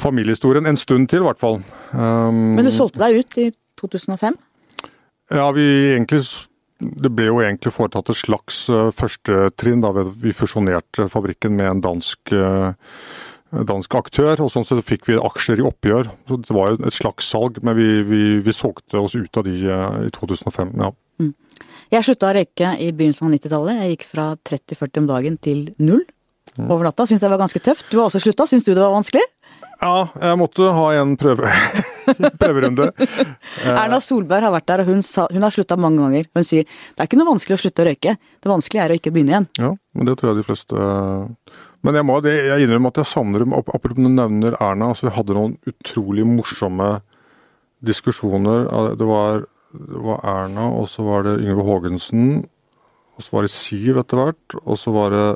familiehistorien 0.02 0.68
en 0.68 0.78
stund 0.78 1.08
til, 1.10 1.22
i 1.22 1.26
hvert 1.26 1.40
fall. 1.40 1.60
Um, 1.92 2.54
Men 2.58 2.68
du 2.68 2.72
solgte 2.74 3.02
deg 3.02 3.22
ut 3.22 3.38
i 3.40 3.50
2005? 3.80 4.38
Ja, 5.32 5.46
vi 5.56 5.64
egentlig 5.94 6.22
Det 6.82 7.12
ble 7.14 7.28
jo 7.28 7.36
egentlig 7.38 7.70
foretatt 7.70 8.10
et 8.10 8.18
slags 8.18 8.64
uh, 8.68 8.90
førstetrinn 8.90 9.84
da 9.84 9.92
vi 9.94 10.32
fusjonerte 10.34 11.06
fabrikken 11.12 11.54
med 11.54 11.68
en 11.68 11.82
dansk 11.84 12.32
dansk 13.52 13.94
aktør, 13.98 14.40
og 14.40 14.50
sånn 14.52 14.64
så 14.64 14.78
fikk 14.84 15.06
vi 15.10 15.18
aksjer 15.20 15.60
i 15.60 15.66
oppgjør. 15.68 16.10
Så 16.28 16.38
Det 16.40 16.56
var 16.56 16.72
jo 16.72 16.80
et 16.88 16.96
slags 16.96 17.28
salg, 17.28 17.60
men 17.62 17.76
vi, 17.76 17.88
vi, 18.08 18.22
vi 18.44 18.54
solgte 18.56 19.00
oss 19.00 19.16
ut 19.18 19.36
av 19.36 19.44
de 19.48 19.56
uh, 19.68 20.00
i 20.06 20.12
2005. 20.14 20.72
ja. 20.80 20.92
Mm. 21.20 21.34
Jeg 21.92 22.06
slutta 22.06 22.30
å 22.30 22.34
røyke 22.38 22.72
i 22.80 22.88
begynnelsen 22.96 23.28
av 23.28 23.34
90-tallet. 23.36 23.82
Jeg 23.82 23.92
gikk 23.92 24.08
fra 24.08 24.26
30-40 24.48 25.02
om 25.02 25.08
dagen 25.10 25.36
til 25.44 25.60
null 25.76 26.00
mm. 26.56 26.70
over 26.70 26.88
natta. 26.88 27.06
Syns 27.08 27.20
det 27.20 27.30
var 27.30 27.42
ganske 27.42 27.60
tøft. 27.60 27.90
Du 27.92 27.98
har 28.00 28.08
også 28.08 28.22
slutta. 28.24 28.48
Syns 28.48 28.64
du 28.64 28.72
det 28.72 28.80
var 28.80 28.94
vanskelig? 28.96 29.24
Ja, 29.82 30.06
jeg 30.14 30.38
måtte 30.38 30.68
ha 30.76 30.84
en 31.00 31.16
prøve, 31.18 31.50
prøverunde. 32.40 32.92
Erna 33.66 33.98
Solberg 34.02 34.46
har 34.46 34.54
vært 34.54 34.68
der, 34.70 34.84
og 34.84 34.92
hun, 34.92 35.02
sa, 35.04 35.26
hun 35.32 35.42
har 35.42 35.54
slutta 35.54 35.78
mange 35.80 36.04
ganger. 36.04 36.28
Hun 36.38 36.46
sier 36.46 36.68
det 36.68 37.02
er 37.02 37.10
ikke 37.10 37.18
noe 37.18 37.32
vanskelig 37.32 37.58
å 37.58 37.62
slutte 37.64 37.82
å 37.82 37.88
røyke, 37.90 38.14
det 38.14 38.52
vanskelige 38.52 38.84
er 38.84 38.94
å 38.94 38.98
ikke 39.00 39.12
begynne 39.14 39.34
igjen. 39.34 39.48
Ja, 39.58 39.72
men 39.98 40.08
det 40.08 40.16
tror 40.20 40.30
jeg 40.30 40.40
de 40.40 40.46
fleste 40.46 40.86
Men 41.82 41.98
jeg 41.98 42.06
må 42.06 42.18
det, 42.22 42.34
jeg 42.46 42.66
innrømmer 42.66 42.92
at 42.92 43.00
jeg 43.02 43.10
savner 43.10 43.44
Apropos 43.58 43.96
du 43.96 44.06
nevner 44.06 44.54
Erna, 44.58 44.92
altså 44.92 45.08
vi 45.08 45.16
hadde 45.16 45.36
noen 45.36 45.56
utrolig 45.66 46.26
morsomme 46.28 46.90
diskusjoner. 47.82 48.68
Det 48.98 49.08
var, 49.08 49.46
det 49.74 50.02
var 50.04 50.22
Erna, 50.34 50.68
og 50.78 50.86
så 50.92 51.06
var 51.06 51.26
det 51.26 51.40
Yngve 51.42 51.66
Haagensen, 51.66 52.44
og 53.16 53.24
så 53.24 53.34
var 53.34 53.48
det 53.48 53.54
Siv 53.54 53.98
etter 53.98 54.20
hvert, 54.20 54.60
og 54.62 54.78
så 54.78 54.94
var 54.94 55.16
det 55.16 55.26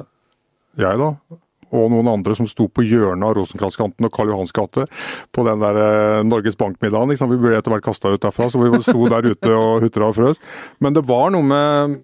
jeg, 0.78 1.03
da 1.03 1.40
og 1.74 1.90
noen 1.90 2.09
andre 2.11 2.36
som 2.38 2.49
sto 2.49 2.68
på 2.70 2.84
hjørnet 2.86 3.26
av 3.26 3.36
Rosenkrantz-kanten 3.38 4.07
og 4.07 4.12
Karl 4.14 4.30
Johans 4.30 4.55
gate 4.55 4.86
på 5.34 5.44
den 5.47 5.62
der 5.62 5.80
eh, 5.82 6.24
Norges 6.26 6.59
Bank-middagen. 6.59 7.16
Vi 7.16 7.40
ble 7.42 7.57
etter 7.59 7.74
hvert 7.74 7.86
kasta 7.86 8.12
ut 8.12 8.22
derfra, 8.22 8.49
så 8.51 8.61
vi 8.62 8.82
sto 8.84 9.09
der 9.11 9.26
ute 9.26 9.55
og 9.55 9.82
hutra 9.84 10.11
og 10.11 10.18
frøs. 10.18 10.42
Men 10.84 10.97
det 10.97 11.07
var 11.09 11.32
noe 11.34 11.47
med 11.47 11.99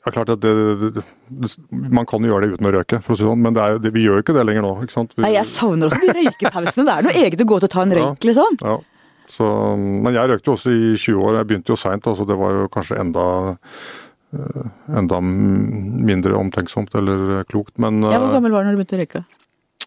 ja, 0.00 0.12
klart 0.14 0.32
at 0.32 0.42
det, 0.42 0.52
det, 0.80 0.90
det, 0.96 1.50
Man 1.70 2.06
kan 2.08 2.24
jo 2.24 2.32
gjøre 2.32 2.46
det 2.46 2.58
uten 2.58 2.70
å 2.70 2.74
røyke, 2.76 3.00
for 3.04 3.14
å 3.14 3.18
si 3.18 3.26
sånn, 3.26 3.42
men 3.44 3.58
er, 3.60 3.80
vi 3.84 4.04
gjør 4.06 4.20
jo 4.20 4.26
ikke 4.26 4.36
det 4.36 4.46
lenger 4.48 4.66
nå. 4.66 4.74
ikke 4.84 4.96
sant? 4.96 5.16
Vi, 5.16 5.24
Nei, 5.26 5.34
Jeg 5.36 5.48
savner 5.50 5.90
også 5.90 6.00
de 6.04 6.14
røykepausene. 6.20 6.86
Det 6.88 6.94
er 6.94 7.08
noe 7.08 7.24
eget 7.24 7.44
å 7.44 7.48
gå 7.52 7.58
til 7.60 7.70
å 7.70 7.74
ta 7.74 7.86
en 7.86 7.96
røyk, 7.98 8.14
ja, 8.14 8.28
liksom. 8.30 8.60
Ja. 8.64 8.78
Så, 9.30 9.48
men 9.78 10.16
jeg 10.16 10.26
røykte 10.26 10.50
jo 10.50 10.54
også 10.56 10.72
i 10.74 10.94
20 10.98 11.18
år. 11.22 11.36
Jeg 11.38 11.50
begynte 11.50 11.70
jo 11.70 11.78
seint, 11.78 12.06
altså 12.10 12.24
det 12.26 12.38
var 12.38 12.56
jo 12.56 12.70
kanskje 12.74 12.98
enda 12.98 13.26
Eh, 14.30 14.66
enda 14.94 15.18
mindre 15.20 16.36
omtenksomt 16.38 16.94
eller 16.94 17.38
eh, 17.38 17.44
klokt. 17.50 17.74
Men 17.82 17.98
ja, 18.04 18.18
Hvor 18.18 18.28
eh, 18.28 18.34
gammel 18.36 18.54
var 18.54 18.62
du 18.62 18.70
når 18.70 18.76
du 18.76 18.82
begynte 18.82 18.98
å 18.98 19.00
røyke? 19.00 19.22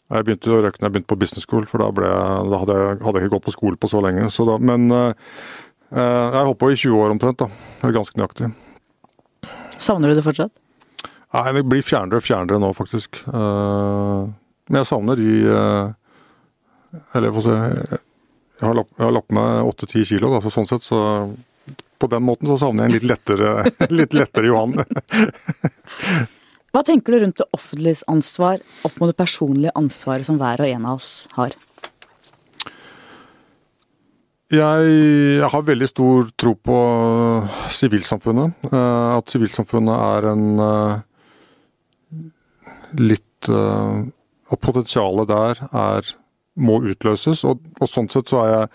Jeg 0.04 0.28
begynte 0.28 0.52
å 0.52 0.58
røyke 0.60 0.82
når 0.82 0.88
jeg 0.88 0.96
begynte 0.96 1.12
på 1.14 1.20
business 1.22 1.48
school, 1.48 1.68
for 1.70 1.80
da, 1.80 1.88
jeg, 1.88 2.50
da 2.52 2.60
hadde, 2.60 2.76
jeg, 2.82 2.98
hadde, 3.06 3.22
jeg, 3.22 3.30
ikke 3.30 3.36
gått 3.38 3.48
på 3.48 3.56
skole 3.56 3.80
på 3.80 3.90
så 3.94 4.02
lenge. 4.04 4.28
Så 4.36 4.46
da, 4.50 4.58
men 4.60 4.92
jeg 4.92 6.44
holdt 6.44 6.60
på 6.60 6.74
i 6.74 6.76
20 6.76 7.00
år 7.00 7.16
omtrent, 7.16 7.40
da. 7.40 7.48
Eller 7.80 7.96
ganske 7.96 8.20
nøyaktig. 8.20 8.52
Savner 9.84 10.12
du 10.12 10.18
det 10.18 10.26
fortsatt? 10.26 10.54
Nei, 11.34 11.48
det 11.58 11.64
blir 11.66 11.84
fjernere 11.84 12.22
og 12.22 12.26
fjernere 12.26 12.62
nå, 12.62 12.70
faktisk. 12.78 13.24
Men 13.28 14.78
jeg 14.80 14.88
savner 14.88 15.18
de 15.18 15.32
Eller 17.18 17.34
jeg 17.34 18.68
har 18.68 18.78
lagt, 18.78 18.94
Jeg 19.00 19.04
har 19.04 19.16
lagt 19.16 19.34
meg 19.34 19.72
8-10 19.74 20.06
kilo, 20.14 20.30
da, 20.36 20.44
så 20.44 20.54
sånn 20.54 20.70
sett 20.70 20.86
så 20.86 21.02
på 22.04 22.10
den 22.12 22.24
måten 22.28 22.50
så 22.52 22.58
savner 22.60 22.84
jeg 22.84 22.90
en 22.90 22.96
litt 22.98 23.08
lettere, 23.08 23.52
litt 24.00 24.16
lettere 24.16 24.50
Johan. 24.50 24.74
Hva 26.74 26.82
tenker 26.84 27.14
du 27.14 27.22
rundt 27.22 27.40
det 27.40 27.48
offentlige 27.56 28.04
ansvar 28.12 28.64
opp 28.84 28.98
mot 29.00 29.12
det 29.12 29.16
personlige 29.20 29.72
ansvaret 29.80 30.28
som 30.28 30.40
hver 30.42 30.64
og 30.64 30.68
en 30.74 30.88
av 30.90 31.00
oss 31.00 31.12
har? 31.38 31.56
Jeg, 34.54 35.46
har 35.50 35.66
veldig 35.66 35.88
stor 35.90 36.28
tro 36.38 36.54
på 36.54 36.80
sivilsamfunnet. 37.74 38.68
Eh, 38.70 39.08
at 39.18 39.32
sivilsamfunnet 39.34 39.96
er 39.96 40.28
en 40.30 40.44
eh, 40.68 41.00
litt 43.02 43.50
eh, 43.50 44.04
At 44.54 44.62
potensialet 44.62 45.32
der 45.32 45.64
er 45.72 46.12
må 46.54 46.78
utløses. 46.86 47.42
Og, 47.50 47.64
og, 47.80 47.90
sånn 47.90 48.12
sett 48.14 48.30
så 48.30 48.44
er 48.44 48.52
jeg 48.54 48.68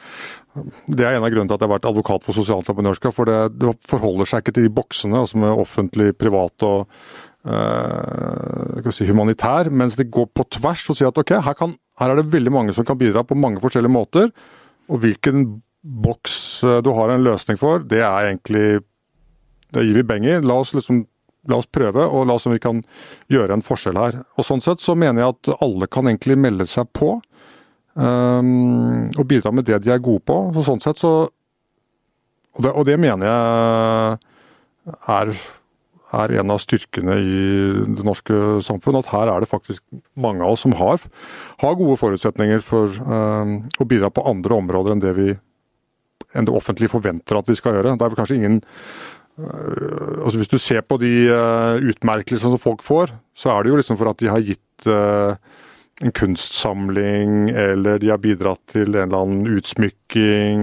Det 0.99 1.07
er 1.07 1.14
en 1.14 1.22
av 1.22 1.31
grunnene 1.31 1.53
til 1.53 1.55
at 1.55 1.62
jeg 1.62 1.68
har 1.68 1.76
vært 1.76 1.89
advokat 1.93 2.26
for 2.26 2.35
sosialentreprenørskap. 2.35 3.14
For 3.14 3.31
det, 3.31 3.39
det, 3.61 3.76
forholder 3.87 4.26
seg 4.26 4.43
ikke 4.43 4.57
til 4.57 4.66
de 4.66 4.74
boksene, 4.81 5.22
altså 5.22 5.39
med 5.39 5.62
offentlig, 5.62 6.11
privat 6.18 6.66
og 6.66 6.89
øh, 7.47 8.91
si, 8.91 9.07
humanitær. 9.07 9.70
Mens 9.70 9.95
det 10.01 10.11
går 10.11 10.26
på 10.35 10.49
tvers 10.59 10.89
og 10.91 10.99
sier 10.99 11.12
at 11.12 11.22
ok, 11.22 11.37
her, 11.47 11.59
kan, 11.61 11.79
her, 12.03 12.11
er 12.11 12.18
det 12.18 12.33
veldig 12.35 12.57
mange 12.57 12.74
som 12.74 12.89
kan 12.89 12.99
bidra 12.99 13.22
på 13.22 13.39
mange 13.39 13.62
forskjellige 13.62 13.95
måter. 13.95 14.35
Og 14.91 15.05
hvilken 15.05 15.47
boks 15.83 16.64
eh, 16.64 16.81
du 16.83 16.91
har 16.97 17.12
en 17.12 17.24
løsning 17.24 17.59
for, 17.61 17.85
det 17.85 18.03
er 18.03 18.33
egentlig 18.33 18.83
Det 19.68 19.83
gir 19.85 19.99
vi 20.01 20.03
beng 20.03 20.24
i. 20.24 20.39
La 20.41 20.55
oss 20.62 20.72
liksom 20.72 21.05
La 21.49 21.57
oss 21.57 21.68
prøve, 21.70 22.03
og 22.05 22.26
la 22.29 22.35
oss 22.37 22.45
om 22.49 22.53
vi 22.53 22.61
kan 22.61 22.83
gjøre 23.33 23.57
en 23.57 23.64
forskjell 23.64 23.97
her. 23.97 24.18
Og 24.37 24.45
Sånn 24.45 24.61
sett 24.61 24.83
så 24.85 24.93
mener 24.99 25.22
jeg 25.22 25.37
at 25.37 25.51
alle 25.64 25.87
kan 25.89 26.09
egentlig 26.11 26.37
melde 26.37 26.66
seg 26.68 26.91
på. 26.93 27.14
Um, 27.95 29.09
og 29.16 29.24
bidra 29.26 29.51
med 29.55 29.66
det 29.66 29.81
de 29.85 29.95
er 29.95 30.03
gode 30.03 30.26
på. 30.29 30.37
Så 30.57 30.66
sånn 30.68 30.83
sett 30.85 31.01
så 31.01 31.12
Og 32.59 32.64
det, 32.64 32.72
og 32.74 32.85
det 32.89 32.99
mener 32.99 33.22
jeg 33.29 34.18
er, 35.14 35.33
er, 36.18 36.33
en 36.41 36.51
av 36.51 36.59
styrkene 36.59 37.16
i 37.22 37.43
det 37.97 38.05
norske 38.05 38.59
samfunn. 38.66 38.99
At 38.99 39.12
her 39.12 39.31
er 39.31 39.41
det 39.41 39.51
faktisk 39.51 39.85
mange 40.18 40.43
av 40.43 40.57
oss 40.57 40.66
som 40.66 40.74
har, 40.74 40.99
har 41.62 41.79
gode 41.79 41.97
forutsetninger 42.01 42.64
for 42.66 42.93
um, 43.07 43.61
å 43.79 43.87
bidra 43.87 44.11
på 44.11 44.26
andre 44.26 44.59
områder 44.59 44.97
enn 44.97 45.05
det 45.05 45.14
vi 45.16 45.29
enn 46.37 46.49
det 46.49 46.55
offentlige 46.55 46.93
forventer 46.93 47.39
at 47.39 47.49
vi 47.49 47.57
skal 47.59 47.79
gjøre. 47.79 47.95
Det 47.97 48.05
er 48.05 48.12
vel 48.12 48.18
kanskje 48.18 48.39
ingen 48.41 48.59
uh, 49.39 50.24
altså 50.24 50.37
Hvis 50.41 50.53
du 50.53 50.59
ser 50.59 50.83
på 50.85 50.99
de 51.01 51.12
uh, 51.31 51.79
utmerkelsene 51.81 52.53
som 52.55 52.62
folk 52.62 52.85
får, 52.87 53.14
så 53.39 53.55
er 53.55 53.64
det 53.64 53.72
jo 53.72 53.81
liksom 53.81 54.01
for 54.01 54.12
at 54.12 54.20
de 54.20 54.31
har 54.33 54.45
gitt 54.45 54.91
uh, 54.91 55.39
en 55.99 56.14
kunstsamling, 56.14 57.51
eller 57.51 57.99
de 57.99 58.12
har 58.12 58.20
bidratt 58.22 58.61
til 58.70 58.93
en 58.93 59.09
eller 59.09 59.18
annen 59.18 59.49
utsmykking, 59.59 60.61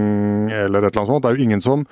eller 0.48 0.86
et 0.86 0.94
eller 0.94 1.02
annet 1.02 1.12
sånt. 1.12 1.24
Det 1.26 1.28
er 1.30 1.36
jo 1.36 1.48
ingen 1.48 1.64
som 1.64 1.84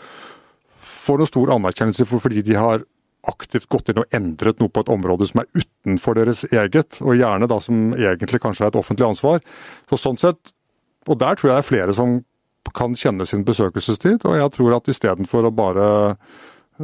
får 1.05 1.21
noen 1.21 1.29
stor 1.29 1.53
anerkjennelse 1.59 2.07
for 2.09 2.25
fordi 2.25 2.45
de 2.47 2.57
har 2.57 2.85
aktivt 3.29 3.69
gått 3.73 3.91
inn 3.91 4.03
og 4.03 4.17
endret 4.17 4.61
noe 4.61 4.73
på 4.73 4.85
et 4.85 4.93
område 4.93 5.29
som 5.29 5.43
er 5.43 5.51
utenfor 5.57 6.19
deres 6.19 6.45
eget, 6.51 7.01
og 7.01 7.17
gjerne 7.19 7.49
da 7.51 7.59
som 7.63 7.93
egentlig 7.97 8.41
kanskje 8.43 8.67
er 8.67 8.73
et 8.73 8.81
offentlig 8.81 9.07
ansvar. 9.09 9.45
Så 9.91 10.01
sånn 10.01 10.21
sett, 10.21 10.53
Og 11.05 11.19
der 11.21 11.37
tror 11.37 11.51
jeg 11.51 11.57
det 11.59 11.65
er 11.65 11.69
flere 11.69 11.93
som 11.93 12.23
kan 12.73 12.97
kjenne 12.97 13.27
sin 13.29 13.45
besøkelsestid, 13.45 14.25
og 14.25 14.39
jeg 14.39 14.53
tror 14.57 14.77
at 14.79 14.89
istedenfor 14.89 15.49
å 15.49 15.55
bare 15.55 15.89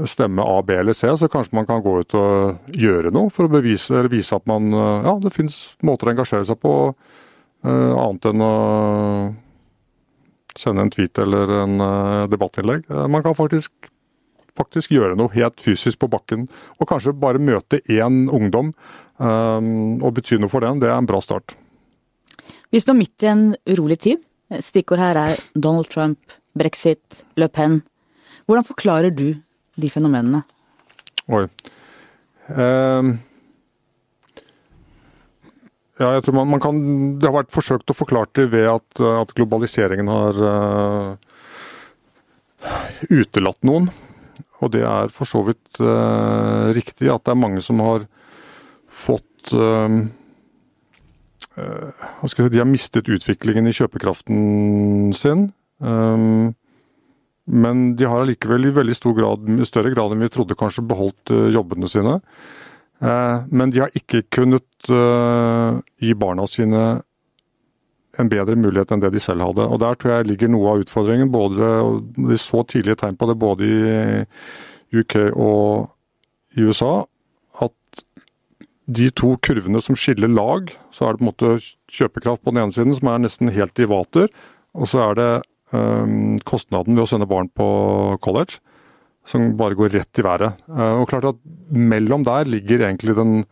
stemme 0.06 0.42
A, 0.42 0.62
B 0.62 0.70
eller 0.70 0.92
C, 0.92 1.08
så 1.18 1.28
kanskje 1.28 1.56
man 1.56 1.66
kan 1.66 1.82
gå 1.82 1.96
ut 2.00 2.14
og 2.14 2.74
gjøre 2.78 3.10
noe 3.14 3.30
for 3.34 3.48
å 3.48 3.52
bevise, 3.52 3.94
eller 3.96 4.12
vise 4.12 4.36
at 4.36 4.46
man 4.46 4.70
eh, 4.72 5.06
Ja, 5.08 5.16
det 5.22 5.34
fins 5.34 5.60
måter 5.82 6.08
å 6.08 6.14
engasjere 6.14 6.46
seg 6.46 6.60
på, 6.62 6.74
uh, 7.66 7.92
annet 7.98 8.28
enn 8.30 8.44
å 8.44 8.54
sende 10.58 10.84
en 10.84 10.92
tweet 10.92 11.18
eller 11.22 11.54
en 11.62 11.82
uh, 11.82 12.28
debattinnlegg. 12.30 12.86
Man 13.10 13.24
kan 13.26 13.34
faktisk, 13.38 13.72
faktisk, 14.58 14.94
gjøre 14.94 15.18
noe 15.18 15.32
helt 15.34 15.62
fysisk 15.62 16.00
på 16.02 16.10
bakken, 16.12 16.46
og 16.78 16.90
kanskje 16.90 17.16
bare 17.16 17.42
møte 17.42 17.82
én 17.90 18.26
ungdom 18.30 18.74
og 19.20 20.14
bety 20.16 20.38
noe 20.40 20.48
for 20.48 20.64
den. 20.64 20.78
Det 20.80 20.88
er 20.88 20.96
en 20.96 21.04
bra 21.04 21.18
start. 21.20 21.52
Vi 22.72 22.80
står 22.80 22.96
midt 22.96 23.26
i 23.26 23.28
en 23.28 23.42
urolig 23.68 23.98
tid. 24.00 24.22
Stikkord 24.58 24.98
her 24.98 25.18
er 25.18 25.40
Donald 25.54 25.90
Trump, 25.92 26.18
brexit, 26.58 27.22
Le 27.38 27.46
Pen. 27.48 27.80
Hvordan 28.46 28.66
forklarer 28.66 29.14
du 29.14 29.36
de 29.78 29.90
fenomenene? 29.92 30.42
Oi. 31.30 31.44
Uh, 32.50 33.14
ja, 36.00 36.08
jeg 36.16 36.24
tror 36.26 36.34
man, 36.40 36.48
man, 36.50 36.62
kan 36.64 36.78
Det 37.20 37.28
har 37.28 37.36
vært 37.36 37.52
forsøkt 37.54 37.92
å 37.92 37.94
forklare 37.94 38.32
det 38.34 38.48
ved 38.50 38.66
at, 38.72 39.02
at 39.22 39.34
globaliseringen 39.36 40.10
har 40.10 40.40
uh, 40.42 41.14
utelatt 43.06 43.62
noen. 43.62 43.86
Og 44.60 44.72
det 44.74 44.82
er 44.82 45.12
for 45.14 45.30
så 45.30 45.44
vidt 45.46 45.78
uh, 45.78 46.74
riktig 46.74 47.12
at 47.12 47.22
det 47.22 47.36
er 47.36 47.44
mange 47.46 47.62
som 47.62 47.78
har 47.84 48.08
fått 48.90 49.54
si, 49.54 50.10
De 51.60 52.58
har 52.60 52.68
mistet 52.68 53.08
utviklingen 53.10 53.68
i 53.68 53.74
kjøpekraften 53.76 55.12
sin. 55.16 55.48
Um, 55.80 56.54
men 57.50 57.94
de 57.98 58.06
har 58.06 58.22
allikevel 58.22 58.68
i 58.68 58.74
veldig 58.74 58.94
stor 58.94 59.14
grad, 59.16 59.46
større 59.66 59.90
grad 59.94 60.14
enn 60.14 60.22
vi 60.22 60.30
trodde, 60.32 60.58
kanskje 60.58 60.86
beholdt 60.86 61.32
eh, 61.34 61.48
jobbene 61.56 61.88
sine. 61.90 62.18
Eh, 63.02 63.46
men 63.50 63.72
de 63.74 63.82
har 63.82 63.94
ikke 63.96 64.22
kunnet 64.30 64.90
eh, 64.92 65.80
gi 66.04 66.14
barna 66.18 66.46
sine 66.50 66.84
en 68.18 68.30
bedre 68.30 68.56
mulighet 68.58 68.92
enn 68.92 69.02
det 69.02 69.12
de 69.14 69.22
selv 69.22 69.46
hadde. 69.48 69.66
Og 69.66 69.80
Der 69.82 69.98
tror 69.98 70.14
jeg 70.14 70.28
ligger 70.30 70.50
noe 70.52 70.74
av 70.74 70.84
utfordringen. 70.84 71.30
både 71.32 71.70
De 72.18 72.38
så 72.38 72.62
tidlige 72.68 73.00
tegn 73.02 73.18
på 73.18 73.30
det 73.30 73.38
både 73.38 73.66
i 73.66 75.00
UK 75.00 75.16
og 75.30 75.90
i 76.58 76.66
USA. 76.66 77.06
De 78.90 79.10
to 79.14 79.34
kurvene 79.44 79.82
som 79.84 79.98
skiller 79.98 80.30
lag, 80.32 80.72
så 80.94 81.06
er 81.06 81.14
det 81.14 81.20
på 81.20 81.24
en 81.24 81.30
måte 81.30 81.50
kjøpekraft 81.92 82.42
på 82.42 82.54
den 82.54 82.64
ene 82.64 82.74
siden, 82.74 82.96
som 82.96 83.12
er 83.12 83.22
nesten 83.22 83.52
helt 83.54 83.78
i 83.78 83.88
vater. 83.90 84.30
Og 84.74 84.90
så 84.90 85.04
er 85.04 85.18
det 85.18 85.30
um, 85.74 86.38
kostnaden 86.46 86.96
ved 86.96 87.04
å 87.04 87.10
sende 87.10 87.28
barn 87.30 87.50
på 87.54 87.68
college, 88.24 88.58
som 89.28 89.52
bare 89.58 89.78
går 89.78 89.94
rett 89.94 90.20
i 90.22 90.26
været. 90.26 90.58
Uh, 90.70 91.02
og 91.02 91.08
klart 91.12 91.28
at 91.32 91.40
mellom 91.70 92.26
der 92.26 92.50
ligger 92.50 92.86
egentlig 92.86 93.18
den 93.18 93.42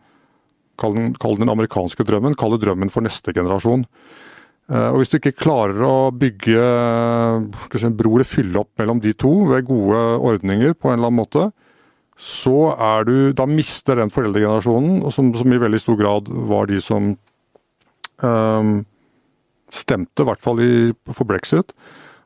Kall 0.79 0.93
den, 0.95 1.09
kall 1.19 1.33
den 1.35 1.49
amerikanske 1.51 2.05
drømmen, 2.07 2.37
kall 2.39 2.53
det 2.53 2.61
drømmen 2.63 2.87
for 2.87 3.03
neste 3.03 3.33
generasjon. 3.35 3.81
Uh, 4.71 4.93
og 4.93 5.01
Hvis 5.01 5.09
du 5.11 5.17
ikke 5.17 5.33
klarer 5.41 5.81
å 5.83 5.95
bygge 6.15 6.61
si, 7.73 7.81
en 7.83 7.97
bro 7.99 8.13
eller 8.13 8.23
fylle 8.23 8.61
opp 8.61 8.79
mellom 8.79 9.01
de 9.03 9.11
to 9.11 9.33
ved 9.49 9.67
gode 9.67 9.99
ordninger 10.29 10.77
på 10.77 10.87
en 10.87 11.01
eller 11.01 11.11
annen 11.11 11.19
måte, 11.19 11.49
så 12.19 12.73
er 12.75 13.07
du 13.07 13.15
Da 13.33 13.45
mister 13.47 13.95
den 13.95 14.11
foreldregenerasjonen, 14.11 15.05
som, 15.15 15.31
som 15.39 15.53
i 15.55 15.61
veldig 15.61 15.79
stor 15.79 15.95
grad 15.99 16.27
var 16.51 16.67
de 16.67 16.81
som 16.83 17.13
um, 18.19 18.73
stemte, 19.71 20.23
i 20.23 20.27
hvert 20.27 20.43
fall 20.43 20.59
i, 20.63 20.71
for 21.13 21.29
brexit, 21.29 21.71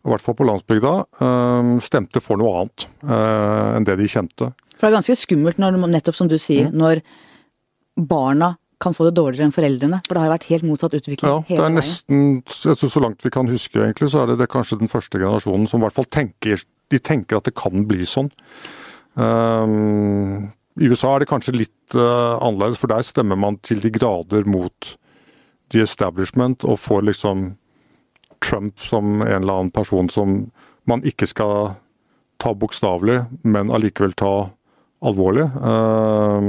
i 0.03 0.09
hvert 0.09 0.23
fall 0.23 0.35
på 0.39 0.47
landsbygda, 0.49 0.95
um, 1.21 1.75
stemte 1.83 2.23
for 2.23 2.41
noe 2.41 2.63
annet 2.63 2.87
uh, 3.05 3.77
enn 3.77 3.85
det 3.87 3.99
de 4.01 4.09
kjente. 4.09 4.49
For 4.73 4.87
det 4.87 4.91
er 4.91 4.97
ganske 4.97 5.19
skummelt 5.19 5.61
når, 5.61 5.77
nettopp 5.93 6.17
som 6.17 6.31
du 6.31 6.39
sier, 6.41 6.71
mm. 6.71 6.75
når 6.79 7.03
barna 8.09 8.55
kan 8.83 8.95
få 8.97 9.05
det 9.07 9.15
dårligere 9.15 9.47
enn 9.47 9.55
foreldrene. 9.55 10.01
For 10.07 10.15
det 10.15 10.23
har 10.23 10.27
jo 10.27 10.33
vært 10.33 10.49
helt 10.49 10.67
motsatt 10.67 10.95
utvikling 10.97 11.29
ja, 11.29 11.41
hele 11.47 11.67
veien. 11.67 11.77
Nesten, 11.79 12.23
jeg 12.41 12.73
nesten, 12.73 12.91
Så 12.91 13.03
langt 13.03 13.23
vi 13.23 13.31
kan 13.31 13.51
huske, 13.51 13.79
egentlig, 13.79 14.09
så 14.11 14.23
er 14.23 14.33
det, 14.33 14.41
det 14.41 14.49
kanskje 14.51 14.81
den 14.81 14.91
første 14.91 15.21
generasjonen 15.21 15.69
som 15.69 15.79
i 15.79 15.85
hvert 15.85 15.99
fall 16.01 16.09
tenker, 16.11 16.65
de 16.91 16.99
tenker 16.99 17.39
at 17.39 17.47
det 17.47 17.55
kan 17.55 17.85
bli 17.87 18.07
sånn. 18.09 18.31
Um, 19.13 20.49
I 20.79 20.89
USA 20.89 21.13
er 21.13 21.23
det 21.23 21.29
kanskje 21.29 21.55
litt 21.55 21.95
uh, 21.97 22.39
annerledes, 22.41 22.79
for 22.81 22.89
der 22.89 23.05
stemmer 23.05 23.37
man 23.37 23.59
til 23.65 23.81
de 23.83 23.91
grader 23.93 24.47
mot 24.49 24.95
the 25.73 25.83
establishment 25.85 26.65
og 26.65 26.81
får 26.81 27.05
liksom 27.09 27.53
Trump 28.43 28.79
som 28.81 29.21
en 29.21 29.29
eller 29.43 29.53
annen 29.53 29.71
person 29.73 30.09
som 30.11 30.51
man 30.89 31.05
ikke 31.07 31.29
skal 31.29 31.75
ta 32.41 32.51
bokstavelig, 32.57 33.21
men 33.47 33.71
allikevel 33.71 34.15
ta 34.19 34.33
alvorlig. 35.03 35.45
Uh, 35.61 36.41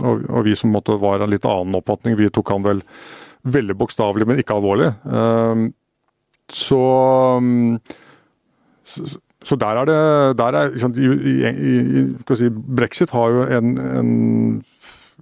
og, 0.00 0.24
og, 0.30 0.40
vi 0.46 0.56
som 0.56 0.72
måtte 0.72 0.96
var 1.00 1.20
en 1.20 1.32
litt 1.32 1.48
annen 1.48 1.76
oppfatning, 1.80 2.16
vi 2.16 2.30
tok 2.32 2.54
han 2.54 2.64
vel 2.64 2.82
veldig 3.46 3.76
bokstavelig, 3.78 4.26
men 4.28 4.40
ikke 4.40 4.56
alvorlig. 4.56 4.92
Uh, 5.04 5.68
så, 6.52 6.82
så 8.86 9.06
så 9.46 9.56
der 9.56 9.80
er 9.80 9.86
det 9.86 10.38
der 10.38 10.58
er, 10.58 10.72
liksom, 10.74 10.94
i, 10.98 11.06
i, 11.46 12.34
si, 12.34 12.48
Brexit 12.50 13.12
har 13.14 13.30
jo 13.30 13.44
en, 13.58 13.76
en, 13.78 14.64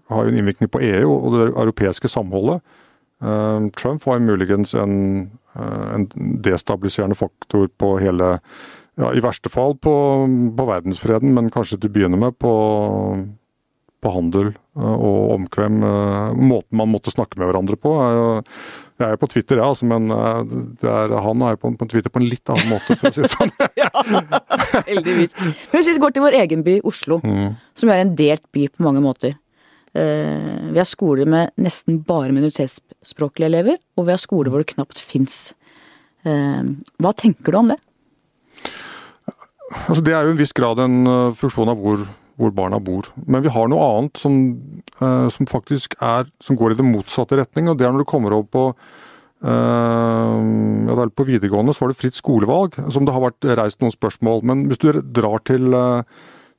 har 0.08 0.24
jo 0.24 0.32
en 0.32 0.38
innvirkning 0.38 0.70
på 0.72 0.80
EU 0.80 1.12
og 1.12 1.36
det 1.36 1.50
europeiske 1.52 2.08
samholdet. 2.08 2.64
Uh, 3.24 3.70
Trump 3.76 4.04
var 4.06 4.18
muligens 4.20 4.74
en, 4.74 5.30
uh, 5.56 5.94
en, 5.94 6.08
destabiliserende 6.44 7.16
faktor 7.16 7.68
på 7.78 7.94
hele 8.02 8.38
ja, 8.98 9.08
I 9.10 9.22
verste 9.22 9.50
fall 9.50 9.74
på, 9.82 9.94
på, 10.56 10.66
verdensfreden, 10.68 11.32
men 11.34 11.50
kanskje 11.50 11.80
til 11.80 11.90
å 11.90 11.94
begynne 11.94 12.18
med 12.20 12.36
på, 12.38 12.52
på 14.04 14.12
handel 14.14 14.52
uh, 14.78 14.94
og 14.94 15.34
omkvem. 15.38 15.80
måten 16.36 16.78
man 16.78 16.92
måtte 16.92 17.14
snakke 17.14 17.40
med 17.40 17.50
hverandre 17.50 17.78
på. 17.80 17.94
er 18.02 18.18
jo 18.18 18.28
jeg 19.00 19.10
er 19.10 19.18
på 19.18 19.26
Twitter, 19.26 19.58
ja, 19.58 19.68
altså, 19.72 19.86
men 19.90 20.06
er, 20.12 21.14
han 21.24 21.42
er 21.42 21.56
på, 21.58 21.72
på, 21.78 21.86
Twitter 21.90 22.12
på 22.14 22.20
en 22.22 22.28
litt 22.30 22.50
annen 22.52 22.70
måte, 22.70 22.94
for 23.00 23.10
å 23.10 23.14
si 23.14 23.24
det 23.24 23.30
sånn. 23.32 23.50
ja, 23.82 23.88
heldigvis. 24.86 25.34
Men 25.40 25.74
hvis 25.74 25.88
vi 25.90 26.02
går 26.04 26.14
til 26.14 26.22
vår 26.22 26.36
egen 26.44 26.62
by, 26.66 26.76
Oslo, 26.86 27.18
mm. 27.24 27.56
som 27.80 27.90
er 27.90 28.04
en 28.04 28.14
delt 28.18 28.44
by 28.54 28.68
på 28.70 28.86
mange 28.86 29.02
måter. 29.02 29.34
Uh, 29.94 30.70
vi 30.74 30.78
har 30.78 30.88
skoler 30.90 31.26
med 31.30 31.52
nesten 31.62 32.00
bare 32.06 32.34
minoritetsspråklige 32.34 33.50
elever, 33.50 33.82
og 33.98 34.08
vi 34.08 34.14
har 34.14 34.22
skoler 34.22 34.54
hvor 34.54 34.62
det 34.62 34.70
knapt 34.72 35.02
fins. 35.02 35.52
Uh, 36.26 36.62
hva 37.02 37.14
tenker 37.18 37.54
du 37.54 37.60
om 37.64 37.74
det? 37.74 37.80
Altså, 39.88 40.02
det 40.06 40.14
er 40.14 40.26
jo 40.26 40.34
en 40.36 40.38
viss 40.38 40.54
grad 40.54 40.82
en 40.82 40.98
funksjon 41.34 41.70
av 41.72 41.82
hvor, 41.82 42.06
hvor, 42.40 42.52
barna 42.54 42.80
bor. 42.82 43.08
Men 43.26 43.44
vi 43.44 43.52
har 43.54 43.68
noe 43.70 43.86
annet 43.86 44.20
som, 44.20 44.36
som, 44.98 45.48
faktisk 45.50 45.96
er 46.02 46.28
Som 46.42 46.58
går 46.58 46.74
i 46.74 46.78
den 46.80 46.90
motsatte 46.92 47.38
retning, 47.38 47.68
og 47.68 47.78
det 47.78 47.86
er 47.86 47.94
når 47.94 48.04
du 48.04 48.10
kommer 48.10 48.34
over 48.36 48.48
på 48.50 48.68
ja, 49.44 51.04
på 51.12 51.26
videregående 51.28 51.74
så 51.76 51.84
var 51.84 51.90
det 51.92 51.98
fritt 52.00 52.16
skolevalg, 52.16 52.78
som 52.94 53.04
det 53.04 53.12
har 53.12 53.26
vært 53.26 53.44
reist 53.58 53.82
noen 53.82 53.92
spørsmål. 53.92 54.40
Men 54.48 54.62
hvis 54.70 54.80
du 54.80 54.88
drar 55.04 55.42
til 55.44 55.76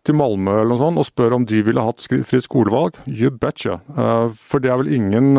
til 0.06 0.14
Malmö 0.20 0.60
eller 0.60 0.70
noe 0.70 0.78
sånt 0.78 1.02
og 1.02 1.08
spør 1.08 1.34
om 1.40 1.48
de 1.50 1.64
ville 1.66 1.82
hatt 1.82 2.04
fritt 2.06 2.46
skolevalg, 2.46 3.00
you 3.10 3.32
betcha. 3.34 3.80
Uh, 3.90 4.30
for 4.38 4.62
det 4.62 4.70
er 4.70 4.78
vel 4.84 4.94
ingen 4.94 5.34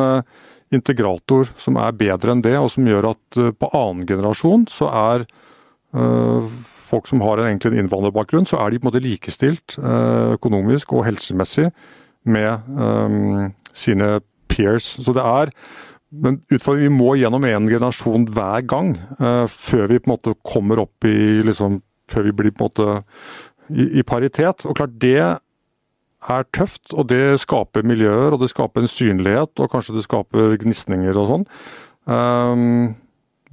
integrator 0.74 1.52
som 1.62 1.78
er 1.78 1.94
bedre 1.94 2.34
enn 2.34 2.42
det, 2.42 2.56
og 2.58 2.72
som 2.74 2.88
gjør 2.88 3.12
at 3.12 3.38
på 3.60 3.70
annen 3.70 4.08
generasjon 4.08 4.66
så 4.72 4.90
er 4.90 5.28
folk 6.86 7.08
som 7.10 7.22
har 7.24 7.42
egentlig 7.42 7.72
en 7.72 7.84
innvandrerbakgrunn, 7.84 8.46
så 8.48 8.60
er 8.62 8.70
de 8.70 8.80
på 8.80 8.86
en 8.86 8.90
måte 8.90 9.04
likestilt 9.04 9.76
økonomisk 10.36 10.94
og 10.96 11.04
helsemessig 11.08 11.68
med 12.26 12.66
um, 12.78 13.52
sine 13.76 14.20
peers. 14.50 14.96
Så 15.02 15.14
det 15.14 15.24
er 15.24 15.52
men 16.16 16.38
utfordringen, 16.54 16.92
vi 16.92 17.02
må 17.02 17.16
gjennom 17.18 17.44
en 17.44 17.66
generasjon 17.68 18.28
hver 18.32 18.62
gang 18.70 18.92
før 19.50 19.88
vi 19.90 19.98
på 19.98 20.06
en 20.06 20.12
måte 20.14 20.36
kommer 20.46 20.78
opp 20.84 21.04
i 21.04 21.42
liksom, 21.44 21.80
Før 22.06 22.28
vi 22.28 22.32
blir 22.38 22.54
på 22.54 22.62
en 22.62 22.70
måte 22.70 23.02
i, 23.74 23.98
i 23.98 24.02
paritet. 24.06 24.62
Og 24.64 24.76
klart 24.78 24.94
det 25.02 25.18
er 25.18 26.46
tøft, 26.54 26.92
og 26.94 27.08
det 27.10 27.40
skaper 27.42 27.86
miljøer, 27.86 28.34
og 28.34 28.40
det 28.42 28.50
skaper 28.52 28.84
en 28.84 28.90
synlighet, 28.90 29.52
og 29.58 29.72
kanskje 29.72 29.96
det 29.96 30.04
skaper 30.06 30.56
gnisninger 30.62 31.18
og 31.18 31.28
sånn. 31.32 31.44
Um, 32.06 32.94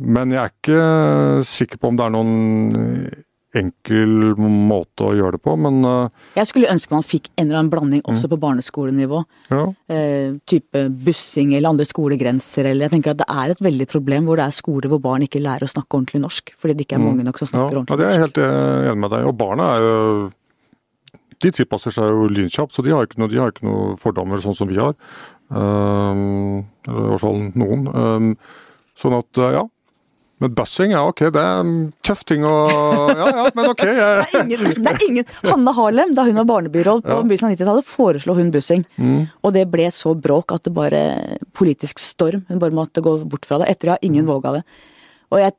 men 0.03 0.33
jeg 0.35 0.41
er 0.43 0.51
ikke 0.51 1.45
sikker 1.47 1.79
på 1.79 1.91
om 1.91 1.99
det 1.99 2.07
er 2.07 2.15
noen 2.15 3.13
enkel 3.57 4.33
måte 4.39 5.05
å 5.05 5.13
gjøre 5.13 5.37
det 5.37 5.43
på, 5.45 5.53
men 5.61 5.83
uh, 5.85 6.29
Jeg 6.37 6.49
skulle 6.49 6.71
ønske 6.73 6.93
man 6.93 7.05
fikk 7.05 7.29
en 7.35 7.45
eller 7.45 7.59
annen 7.59 7.71
blanding 7.73 8.01
også 8.01 8.25
mm. 8.25 8.31
på 8.31 8.39
barneskolenivå. 8.41 9.19
Ja. 9.53 9.63
Uh, 9.93 10.37
type 10.49 10.85
bussing 11.05 11.53
eller 11.53 11.73
andre 11.73 11.87
skolegrenser, 11.89 12.71
eller 12.71 12.87
jeg 12.87 12.95
tenker 12.95 13.13
at 13.13 13.21
det 13.21 13.29
er 13.29 13.53
et 13.53 13.63
veldig 13.63 13.87
problem 13.91 14.29
hvor 14.29 14.41
det 14.41 14.47
er 14.47 14.57
skoler 14.57 14.93
hvor 14.93 15.03
barn 15.03 15.25
ikke 15.27 15.43
lærer 15.43 15.67
å 15.67 15.73
snakke 15.73 15.99
ordentlig 15.99 16.23
norsk, 16.23 16.55
fordi 16.57 16.77
det 16.77 16.87
ikke 16.87 16.97
er 16.97 17.03
mm. 17.03 17.09
mange 17.11 17.27
nok 17.27 17.41
som 17.41 17.51
snakker 17.51 17.77
ja. 17.77 17.83
ordentlig 17.83 17.93
norsk. 17.93 17.93
Ja, 17.93 18.01
det 18.01 18.07
er 18.09 18.17
jeg 18.17 18.25
helt 18.25 18.41
eh, 18.47 18.87
enig 18.89 19.03
med 19.03 19.13
deg 19.13 19.29
Og 19.29 19.37
barna 19.37 19.69
er 19.75 19.85
jo 19.85 20.01
De 21.43 21.53
tilpasser 21.59 21.93
seg 21.93 22.09
jo 22.09 22.27
lynkjapt, 22.31 22.73
så 22.73 22.85
de 22.85 22.93
har 22.95 23.05
ikke 23.05 23.21
noe, 23.21 23.31
har 23.37 23.53
ikke 23.53 23.67
noe 23.67 23.93
fordommer 24.01 24.41
sånn 24.41 24.57
som 24.57 24.69
vi 24.69 24.79
har. 24.79 24.97
Um, 25.53 26.63
eller 26.87 27.01
i 27.03 27.09
hvert 27.11 27.21
fall 27.21 27.41
noen. 27.59 27.87
Um, 27.91 28.29
sånn 28.97 29.17
at, 29.19 29.41
ja. 29.51 29.65
Men 30.43 30.51
bussing, 30.57 30.91
ja 30.91 31.05
ok, 31.07 31.21
det 31.31 31.39
er 31.39 31.61
en 31.61 31.75
tøff 32.03 32.25
ting 32.27 32.43
å 32.43 32.53
Ja 33.15 33.27
ja, 33.31 33.43
men 33.55 33.69
ok. 33.71 33.83
Jeg... 33.87 34.25
Det, 34.33 34.41
er 34.41 34.43
ingen, 34.43 34.83
det 34.83 34.91
er 34.91 35.03
ingen 35.05 35.29
Hanne 35.45 35.73
Harlem, 35.77 36.11
da 36.17 36.25
hun 36.27 36.39
var 36.41 36.47
barnebyråd 36.49 37.05
på 37.05 37.13
ja. 37.13 37.21
begynnelsen 37.23 37.47
av 37.47 37.53
90-tallet, 37.53 37.87
foreslo 37.87 38.35
hun 38.35 38.51
bussing. 38.51 38.83
Mm. 38.99 39.29
Og 39.39 39.53
det 39.55 39.63
ble 39.71 39.87
så 39.95 40.11
bråk 40.19 40.51
at 40.55 40.65
det 40.67 40.73
bare 40.75 41.03
Politisk 41.55 42.01
storm. 42.01 42.43
Hun 42.49 42.59
bare 42.59 42.75
måtte 42.75 43.01
gå 43.03 43.15
bort 43.29 43.45
fra 43.47 43.59
det. 43.61 43.69
Etter 43.71 43.87
det 43.87 43.93
har 43.93 44.05
ingen 44.05 44.25
mm. 44.25 44.31
våga 44.31 44.55
det. 44.57 44.63
Og 45.31 45.39
jeg 45.39 45.55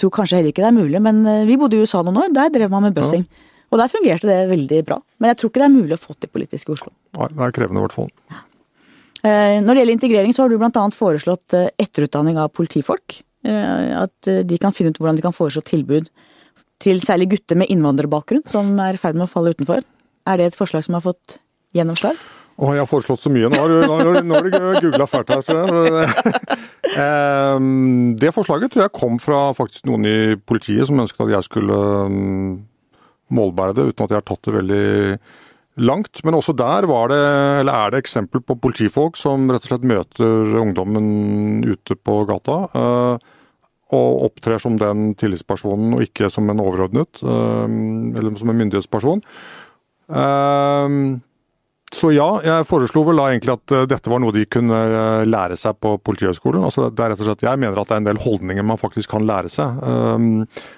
tror 0.00 0.12
kanskje 0.14 0.38
heller 0.38 0.54
ikke 0.54 0.62
det 0.62 0.68
er 0.70 0.76
mulig, 0.76 1.00
men 1.02 1.22
eh, 1.26 1.46
vi 1.48 1.56
bodde 1.60 1.78
i 1.78 1.82
USA 1.82 2.04
noen 2.04 2.20
år. 2.22 2.34
Der 2.36 2.52
drev 2.54 2.70
man 2.72 2.86
med 2.86 2.94
bussing. 2.96 3.24
Ja. 3.26 3.48
Og 3.70 3.80
der 3.80 3.90
fungerte 3.90 4.28
det 4.30 4.38
veldig 4.50 4.84
bra. 4.86 5.00
Men 5.18 5.32
jeg 5.32 5.40
tror 5.40 5.52
ikke 5.52 5.62
det 5.62 5.66
er 5.68 5.74
mulig 5.74 5.96
å 5.96 6.02
få 6.02 6.14
til 6.18 6.32
politisk 6.32 6.70
i 6.70 6.76
Oslo. 6.76 6.92
Nei, 7.18 7.28
det 7.32 7.46
er 7.46 7.56
krevende 7.56 7.82
i 7.82 7.86
hvert 7.86 7.96
fall. 7.96 8.12
Ja. 8.30 8.44
Eh, 9.20 9.58
når 9.60 9.74
det 9.74 9.82
gjelder 9.82 9.96
integrering, 9.96 10.36
så 10.36 10.44
har 10.44 10.52
du 10.52 10.60
bl.a. 10.60 10.84
foreslått 10.96 11.56
eh, 11.56 11.68
etterutdanning 11.82 12.38
av 12.40 12.52
politifolk. 12.56 13.20
Eh, 13.40 13.92
at 13.96 14.28
eh, 14.28 14.42
de 14.44 14.58
kan 14.60 14.74
finne 14.76 14.92
ut 14.92 14.98
hvordan 15.00 15.16
de 15.16 15.24
kan 15.24 15.36
foreslå 15.36 15.62
tilbud 15.64 16.10
til 16.80 17.00
særlig 17.04 17.30
gutter 17.34 17.56
med 17.60 17.70
innvandrerbakgrunn 17.72 18.44
som 18.48 18.72
er 18.84 18.96
i 18.96 19.00
ferd 19.00 19.16
med 19.16 19.28
å 19.28 19.32
falle 19.32 19.54
utenfor. 19.54 19.84
Er 20.28 20.40
det 20.40 20.50
et 20.50 20.58
forslag 20.58 20.84
som 20.84 20.96
har 20.96 21.04
fått 21.04 21.38
gjennomslag? 21.76 22.18
Å, 22.60 22.74
jeg 22.76 22.82
har 22.82 22.88
foreslått 22.88 23.22
så 23.22 23.32
mye. 23.32 23.48
Nå 23.48 23.56
har 23.56 23.70
du, 23.72 24.20
googla 24.84 25.06
fælt 25.08 25.30
her. 25.32 25.44
det 28.20 28.32
forslaget 28.36 28.74
tror 28.74 28.84
jeg 28.84 28.96
kom 28.98 29.16
fra 29.22 29.46
faktisk 29.56 29.88
noen 29.88 30.04
i 30.08 30.18
politiet 30.36 30.88
som 30.88 31.00
ønsket 31.00 31.24
at 31.24 31.32
jeg 31.38 31.48
skulle 31.48 31.78
mm, 32.12 32.50
målbære 33.32 33.78
det, 33.78 33.86
uten 33.88 34.04
at 34.04 34.12
jeg 34.12 34.20
har 34.20 34.28
tatt 34.28 34.44
det 34.44 34.56
veldig 34.58 34.84
langt. 35.78 36.22
Men 36.24 36.36
også 36.38 36.54
der 36.56 36.86
var 36.90 37.10
det, 37.12 37.20
eller 37.60 37.72
er 37.72 37.92
det 37.92 38.02
eksempel 38.04 38.42
på 38.42 38.58
politifolk 38.60 39.18
som 39.20 39.48
rett 39.50 39.66
og 39.66 39.72
slett 39.72 39.86
møter 39.88 40.58
ungdommen 40.60 41.62
ute 41.66 41.96
på 41.96 42.22
gata. 42.30 42.58
Eh, 42.74 43.30
og 43.90 44.20
opptrer 44.28 44.60
som 44.62 44.76
den 44.78 45.16
tillitspersonen 45.18 45.96
og 45.96 46.04
ikke 46.04 46.28
som 46.30 46.46
en 46.50 46.62
overordnet, 46.62 47.22
eh, 47.24 47.66
eller 47.66 48.38
som 48.38 48.52
en 48.52 48.62
myndighetsperson. 48.62 49.24
Eh, 50.10 51.00
så 51.90 52.12
ja, 52.14 52.28
jeg 52.46 52.66
foreslo 52.70 53.02
vel 53.02 53.18
da 53.18 53.24
egentlig 53.32 53.56
at 53.56 53.72
dette 53.90 54.10
var 54.12 54.20
noe 54.22 54.30
de 54.30 54.44
kunne 54.46 54.76
lære 55.26 55.56
seg 55.58 55.74
på 55.82 55.96
Politihøgskolen. 56.06 56.62
Altså 56.62 56.86
det 56.86 57.02
er 57.02 57.10
rett 57.10 57.22
og 57.24 57.26
slett, 57.26 57.42
Jeg 57.42 57.58
mener 57.58 57.80
at 57.80 57.88
det 57.88 57.96
er 57.96 58.02
en 58.04 58.06
del 58.12 58.20
holdninger 58.22 58.62
man 58.62 58.78
faktisk 58.78 59.10
kan 59.10 59.26
lære 59.26 59.50
seg. 59.50 59.80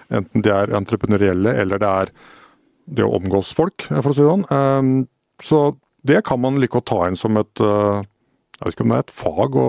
Enten 0.09 0.47
de 0.47 0.55
er 0.55 0.73
entreprenørielle 0.73 1.53
eller 1.53 1.83
det 1.85 1.91
er 1.91 2.15
det 2.87 3.07
å 3.07 3.15
omgås 3.19 3.53
folk, 3.57 3.87
for 3.89 4.11
å 4.11 4.15
si 4.15 4.23
det 4.23 4.29
sånn. 4.29 4.47
Ehm, 4.53 4.93
så 5.43 5.65
det 6.07 6.23
kan 6.27 6.41
man 6.43 6.61
like 6.61 6.79
å 6.79 6.85
ta 6.85 7.05
inn 7.09 7.19
som 7.19 7.37
et, 7.39 7.61
eh, 7.61 8.03
Jeg 8.63 8.69
vet 8.69 8.75
ikke 8.77 8.85
om 8.85 8.93
det 8.93 8.97
er 8.97 9.07
et 9.07 9.17
fag 9.19 9.57
å 9.59 9.69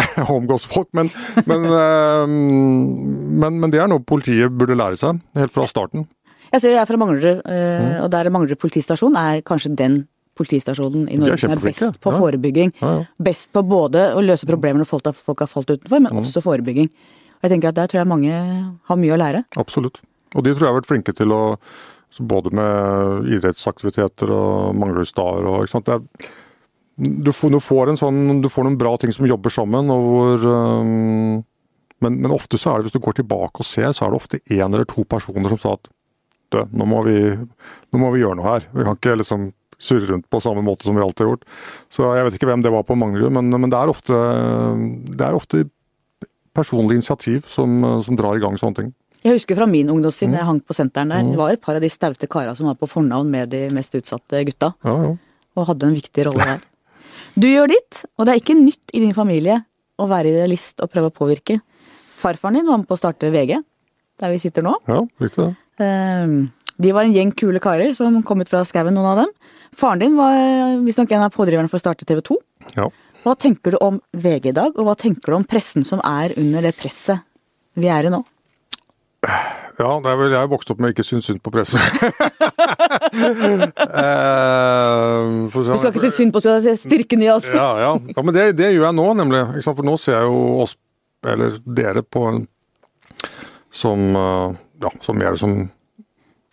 omgås 0.38 0.64
folk, 0.64 0.88
men, 0.96 1.10
men, 1.44 1.66
uh, 1.68 2.24
men, 3.42 3.58
men, 3.60 3.70
det 3.70 3.82
er 3.82 3.90
noe 3.90 4.00
politiet 4.00 4.54
burde 4.56 4.78
lære 4.78 4.96
seg, 4.96 5.20
helt 5.36 5.52
fra 5.52 5.66
starten. 5.68 6.06
Jeg, 6.50 6.62
ser, 6.62 6.70
jeg 6.72 6.80
er 6.80 6.88
fra 6.88 6.96
Manglerud, 6.96 7.42
uh, 7.44 7.52
mm. 7.52 7.90
og 8.06 8.08
der 8.14 8.30
Manglerud 8.32 8.62
politistasjon 8.62 9.18
er 9.20 9.42
kanskje 9.44 9.74
den 9.76 10.00
politistasjonen 10.40 11.04
i 11.12 11.18
Norge 11.20 11.36
som 11.42 11.52
er 11.52 11.60
best 11.60 12.00
på 12.00 12.12
forebygging. 12.16 12.72
Ja, 12.80 12.92
ja. 13.00 13.08
Best 13.28 13.50
på 13.52 13.62
både 13.66 14.10
å 14.16 14.22
løse 14.24 14.48
problemer 14.48 14.80
når 14.80 14.88
folk, 14.88 15.10
folk 15.26 15.44
har 15.44 15.50
falt 15.50 15.74
utenfor, 15.74 15.98
men 15.98 16.14
mm. 16.14 16.22
også 16.22 16.42
forebygging. 16.44 16.88
Og 17.40 17.48
jeg 17.48 17.54
tenker 17.54 17.72
at 17.72 17.78
Der 17.80 17.90
tror 17.90 18.02
jeg 18.02 18.08
mange 18.08 18.40
har 18.88 19.00
mye 19.00 19.16
å 19.16 19.20
lære. 19.20 19.44
Absolutt. 19.60 20.00
Og 20.36 20.44
de 20.46 20.52
tror 20.54 20.66
jeg 20.66 20.70
har 20.70 20.78
vært 20.78 20.90
flinke 20.90 21.16
til 21.16 21.34
å 21.34 21.42
både 22.18 22.50
med 22.54 23.28
idrettsaktiviteter 23.36 24.32
og 24.34 24.78
Manglerud-Star 24.78 25.46
og 25.46 25.62
ikke 25.64 25.76
sant. 25.76 25.92
Er, 25.94 26.32
du, 26.98 27.30
får, 27.32 27.54
du, 27.54 27.60
får 27.62 27.94
sånn, 28.00 28.40
du, 28.42 28.48
får, 28.50 28.66
noen 28.66 28.80
bra 28.80 28.96
ting 29.00 29.14
som 29.14 29.28
jobber 29.28 29.54
sammen, 29.54 29.92
og 29.94 30.08
hvor 30.08 30.48
um, 30.50 31.38
men, 32.00 32.18
men, 32.18 32.34
ofte 32.34 32.58
så 32.58 32.72
er 32.72 32.80
det, 32.80 32.88
hvis 32.88 32.96
du 32.96 33.04
går 33.04 33.20
tilbake 33.20 33.62
og 33.62 33.68
ser, 33.68 33.90
så 33.92 34.06
er 34.06 34.12
det 34.12 34.20
ofte 34.20 34.42
én 34.48 34.66
eller 34.66 34.88
to 34.88 35.04
personer 35.08 35.52
som 35.52 35.62
sa 35.62 35.74
at 35.76 35.90
du, 36.50 36.60
nå 36.74 36.86
må, 36.88 37.02
vi, 37.06 37.18
nå 37.30 38.00
må 38.00 38.10
vi 38.14 38.22
gjøre 38.24 38.40
noe 38.40 38.48
her. 38.48 38.64
Vi 38.74 38.86
kan 38.86 38.96
ikke 38.98 39.18
liksom 39.20 39.50
surre 39.80 40.08
rundt 40.10 40.26
på 40.32 40.40
samme 40.42 40.64
måte 40.66 40.88
som 40.88 40.96
vi 40.96 41.04
alltid 41.04 41.24
har 41.24 41.30
gjort. 41.34 41.44
Så 41.92 42.08
jeg 42.16 42.26
vet 42.26 42.36
ikke 42.36 42.48
hvem 42.50 42.64
det 42.64 42.72
var 42.74 42.82
på 42.88 42.96
Manglerud, 42.98 43.30
men, 43.36 43.52
men 43.52 43.70
det, 43.70 43.78
er 43.78 43.92
ofte, 43.92 44.16
det 45.14 45.26
er 45.28 45.36
ofte 45.36 45.62
personlig 46.56 46.98
initiativ 46.98 47.46
som, 47.48 47.84
som 48.04 48.18
drar 48.18 48.36
i 48.36 48.42
gang 48.42 48.58
sånne 48.60 48.80
ting. 48.80 48.90
Jeg 49.20 49.36
husker 49.36 49.58
fra 49.58 49.66
min 49.68 49.90
ungdomstid, 49.92 50.30
mm. 50.30 50.36
jeg 50.38 50.48
hang 50.48 50.60
på 50.64 50.76
senteren 50.76 51.10
der, 51.12 51.24
mm. 51.24 51.32
det 51.34 51.40
var 51.40 51.54
et 51.54 51.62
par 51.64 51.76
av 51.76 51.84
de 51.84 51.90
staute 51.92 52.28
kara 52.30 52.54
som 52.56 52.70
var 52.70 52.78
på 52.80 52.88
fornavn 52.88 53.28
med 53.30 53.50
de 53.52 53.66
mest 53.74 53.94
utsatte 53.98 54.44
gutta. 54.48 54.72
Ja, 54.86 54.94
ja. 55.04 55.16
Og 55.58 55.66
hadde 55.68 55.90
en 55.90 55.96
viktig 55.98 56.24
rolle 56.28 56.46
der. 56.46 56.62
Du 57.36 57.46
gjør 57.50 57.68
ditt, 57.70 58.04
og 58.16 58.26
det 58.26 58.32
er 58.32 58.40
ikke 58.40 58.56
nytt 58.56 58.94
i 58.96 59.02
din 59.02 59.16
familie 59.16 59.58
å 60.00 60.06
være 60.10 60.32
idealist 60.32 60.80
og 60.80 60.90
prøve 60.92 61.10
å 61.10 61.14
påvirke. 61.14 61.58
Farfaren 62.20 62.60
din 62.60 62.70
var 62.70 62.80
med 62.80 62.88
på 62.88 62.96
å 62.96 63.00
starte 63.00 63.30
VG, 63.32 63.58
der 64.20 64.32
vi 64.32 64.40
sitter 64.40 64.64
nå. 64.64 64.74
Ja, 64.88 65.02
riktig 65.20 65.44
det. 65.44 65.52
Ehm, 65.84 66.50
de 66.80 66.92
var 66.96 67.04
en 67.04 67.14
gjeng 67.14 67.32
kule 67.36 67.60
karer 67.62 67.92
som 67.96 68.22
kom 68.26 68.40
ut 68.40 68.50
fra 68.50 68.64
skauen, 68.68 68.94
noen 68.96 69.12
av 69.12 69.22
dem. 69.22 69.32
Faren 69.76 70.00
din 70.02 70.16
var 70.18 70.80
visstnok 70.84 71.12
en 71.12 71.26
av 71.26 71.34
pådriverne 71.34 71.70
for 71.70 71.80
å 71.80 71.84
starte 71.84 72.08
TV 72.08 72.22
2. 72.24 72.36
Ja. 72.78 72.88
Hva 73.20 73.36
tenker 73.36 73.74
du 73.74 73.80
om 73.84 74.00
VG 74.16 74.50
i 74.50 74.56
dag, 74.56 74.72
og 74.76 74.86
hva 74.88 74.96
tenker 74.96 75.32
du 75.32 75.36
om 75.36 75.46
pressen 75.48 75.84
som 75.84 76.00
er 76.06 76.32
under 76.40 76.64
det 76.64 76.72
presset 76.78 77.20
vi 77.76 77.90
er 77.92 78.08
i 78.08 78.12
nå? 78.12 78.22
Ja, 79.80 79.90
det 80.04 80.10
er 80.10 80.18
vel 80.20 80.34
jeg 80.34 80.50
vokst 80.52 80.70
opp 80.72 80.80
med 80.82 80.92
ikke 80.92 81.04
synes 81.06 81.26
synd 81.28 81.40
på 81.44 81.52
pressen. 81.54 81.80
eh, 81.80 82.10
du 85.48 85.60
skal 85.64 85.88
ikke 85.88 86.04
synes 86.04 86.18
synd 86.18 86.32
på 86.34 86.42
oss, 86.42 86.68
styrken 86.84 87.24
i 87.24 87.30
oss. 87.32 87.48
ja, 87.54 87.70
ja. 87.80 87.92
ja, 87.96 88.24
men 88.24 88.36
det, 88.36 88.44
det, 88.60 88.74
gjør 88.74 88.90
jeg 88.90 88.98
nå, 88.98 89.08
nemlig. 89.22 89.42
For 89.64 89.84
nå 89.86 89.96
ser 90.00 90.18
jeg 90.18 90.28
jo 90.28 90.64
oss, 90.66 90.76
eller 91.24 91.60
dere, 91.64 92.04
på 92.04 92.26
en 92.28 92.44
som 93.72 94.16
eh, 94.16 94.58
ja, 94.82 94.90
som 95.04 95.18
mer 95.20 95.36
som 95.40 95.68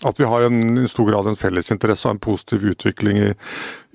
at 0.05 0.19
vi 0.19 0.27
har 0.29 0.41
en, 0.45 0.77
i 0.77 0.87
stor 0.87 1.07
grad 1.09 1.27
en 1.27 1.35
fellesinteresse 1.35 2.05
av 2.05 2.11
en 2.13 2.19
positiv 2.21 2.67
utvikling 2.69 3.17
i, 3.17 3.29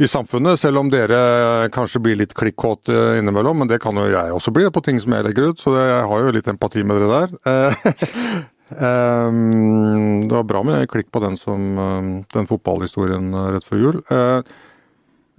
i, 0.02 0.08
samfunnet. 0.10 0.58
Selv 0.58 0.80
om 0.80 0.88
dere 0.90 1.68
kanskje 1.74 2.00
blir 2.02 2.18
litt 2.18 2.34
klikkåte 2.34 3.20
innimellom, 3.20 3.62
men 3.62 3.70
det 3.70 3.78
kan 3.84 3.94
jo 3.94 4.08
jeg 4.10 4.34
også 4.34 4.50
bli 4.54 4.66
på 4.74 4.82
ting 4.82 4.98
som 5.02 5.14
jeg 5.14 5.28
legger 5.28 5.52
ut. 5.52 5.62
Så 5.62 5.76
jeg 5.78 6.08
har 6.10 6.24
jo 6.24 6.34
litt 6.34 6.50
empati 6.50 6.82
med 6.82 6.98
dere 6.98 7.20
der. 7.22 7.30
Ehm, 8.80 10.28
det 10.28 10.34
var 10.34 10.48
bra 10.48 10.62
med 10.66 10.88
klikk 10.90 11.10
på 11.12 11.22
den, 11.24 11.36
som, 11.36 11.78
ehm, 11.78 12.10
den 12.32 12.48
fotballhistorien 12.50 13.32
eh, 13.34 13.48
rett 13.56 13.66
før 13.68 13.82
jul. 13.82 13.98
Eh, 14.10 14.38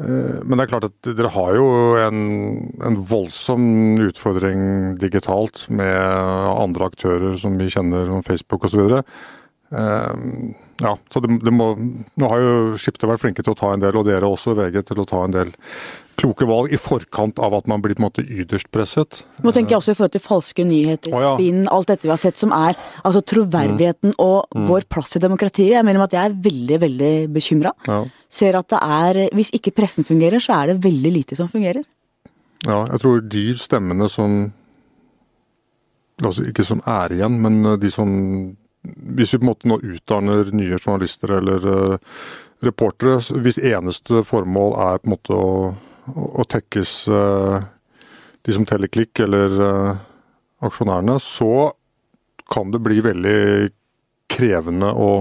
eh, 0.04 0.38
men 0.44 0.58
det 0.58 0.66
er 0.66 0.72
klart 0.74 0.90
at 0.90 1.10
dere 1.10 1.32
har 1.34 1.56
jo 1.58 1.68
en, 2.02 2.22
en 2.84 3.00
voldsom 3.10 3.66
utfordring 4.10 4.98
digitalt 5.02 5.66
med 5.70 5.98
andre 6.54 6.92
aktører 6.92 7.38
som 7.42 7.58
vi 7.58 7.72
kjenner, 7.74 8.12
Facebook 8.28 8.70
osv. 8.70 9.00
Ja, 10.84 10.98
så 11.14 11.22
det, 11.24 11.38
det 11.46 11.54
må, 11.56 11.72
Nå 12.20 12.30
har 12.30 12.42
jo 12.44 12.56
Skipte 12.80 13.08
vært 13.08 13.24
flinke 13.24 13.44
til 13.46 13.54
å 13.54 13.58
ta 13.58 13.72
en 13.74 13.84
del, 13.84 13.96
og 13.96 14.08
dere 14.08 14.28
også, 14.28 14.56
VG, 14.58 14.82
til 14.90 15.00
å 15.04 15.08
ta 15.08 15.22
en 15.24 15.36
del 15.36 15.54
kloke 16.20 16.46
valg 16.46 16.74
i 16.74 16.78
forkant 16.78 17.40
av 17.42 17.56
at 17.58 17.70
man 17.70 17.82
blir 17.82 17.96
på 17.98 18.04
en 18.04 18.06
måte 18.06 18.24
ytterst 18.24 18.70
presset. 18.74 19.24
Nå 19.42 19.54
tenker 19.56 19.74
jeg 19.74 19.82
også 19.82 19.94
i 19.94 19.98
forhold 19.98 20.14
til 20.14 20.24
falske 20.24 20.66
nyheter, 20.68 21.14
oh, 21.16 21.24
ja. 21.24 21.32
spinn, 21.38 21.64
alt 21.74 21.90
dette 21.90 22.06
vi 22.06 22.14
har 22.14 22.22
sett 22.22 22.42
som 22.42 22.54
er 22.56 22.78
altså 23.02 23.24
troverdigheten 23.34 24.14
mm. 24.14 24.20
og 24.22 24.46
mm. 24.54 24.68
vår 24.70 24.88
plass 24.94 25.18
i 25.18 25.24
demokratiet. 25.24 25.74
Jeg 25.78 25.88
mener 25.88 26.06
at 26.06 26.16
jeg 26.16 26.30
er 26.30 26.38
veldig, 26.48 26.80
veldig 26.86 27.14
bekymra. 27.34 27.74
Ja. 27.90 28.02
Ser 28.34 28.58
at 28.58 28.70
det 28.74 28.82
er 28.82 29.22
Hvis 29.38 29.52
ikke 29.54 29.74
pressen 29.76 30.06
fungerer, 30.06 30.42
så 30.42 30.58
er 30.60 30.74
det 30.74 30.84
veldig 30.84 31.14
lite 31.14 31.38
som 31.38 31.50
fungerer. 31.52 31.86
Ja, 32.64 32.84
jeg 32.92 33.02
tror 33.04 33.24
de 33.28 33.48
stemmene 33.60 34.10
som 34.12 34.44
Altså 36.24 36.44
ikke 36.46 36.64
som 36.64 36.80
er 36.88 37.12
igjen, 37.12 37.40
men 37.42 37.64
de 37.82 37.90
som 37.92 38.10
hvis 38.84 39.34
vi 39.34 39.40
på 39.40 39.46
en 39.46 39.52
måte 39.52 39.70
nå 39.70 39.80
utdanner 39.96 40.52
nye 40.56 40.80
journalister 40.80 41.38
eller 41.38 41.68
uh, 41.68 42.16
reportere, 42.64 43.20
hvis 43.44 43.62
eneste 43.62 44.24
formål 44.28 44.76
er 44.86 45.00
på 45.00 45.08
en 45.08 45.16
måte 45.16 45.38
å, 45.38 45.54
å 46.14 46.46
tekkes 46.52 46.96
uh, 47.12 47.64
de 48.44 48.56
som 48.56 48.68
teller 48.68 48.92
klikk, 48.92 49.24
eller 49.24 49.56
uh, 49.60 50.02
aksjonærene, 50.68 51.16
så 51.24 51.72
kan 52.52 52.74
det 52.74 52.84
bli 52.84 53.00
veldig 53.04 53.40
krevende 54.34 54.92
å 54.92 55.12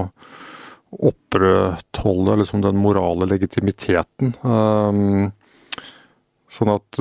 opprettholde 0.92 2.40
liksom, 2.42 2.64
den 2.64 2.80
morale 2.82 3.28
legitimiteten. 3.30 4.34
Um, 4.42 5.30
sånn 6.52 6.68
at 6.74 6.98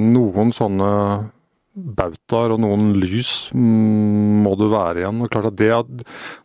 noen 0.00 0.54
sånne 0.56 0.92
bautaer 1.74 2.54
og 2.54 2.60
noen 2.62 2.92
lys 3.00 3.50
mm, 3.54 4.42
må 4.44 4.54
det 4.60 4.70
være 4.72 5.02
igjen. 5.02 5.22
Og 5.24 5.38
at 5.40 5.58
Det 5.58 5.70
at, 5.74 5.92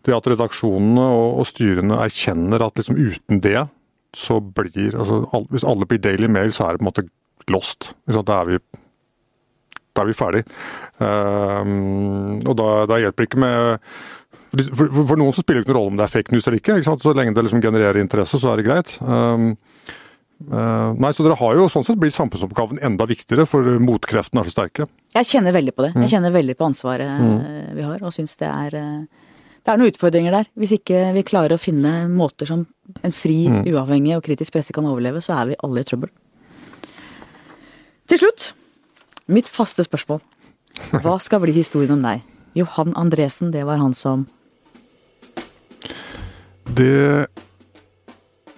det 0.05 0.15
at 0.15 0.29
redaksjonene 0.33 1.05
og, 1.05 1.39
og, 1.41 1.47
styrene 1.49 2.01
erkjenner 2.03 2.65
at 2.65 2.81
liksom 2.81 2.97
uten 2.97 3.41
det, 3.45 3.67
så 4.17 4.39
blir 4.41 4.95
altså, 4.97 5.21
Hvis 5.51 5.67
alle 5.67 5.85
blir 5.85 6.01
Daily 6.01 6.27
Mail, 6.27 6.53
så 6.53 6.65
er 6.65 6.73
det 6.73 6.81
på 6.81 6.87
en 6.87 6.89
måte 6.89 7.07
lost. 7.49 7.91
Da 8.09 8.41
er 8.41 8.47
vi, 8.49 8.61
da 9.93 10.01
er 10.01 10.09
vi 10.09 10.17
ferdig. 10.17 10.45
Um, 10.97 12.39
og 12.45 12.55
da, 12.57 12.69
da, 12.89 12.97
hjelper 13.01 13.23
det 13.23 13.29
ikke 13.29 13.43
med 13.45 13.85
for, 14.49 14.89
for, 14.89 15.03
for, 15.11 15.19
noen 15.21 15.33
så 15.35 15.43
spiller 15.43 15.61
det 15.61 15.67
ikke 15.67 15.73
noen 15.75 15.77
rolle 15.77 15.93
om 15.93 15.99
det 15.99 16.07
er 16.07 16.13
fake 16.15 16.33
news 16.33 16.47
eller 16.47 16.57
ikke. 16.57 16.79
ikke 16.81 16.95
så 17.05 17.13
lenge 17.13 17.35
det 17.37 17.43
liksom 17.45 17.61
genererer 17.61 18.01
interesse, 18.01 18.41
så 18.41 18.49
er 18.49 18.59
det 18.59 18.65
greit. 18.65 18.95
Um, 19.05 19.51
nei, 20.39 21.11
så 21.11 21.25
Dere 21.25 21.35
har 21.35 21.57
jo 21.57 21.65
sånn 21.71 21.83
sett 21.83 21.99
blitt 21.99 22.15
samfunnsoppgaven 22.15 22.79
enda 22.85 23.07
viktigere, 23.09 23.43
for 23.49 23.65
motkreftene 23.83 24.39
er 24.39 24.47
så 24.47 24.55
sterke. 24.55 24.87
Jeg 25.17 25.27
kjenner 25.27 25.55
veldig 25.55 25.73
på 25.75 25.83
det. 25.83 25.89
Jeg 25.97 26.05
mm. 26.05 26.11
kjenner 26.13 26.35
veldig 26.35 26.55
på 26.55 26.69
ansvaret 26.69 27.09
mm. 27.19 27.33
Eh, 27.39 27.73
vi 27.75 27.83
har, 27.83 28.05
og 28.05 28.15
syns 28.15 28.37
det 28.39 28.47
er 28.47 28.77
uh, 28.79 29.25
det 29.59 29.73
er 29.73 29.79
noen 29.81 29.91
utfordringer 29.91 30.33
der. 30.33 30.47
Hvis 30.57 30.71
ikke 30.79 31.09
vi 31.13 31.25
klarer 31.27 31.57
å 31.57 31.61
finne 31.61 32.07
måter 32.09 32.47
som 32.49 32.63
en 33.05 33.13
fri, 33.13 33.43
mm. 33.51 33.67
uavhengig 33.69 34.15
og 34.15 34.23
kritisk 34.25 34.55
presse 34.55 34.73
kan 34.75 34.87
overleve, 34.87 35.21
så 35.21 35.35
er 35.35 35.51
vi 35.51 35.59
alle 35.65 35.83
i 35.83 35.87
trøbbel. 35.87 36.11
Til 38.09 38.21
slutt, 38.23 38.47
mitt 39.29 39.51
faste 39.51 39.85
spørsmål. 39.85 40.23
Hva 41.03 41.17
skal 41.25 41.43
bli 41.43 41.53
historien 41.53 41.97
om 41.97 42.05
deg? 42.05 42.23
Johan 42.57 42.95
Andresen, 42.97 43.51
det 43.53 43.61
var 43.67 43.77
han 43.77 43.93
som 43.93 44.25
Det 46.65 47.27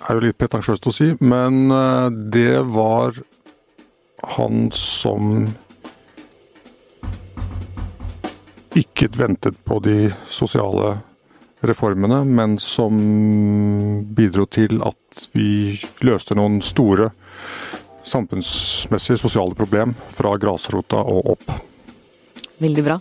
er 0.07 0.17
jo 0.17 0.23
litt 0.25 0.39
pretensiøst 0.39 0.87
å 0.87 0.93
si, 0.95 1.11
men 1.21 1.71
eh, 1.73 2.07
det 2.33 2.61
var 2.73 3.17
han 4.37 4.69
som 4.75 5.47
ikke 8.77 9.09
ventet 9.17 9.57
på 9.67 9.79
de 9.83 10.11
sosiale 10.31 10.95
reformene, 11.67 12.23
men 12.25 12.57
som 12.61 12.97
bidro 14.15 14.47
til 14.49 14.79
at 14.85 15.27
vi 15.35 15.77
løste 16.05 16.37
noen 16.37 16.61
store 16.65 17.11
samfunnsmessige 18.07 19.19
sosiale 19.21 19.57
problem 19.57 19.93
fra 20.17 20.33
grasrota 20.41 21.03
og 21.03 21.35
opp. 21.35 21.51
Veldig 22.61 22.85
bra. 22.85 22.97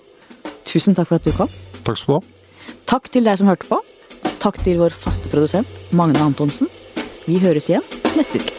Tusen 0.68 0.96
takk 0.96 1.09
for 1.09 1.20
at 1.20 1.28
du 1.28 1.32
kom. 1.36 1.48
Takk 1.86 2.01
skal 2.01 2.12
du 2.12 2.18
ha. 2.18 2.74
Takk 2.90 3.09
til 3.14 3.24
deg 3.24 3.40
som 3.40 3.48
hørte 3.48 3.70
på. 3.70 3.80
Takk 4.40 4.61
til 4.64 4.80
vår 4.80 4.94
faste 4.96 5.30
produsent 5.32 5.68
Magne 5.96 6.20
Antonsen. 6.24 6.68
Vi 7.26 7.38
høres 7.38 7.68
igjen 7.68 7.84
neste 8.16 8.40
uke. 8.40 8.56